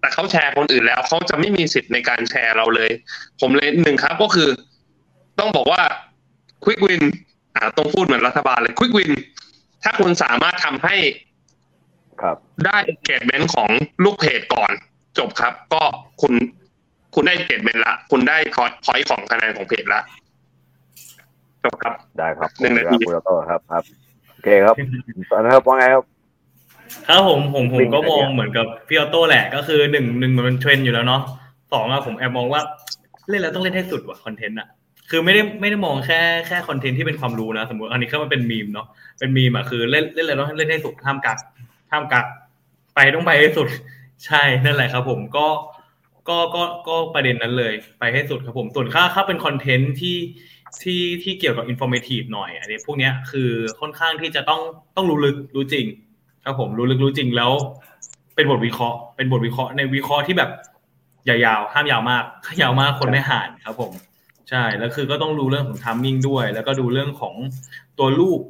[0.00, 2.90] แต่เขาแชร์คนอื่นแล้วเขาจะไม่มีสิทธิ์ในการแชร์เราเลย
[3.40, 4.48] ผมเลยหนึ่งครับก็คือ
[5.38, 5.82] ต้องบอกว่า
[6.64, 7.02] ควิกวิน
[7.56, 9.12] อ่าต้องพูดเหมือนรัฐบาลเลยควิกวิน
[9.84, 10.96] ถ้าคุณสามารถทำให้
[12.22, 13.70] ครับได้เกตเมนต์ของ
[14.04, 14.72] ลูกเพจก่อน
[15.18, 15.82] จบครับ ก็
[16.22, 16.32] คุณ
[17.16, 20.00] คุณได้ engagement ละ คุณได้ point ของคะแนนของเพจละ
[21.64, 23.82] จบครับ ได้ครับหนึ่งนาทีคุณโตครับครับ
[24.32, 24.74] โอเคครับ
[25.30, 26.04] ตอนนะครับว่าไงครับ
[27.08, 31.22] ครับผมผมผมก็มองเหมือนกับพี่ออโต้แหละ ก็คือหนึ่งหนึ่งมันเป็นเทรนด์อยู่แล้วเนาะ
[31.72, 32.60] สองอะผมแอบมองว่า
[33.28, 34.68] เล่นแล้วต้องเล่นให้สุดว่ะคอนเทนต์อะ
[35.10, 38.86] คือไม่ได้ไม่ได้มองแค่แค่คอนเทนต์ที่เป็นความรู้นะ สมมติอันนี้ก็มันเป็นมีมเนาะ
[39.18, 41.38] เป็นมีมอะคือเล่นเล่นแล้วต้องเล่นให้สุดห้ามกัก
[41.90, 42.26] ห้ามกัก
[42.94, 43.68] ไปต้องไปให้สุด
[44.26, 45.46] ใช่นั่นแหละครับ ผมก็
[46.28, 50.16] ก็ก็ก็ประเด็นนั้นเลย ไปให้สุดครับผม ส่วนถ้าถ้าเป็นคอนเทนต์ที่
[50.82, 53.50] ที่ที่เกี่ยวกับ informative หน่อย อันนี้พวกเนี้ยคือ
[53.80, 54.60] ค่อนข้างที่จะต้อง
[54.96, 55.86] ต้องรู้ลึกรู้จริง
[56.44, 57.52] ครับผมรู้ลึกรู้จริงแล้ว
[58.34, 60.50] เป็นบทวิเคราะห์ เป็นบทวิเคราะห์ในวิเคราะห์ที่แบบ
[61.26, 63.92] อย่ายาวห้ามยาวมากถ้ายาวมากคนไม่อ่านครับผม
[64.50, 67.34] ใช่แล้วคือก็ต้องรู้เรื่องของ timing ด้วย แล้วก็ดูเรื่องของ
[67.98, 68.40] ตัวรูป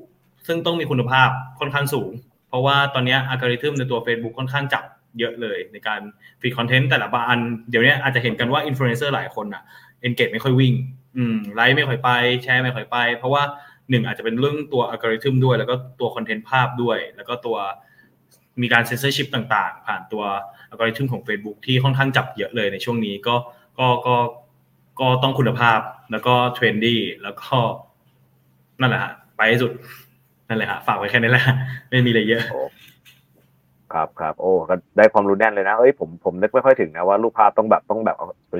[0.46, 2.10] ซึ่งต้องมีคุณภาพค่อนข้างสูง
[2.48, 4.84] เพราะว่าตอนนี้อัลกอริทึมในตัว Facebook ค่อนข้างจับ
[5.18, 6.00] เยอะเลยในการ
[6.40, 7.38] feed คอนเทนต์แต่ละบาน
[7.70, 9.62] เดี๋ยวนี้อาจจะเห็นกันว่าอินฟลูเอนเซอร์หลายคนอะ
[10.00, 10.74] engage ไม่ค่อยวิ่ง
[11.16, 12.10] อืมไลค์ไม่ค่อยไป
[12.42, 13.42] แชร์ไม่ค่อยไป เพราะว่า
[13.90, 17.56] หนึ่งอาจจะเป็นเรื่องตัวอัลกอริทึมด้วย แล้วก็ตัวคอนเทนต์ภาพด้วย แล้วก็ตัว
[18.62, 20.24] มีการเซนเซอร์ชิพต่างๆ ผ่านตัว
[20.70, 23.34] อัลกอริทึมของ Facebook ที่ค่อนข้างจับเยอะเลยในช่วงนี้ก็
[23.78, 24.16] ก็ก็
[25.00, 25.80] ก็ต้องคุณภาพ
[26.12, 27.56] แล้วก็ trendy แล้วก็
[28.80, 29.72] นั่นแหละฮะไปสุด
[30.48, 31.44] นั่นแหละฮะฝากไว้แค่นี้แหละ
[31.90, 32.42] ไม่มีอะไรเยอะ
[33.94, 38.16] ครับครับโอ้ก็ได้ความรู้แน่นเลยนะเอ้ยผมผมนึกไม่ค่อยถึงนะว่ารูปภาพต้องแบบต้องแบบ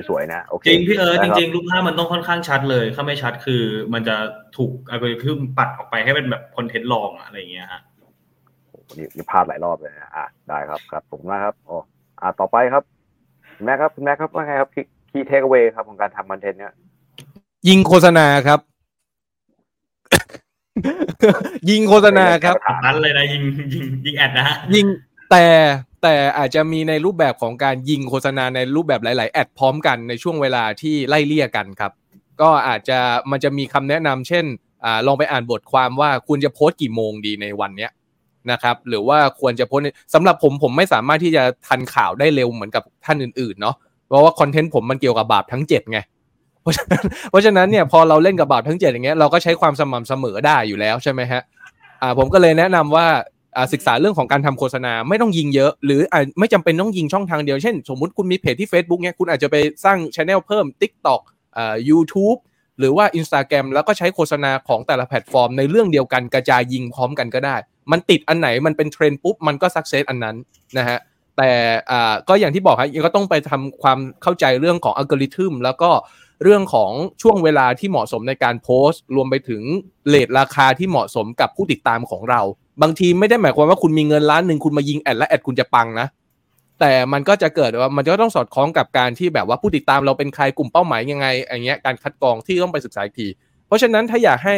[0.09, 3.63] สวยๆนะโอเคจริงพี่เออจริงๆ รูปภาพมันต้องค่อนข้างชัดเลยถ้าไม่ชัดคือ
[3.93, 4.15] มันจะ
[4.57, 7.81] ถูกอัลกอริทึมปัดออกไปให้เป็นแบบคอนเทนต์รองอะไรอย่างเงี้ยฮะ
[8.97, 11.75] นี่นี่พลาดหลายรอบเลยนะอะได้ครับครับผมนะครับโอ้
[12.21, 12.83] อะต่อไปครับ
[13.55, 14.69] คุณแม่ครับคุณแม่ครับว่าไงครับ
[15.09, 16.73] key takeaway ครับของการทำคอนเทนต์เนี่ย
[17.67, 18.59] ยิงโฆษณาครับ
[21.69, 22.55] ยิงโฆษณาครับ
[22.85, 24.85] นั้นเลยนะยิงยิงยิง ad นะฮะยิง
[25.31, 25.45] แต่
[26.03, 31.91] แต่อาจจะมีในรูปแบบของการยิงโฆษณาในรูปแบบหลาย ๆ ad พร้อมกันในช่วงเวลาที่ไล่เลี่ยกันครับ
[32.41, 32.99] ก็อาจจะ
[33.31, 34.45] มันจะมีคำแนะนำเช่น
[34.85, 37.91] อ่าลองไปอ่านบทความว่าคุณจะโพสต์กี่โมงดีในวันเนี้ย
[38.51, 39.79] นะครับ หรือว่าควรจะโพส
[40.13, 43.75] สำหรับผมผมไม่สามารถที่จะทันข่าวได้เร็วเหมือนกับท่านอื่น ๆ เนาะ
[44.07, 45.99] เพราะว่าคอนเทนต์ผมมันเกี่ยวกับบาปทั้งเจ็ดไง
[46.61, 51.41] เพราะฉะนั้นเพราะฉะนั้นเนี่ยพอเราเล่นกับบาปทั้งเจ็ดอย่างเงี้ยเราก็ใช้ความสม่ำเสมอได้อยู่แล้วใช่ไหมฮะ
[52.01, 53.07] อ่าผมก็เลยแนะนำว่า
[53.73, 59.55] ศึกษาเรื่องของการทำโฆษณาไม่ต้องยิงเยอะ หรืออไม่จำเป็นต้องยิงช่องทางเดียวเช่น สมมุติคุณมีเพจที่ Facebook เนี่ยคุณอาจจะไป
[59.85, 61.21] สร้างช anel เพิ่ม TikTok
[61.57, 62.39] อ่า YouTube
[62.79, 67.55] หรือว่า Instagram แล้วก็ใช้โฆษณาของแต่ละแพลตฟอร์ม ในเรื่องเดียวกันกระจายยิงพร้อมกันก็ได้
[67.91, 70.35] มันติดอันไหนมันเป็นเทรนด์ปุ๊บ มันก็ success อันนั้น
[70.77, 70.99] นะฮะ
[71.37, 71.51] แต่
[71.91, 75.91] อ่าก็อย่างที่บอกครับก็ต้องไปทำความเข้าใจเรื่องของอัลกอริทึมแล้วก็
[76.43, 76.91] เรื่องของ
[77.21, 79.61] ช่วงเวลาที่เหมาะสมในการโพสต์ รวมไปถึง
[80.07, 82.41] rate ราคาที่เหมาะสมกับผู้ติดตามของเรา
[82.81, 86.07] บางทีไม่ได้หมายความว่าคุณมีเงินล้านหนึ่งคุณมายิง ad แล้ว ad คุณจะปังนะ
[86.79, 93.27] แต่มันก็จะเกิดว่ามันก็ต้องสอดคล้องกับการที่แบบว่าผู้ติดตามเราเป็นใครกลุ่มเป้าหมายยังไงอย่างเงี้ยการคัดกรองที่ต้องไปศึกษาอีกที
[93.67, 94.55] เพราะฉะนั้นถ้าอยากให้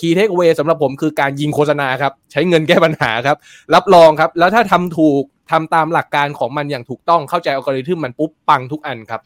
[0.00, 3.36] key takeaway สำหรับผมคือการยิงโฆษณาครับ ใช้เงินแก้ปัญหาครับ
[3.74, 9.20] รับรองครับ แล้วถ้าทำถูกทำตามหลักการของมันอย่างถูกต้องเข้าใจอัลกอริทึมมันปุ๊บปังทุกอันครับ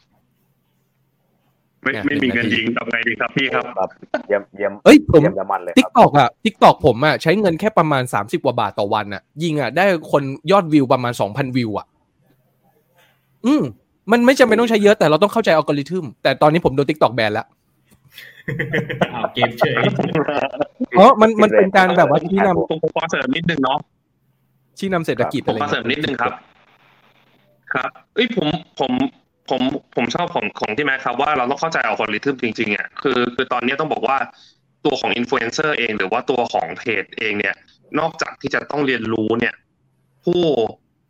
[1.83, 3.89] ไม่ไม่มีเงินยิงทำไงดีครับพี่ครับครับ
[4.27, 11.85] เยี่ยมเยี่ยมเอ้ยผมเยี่ยมยมันเลย TikTok ครับ TikTok อะ TikTok ผมอะใช้เงินแค่ประมาณสามสิบกว่าบาทต่อวันอะยิงอะได้คนยอดวิวประมาณสองพันวิวอะ
[13.45, 13.63] อืม
[14.11, 17.47] มันไม่จำเป็นต้องใช้เยอะแต่เราต้องเข้าใจอัลกอริทึมแต่ตอนนี้ผมโดน TikTok แบนแล้ว
[19.13, 19.83] อ้าวเกมเฉย
[20.91, 23.79] เพราะมันมันเป็นการแบบว่าชี้นำผมขอเสริมนิดนึงเนาะ
[24.77, 26.31] ชี้นำเศรษฐกิจผมอะไรขอเสริเงี้ยมนิดนึงครับ
[27.73, 28.47] ครับเอ้ยผม
[28.79, 28.91] ผม
[29.51, 29.61] ผม
[29.95, 34.17] ผมชอบของของที่แม็กครับว่าเราต้องเข้าใจอัลกอริทึมจริงๆอะคือคือตอนนี้ต้องบอกว่า
[34.85, 37.55] ตัวของอินฟลูเอนเซอร์เอง หรือว่าตัวของเพจเองเนี่ย
[37.99, 39.53] นอกจากที่จะต้องเรียนรู้เนี่ย
[40.23, 40.41] ผู้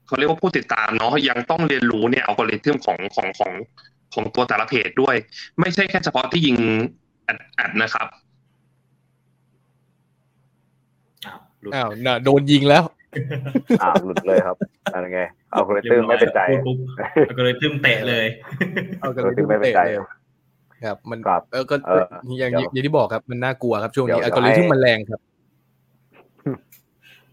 [0.08, 3.52] เขาเรียกว่าผู้ติดตามเนาะยังต้องเรียนรู้เนี่ยอัลกอริทึมของของของ
[4.14, 5.16] ของตัวแต่ละเพจด้วย
[5.60, 6.58] ไม่ใช่แค่เฉพาะที่ยิง
[7.24, 8.08] แอดแอดนะครับ
[11.76, 11.90] อ้าว
[12.26, 12.84] โดนยิงแล้ว
[13.82, 14.58] อ่าหลุดเลยครับ
[14.94, 16.78] อะไรไงเอาคอริทึมไม่เป็นใจพูดปุ๊บ
[17.30, 18.26] อัลกอริทึมเตะเลย
[19.00, 19.82] เอาอัลกอริทึมไม่เป็นใจ
[20.86, 22.04] ครับ มันครับเออก็เออ
[22.40, 25.20] อย่างเดี๋ยวอย่างที่บอกครับ มันน่ากลัวครับช่วงเดี๋นี้ยวอัลกอริทึมให้มันแรงครับ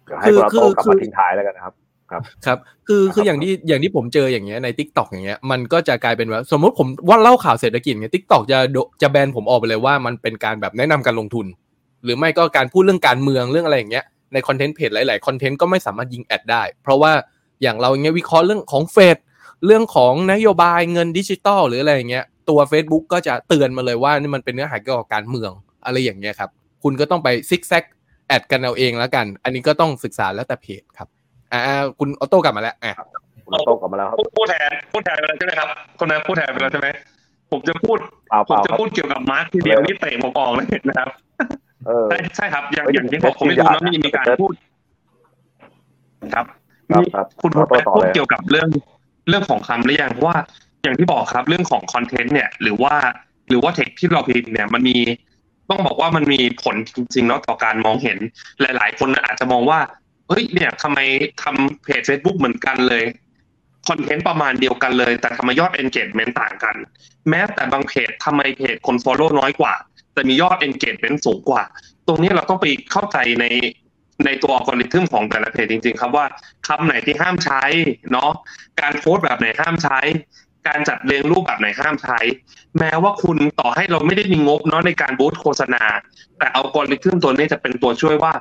[0.06, 1.74] เดี๋ยวให้คุณคือโต้กลับคือมาทิ้งท้ายแล้วกันนะครับ
[2.46, 2.58] ครับ
[2.88, 11.46] คือคือครับอย่างที่อย่างที่ผมเจออย่างเงี้ยใน TikTok อย่างเงี้ยมันก็จะกลายเป็นว่าสมมติผมว่าเล่าข่าวเศรษฐกิจเงี้ย TikTok จะโดจะแบนผมออกไปเลยว่ามันเป็นการแบบแนะนำการลงทุน
[12.04, 17.12] หรือไม่ก็การพูดเรื่องการเมืองเรื่องอะไรอย่างเงี้ย ในคอนเทนต์เพจหลายๆคอนเทนต์ก็ไม่สามารถยิง ad ได้ เพราะว่า
[17.62, 19.18] อย่างเราอย่างเงี้ยวิเคราะห์เรื่องของเฟด
[19.66, 25.50] เรื่องของนโยบายเงินดิจิตอลหรืออะไรอย่างเงี้ยตัว Facebook ก็จะเตือนมาเลยว่านี่มันเป็นเนื้อหาเกี่ยวกับการเมือง
[25.84, 26.50] อะไรอย่างเงี้ยครับ
[26.82, 27.84] คุณก็ต้องไปซิกแซก
[28.28, 31.08] ad กันเอาเองแล้วกัน อันนี้ก็ต้องศึกษาแล้วแต่เพจครับ
[31.52, 31.60] อ่า
[31.98, 32.92] คุณออโต้กลับมาแล้วอะ
[33.44, 35.68] คุณออโต้กลับมาแล้วครับพูดแทนพูดแทนไปแล้วใช่ไหมครับ
[36.00, 36.88] คนนั้นพูดแทนไปแล้วใช่ไหม
[37.50, 37.98] ผมจะพูด
[38.48, 41.08] ผมจะพูดเกี่ยวกับมาร์คทีเดียวนี่เตะผมออกเลยนะครับ
[42.10, 44.52] ใช่ใช่ครับ อย่างอย่างที่บอกผมไม่รู้นะมีมีการพูด
[46.34, 46.46] ครับ
[47.40, 47.66] คุณพูด
[47.96, 48.68] พูดเกี่ยวกับเรื่อง
[49.28, 50.38] เรื่องของคำหรือยังเพราะว่า
[50.82, 52.94] อย่างที่บอกครับเรื่องของคอนเทนต์เนี่ย หรือว่า
[53.48, 54.96] หรือว่าเทคที่เราพิมพ์เนี่ยมันมี
[55.70, 58.18] ต้องบอกว่ามันมีผลจริงๆเนาะต่อการมองเห็น
[58.60, 59.80] หลายๆ คนอาจจะมองว่า
[60.28, 60.98] เฮ้ยเนี่ยทำไม
[61.42, 63.04] ทำเพจ Facebook เหมือนกันเลย
[63.88, 66.76] คอนเทนต์ประมาณเดียวกันเลย แต่ทำไมยอด engagement ต่างกัน
[67.28, 69.74] แม้แต่บางเพจทำไมเพจคน follow น้อยกว่า
[70.18, 71.62] แต่มียอด engagement สูงกว่า
[72.06, 73.44] ตรงนี้เราต้องไปเข้าใจใน
[74.24, 76.26] ในตัวอัลกอริทึมของแต่ละเพจจริง ๆ ครับว่า
[76.66, 77.62] คำไหนที่ห้ามใช้
[78.12, 78.32] เนาะ
[78.80, 79.98] การโพสต์แบบไหนห้ามใช้
[80.68, 82.18] การจัดเรียงรูปแบบไหนห้ามใช้
[82.78, 85.82] แม้ว่าคุณต่อให้เราไม่ได้มีงบเนาะในการบูตโฆษณา
[86.38, 88.32] แต่อัลกอริทึมตัวนี้จะเป็นตัวช่วยว่า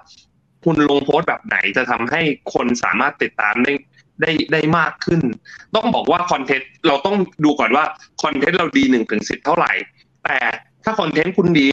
[0.63, 2.21] คุณลงโพสต์แบบไหนจะทำให้
[2.53, 3.73] คนสามารถติดตามได้
[4.21, 5.21] ได้ได้มากขึ้น
[5.75, 7.85] ต้องบอกว่าคอนเทนต์เราต้องดูก่อนว่า
[8.23, 9.71] คอนเทนต์เราดีหนึ่งถึงสิบเท่าไหร่
[10.23, 10.37] แต่
[10.89, 11.67] ถ้าคอนเทนต์คุณดี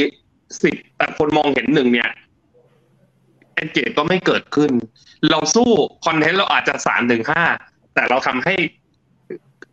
[0.63, 2.11] สิบแต่คนมองเห็นหนึ่งเนี่ย
[3.55, 4.71] เอนเกจก็ไม่เกิดขึ้น
[5.31, 5.71] เราสู้
[6.07, 7.45] คอนเทนต์เราอาจจะสามถึงห้า
[7.95, 8.55] แต่เราทำให้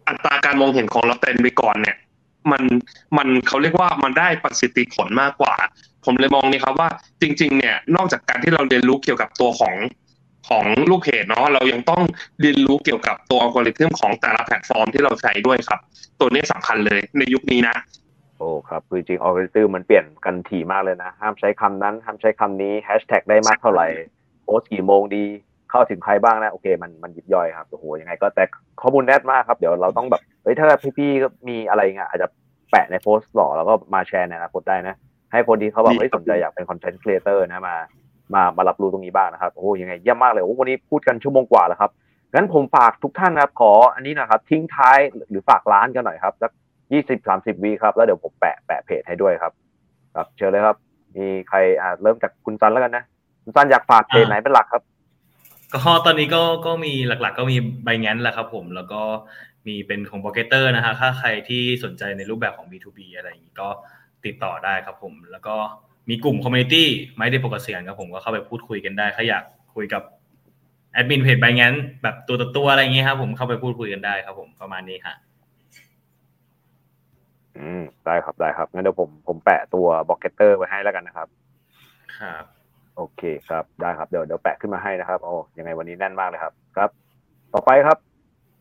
[0.07, 1.97] อัตราการมองเห็นของเราเต็มไปก่อนเนี่ย
[2.51, 2.63] มัน
[3.17, 5.53] มันเขาเรียกว่ามันได้ประสิทธิผลมากกว่า
[6.05, 6.89] ผมเลยมองนี่ครับว่า
[7.21, 9.75] จริง ๆ เนี่ย นอกจากการที่เราเรียนรู้เกี่ยวกับตัวของ
[10.49, 12.01] ของลูกเพจเนาะเรายังต้อง
[12.41, 15.79] เรียนรู้เกี่ยวกับตัวอัลกอริทึมของแต่ละแพลตฟอร์มที่เราใช้ด้วยครับ
[16.19, 17.75] ตัวนี้สำคัญเลยในยุคนี้นะ
[18.41, 23.87] โอ้ครับคือจริงอัลกอริทึมมันเปลี่ยนกันถี่มากเลยนะ ห้ามใช้คำนั้น ห้ามใช้คำนี้แฮชแท็กได้มากเท่าไหร่
[24.43, 25.23] โพสต์กี่โมงดี
[25.71, 28.43] เข้าถึงใครบ้างนะ โอเค มันมันยิบย่อยครับโอ้โหยังไงก็แต่
[28.81, 30.67] ข้อมูลแน่นมากครับ เดี๋ยวเราต้องแบบเฮ้ยถ้า
[30.97, 32.27] พี่ๆก็มีอะไรเงี้ยอาจจะ
[32.71, 34.95] แปะในโพสต์หล่อแล้วก็มาแชร์ในอนาคตได้นะ
[35.31, 37.75] ให้คนที่เขาแบบเฮ้ยสนใจอยากเป็น content creator นะมา
[38.33, 41.91] มามารับรู้ตรงนี้บ้างนะครับโอ้ยังไงเยี่ยมมากเลยโอ้วันนี้พูดกันชั่วโมงกว่าแล้วครับ
[42.33, 46.51] งั้นผมฝากทุกท่านนะครับขออันนี้นะครับทิ้งท้ายหรือฝากร้านกันหน่อยครับสัก
[46.91, 49.53] ยี่สิบสามสิบวิครับ แล้วเดี๋ยวผมแปะแปะเพจให้ด้วยครับ
[50.15, 50.77] ครับ เชิญเลยครับ
[51.17, 53.03] มีใครอ่าเริ่มจากคุณซันแล้วกันนะ
[53.43, 54.83] คุณซันอยากฝากเพจไหนเป็นหลักครับ
[55.73, 59.01] ก็ตอนนี้ก็ก็มีหลักๆ ก็มีใบงั้นแหละครับผม แล้วก็
[59.67, 63.69] มีเป็นของโปรเกเตอร์นะฮะถ้าใครที่สนใจในรูปแบบของ B2B อะไรอย่างนี้ก็
[64.25, 65.55] ติดต่อได้ครับผม แล้วก็
[66.09, 66.87] มีกลุ่มคอมมูนิตี้
[67.17, 69.43] ไม่ได้ปกเสียงครับผมก็เข้าไปพูดคุยกันได้ถ้าอยาก
[69.75, 70.03] คุยกับ
[70.93, 71.73] แอดมินเพจใบงั้น
[72.03, 75.13] แบบตัวต่อตัวอะไรเงี้ยครับผมเข้าไปพูดคุยกันได้ครับผมประมาณนี้ค่ะ
[77.59, 81.27] อืมได้ครับได้ครับงั้นเดี๋ยวผมผมแปะตัวบล็อกเกเตอร์ไว้ให้แล้วกันนะครับ
[82.19, 82.43] ครับ
[82.95, 86.89] โอเคครับได้ครับเดี๋ยวเดี๋ยวแปะขึ้นมาให้นะครับโอ้ยังไงวันนี้แน่นมากเลยครับ ครับ
[87.53, 87.97] ต่อไปครับ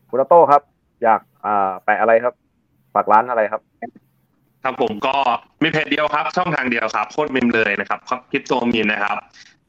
[0.09, 0.61] คุณโต้ครับ
[1.03, 2.33] อยากอ่าแปะอะไรครับ
[2.93, 3.61] ฝากร้านอะไรครับ
[4.63, 5.15] ครับผมก็
[5.63, 7.99] มีเพจเดียวครับ ช่องทางเดียวครับโคตรมีมเลยนะครับ
[8.31, 9.17] คริปโตมีมนะครับ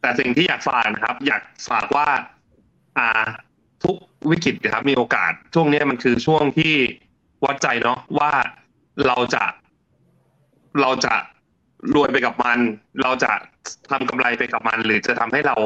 [0.00, 2.06] แต่สิ่งที่อยากฝากนะครับ อยากฝากว่า
[2.98, 3.08] อ่า
[3.84, 3.96] ทุก
[4.30, 6.74] วิกฤตนะครับ มีโอกาสช่วงนี้มันคือช่วงที่
[7.44, 8.30] วัดใจเนาะว่า
[9.06, 9.44] เราจะ
[10.80, 11.14] เราจะ
[11.94, 12.58] รวยไปกับมัน
[13.02, 13.30] เราจะ
[13.90, 15.56] ทำกำไรไปกับมัน หรือจะทำให้เรา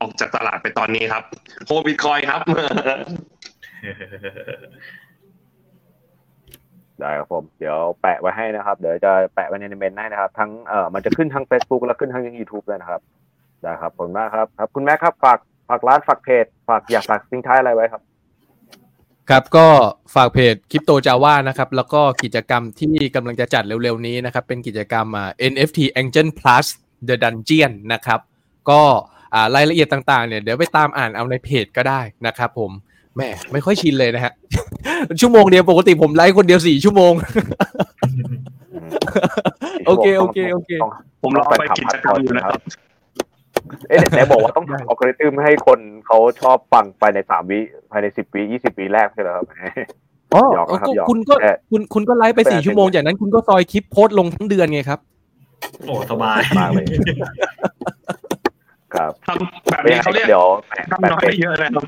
[0.00, 1.22] ออกจากตลาดไปตอนนี้ครับ
[1.66, 2.40] โฮบิตคอยครับ
[7.00, 13.00] ได้ครับผม เดี๋ยวแปะไว้ให้นะครับ เดี๋ยวจะแปะไว้ในเมนให้นะครับ ทั้งเอ่อมันจะขึ้นทั้ง Facebook และขึ้นทั้งยูทูบเลยนะครับ
[13.62, 15.38] ได้ครับขอบคุณมากครับ ครับ คุณแม่ครับ ฝาก
[15.68, 18.02] ฝากร้านฝากเพจ ฝากอยากฝากทิ้งท้ายอะไรไว้ครับ
[19.30, 19.66] ครับก็
[20.14, 26.66] ฝากเพจคริปโตจาว่านะครับแล้วก็กิจกรรมที่กำลังจะจัดเร็วๆนี้นะครับเป็นกิจกรรมอ่า NFT Angel Plus
[27.08, 28.20] The Dungeon นะครับ
[28.70, 28.82] ก็
[29.54, 32.70] รายละเอียดต่างๆเนี่ยเดี๋ยวไปตามอ่านเอาในเพจก็ได้นะครับผม
[33.16, 34.32] แม่ไม่ค่อยชินเลยนะฮะ
[35.20, 37.12] ชั่วโมงเดียวปกติผมไลฟ์คนเดียวสี่ชั่วโมง
[39.86, 40.70] โอเคโอเคโอเค
[41.22, 42.60] ผมรอไปกิจกรรมอยู่นะครับ
[43.88, 47.60] เอ๊ะไหนบอกว่าต้องอัลกอริทึมให้คนเขาชอบฟังภายในสามวิ
[47.90, 49.44] ภายในสิบวิยี่สิบวิแรกใช่ไหมครับ
[50.34, 50.42] อ๋อ
[51.08, 51.34] คุณก็
[51.70, 55.00] คุณคุณก็ไลฟ์ไปสี่ชั่วโมงจากนั้นคุณก็ซอยคลิปโพสต์ลงทั้งเดือนไงครับ
[55.86, 56.84] โอ้สบายมากเลย
[58.94, 60.46] ครับทำแบบนี้เขาเรียกเดี๋ยว
[60.90, 61.84] ทำน้อยเยอะเลยครับ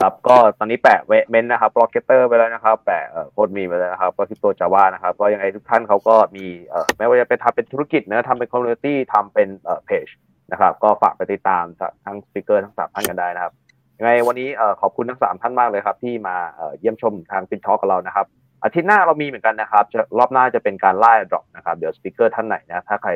[0.00, 3.02] ครับก็ตอนนี้แปะเวเมนนะครับบล็อกเกเตอร์ไปแล้วนะครับ แปะ
[3.32, 10.06] โคตรมีมไปแล้วนะครับ ก็คริปโตจาวานะครับ ก็ยังไงทุกท่านเขาก็มีเอ่อไม่ว่าจะเป็นทำเป็นธุรกิจนะทำเป็น community ทำเป็นเอ่อเพจ
[10.52, 11.64] นะครับ ก็ฝากไปติดตาม
[12.04, 13.52] ทั้ง speaker ทั้งสามท่านกันได้นะครับ
[13.98, 18.26] ยังไงวันนี้เอ่อขอบคุณทั้งสามท่านมากเลยครับ ที่มาเอ่อเยี่ยมชมทาง FinTalk กับเรานะครับ
[18.64, 23.10] อาทิตย์หน้าเรามีเหมือนกันนะครับจะรอบหน้าจะเป็นการล่า airdrop นะครับเดี๋ยว speaker ท่านไหนนะถ้าใคร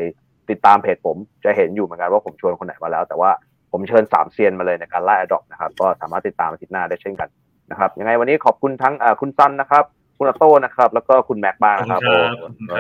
[0.50, 3.30] ติดตามเพจผมจะเห็นอยู่เหมือนกันว่าผมชวนคนไหนมาแล้ว แต่ว่า
[3.72, 7.28] ผมเชิญสามเซียนมาเลยในการล่า airdrop นะครับ ก็สามารถติดตามอาทิตย์หน้าได้เช่นกัน
[7.70, 9.84] นะครับยังไงวันนี้ขอบคุณทั้งคุณซันนะครับ
[10.18, 12.00] คุณออโต้นะครับ แล้วก็คุณแม็กบ้างนะครับ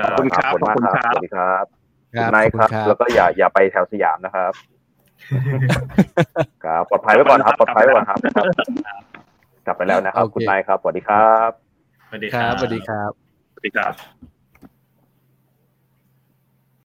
[0.04, 1.83] ขอบคุณครับขอบคุณมากครับสวัสดีครับ
[2.20, 4.52] คุณนายครับ แล้วก็อย่าอย่าไปแถวสยามนะครับ
[6.64, 8.18] ครับปลอดภัยไว้ก่อนครับปลอดภัยไว้ก่อนครับ
[9.66, 11.50] กลับไปแล้วนะครับ คุณนายครับสวัสดีครับ
[12.08, 13.10] สวัสดีครับสวัสดีครับ
[13.52, 14.33] สวัสดีครับ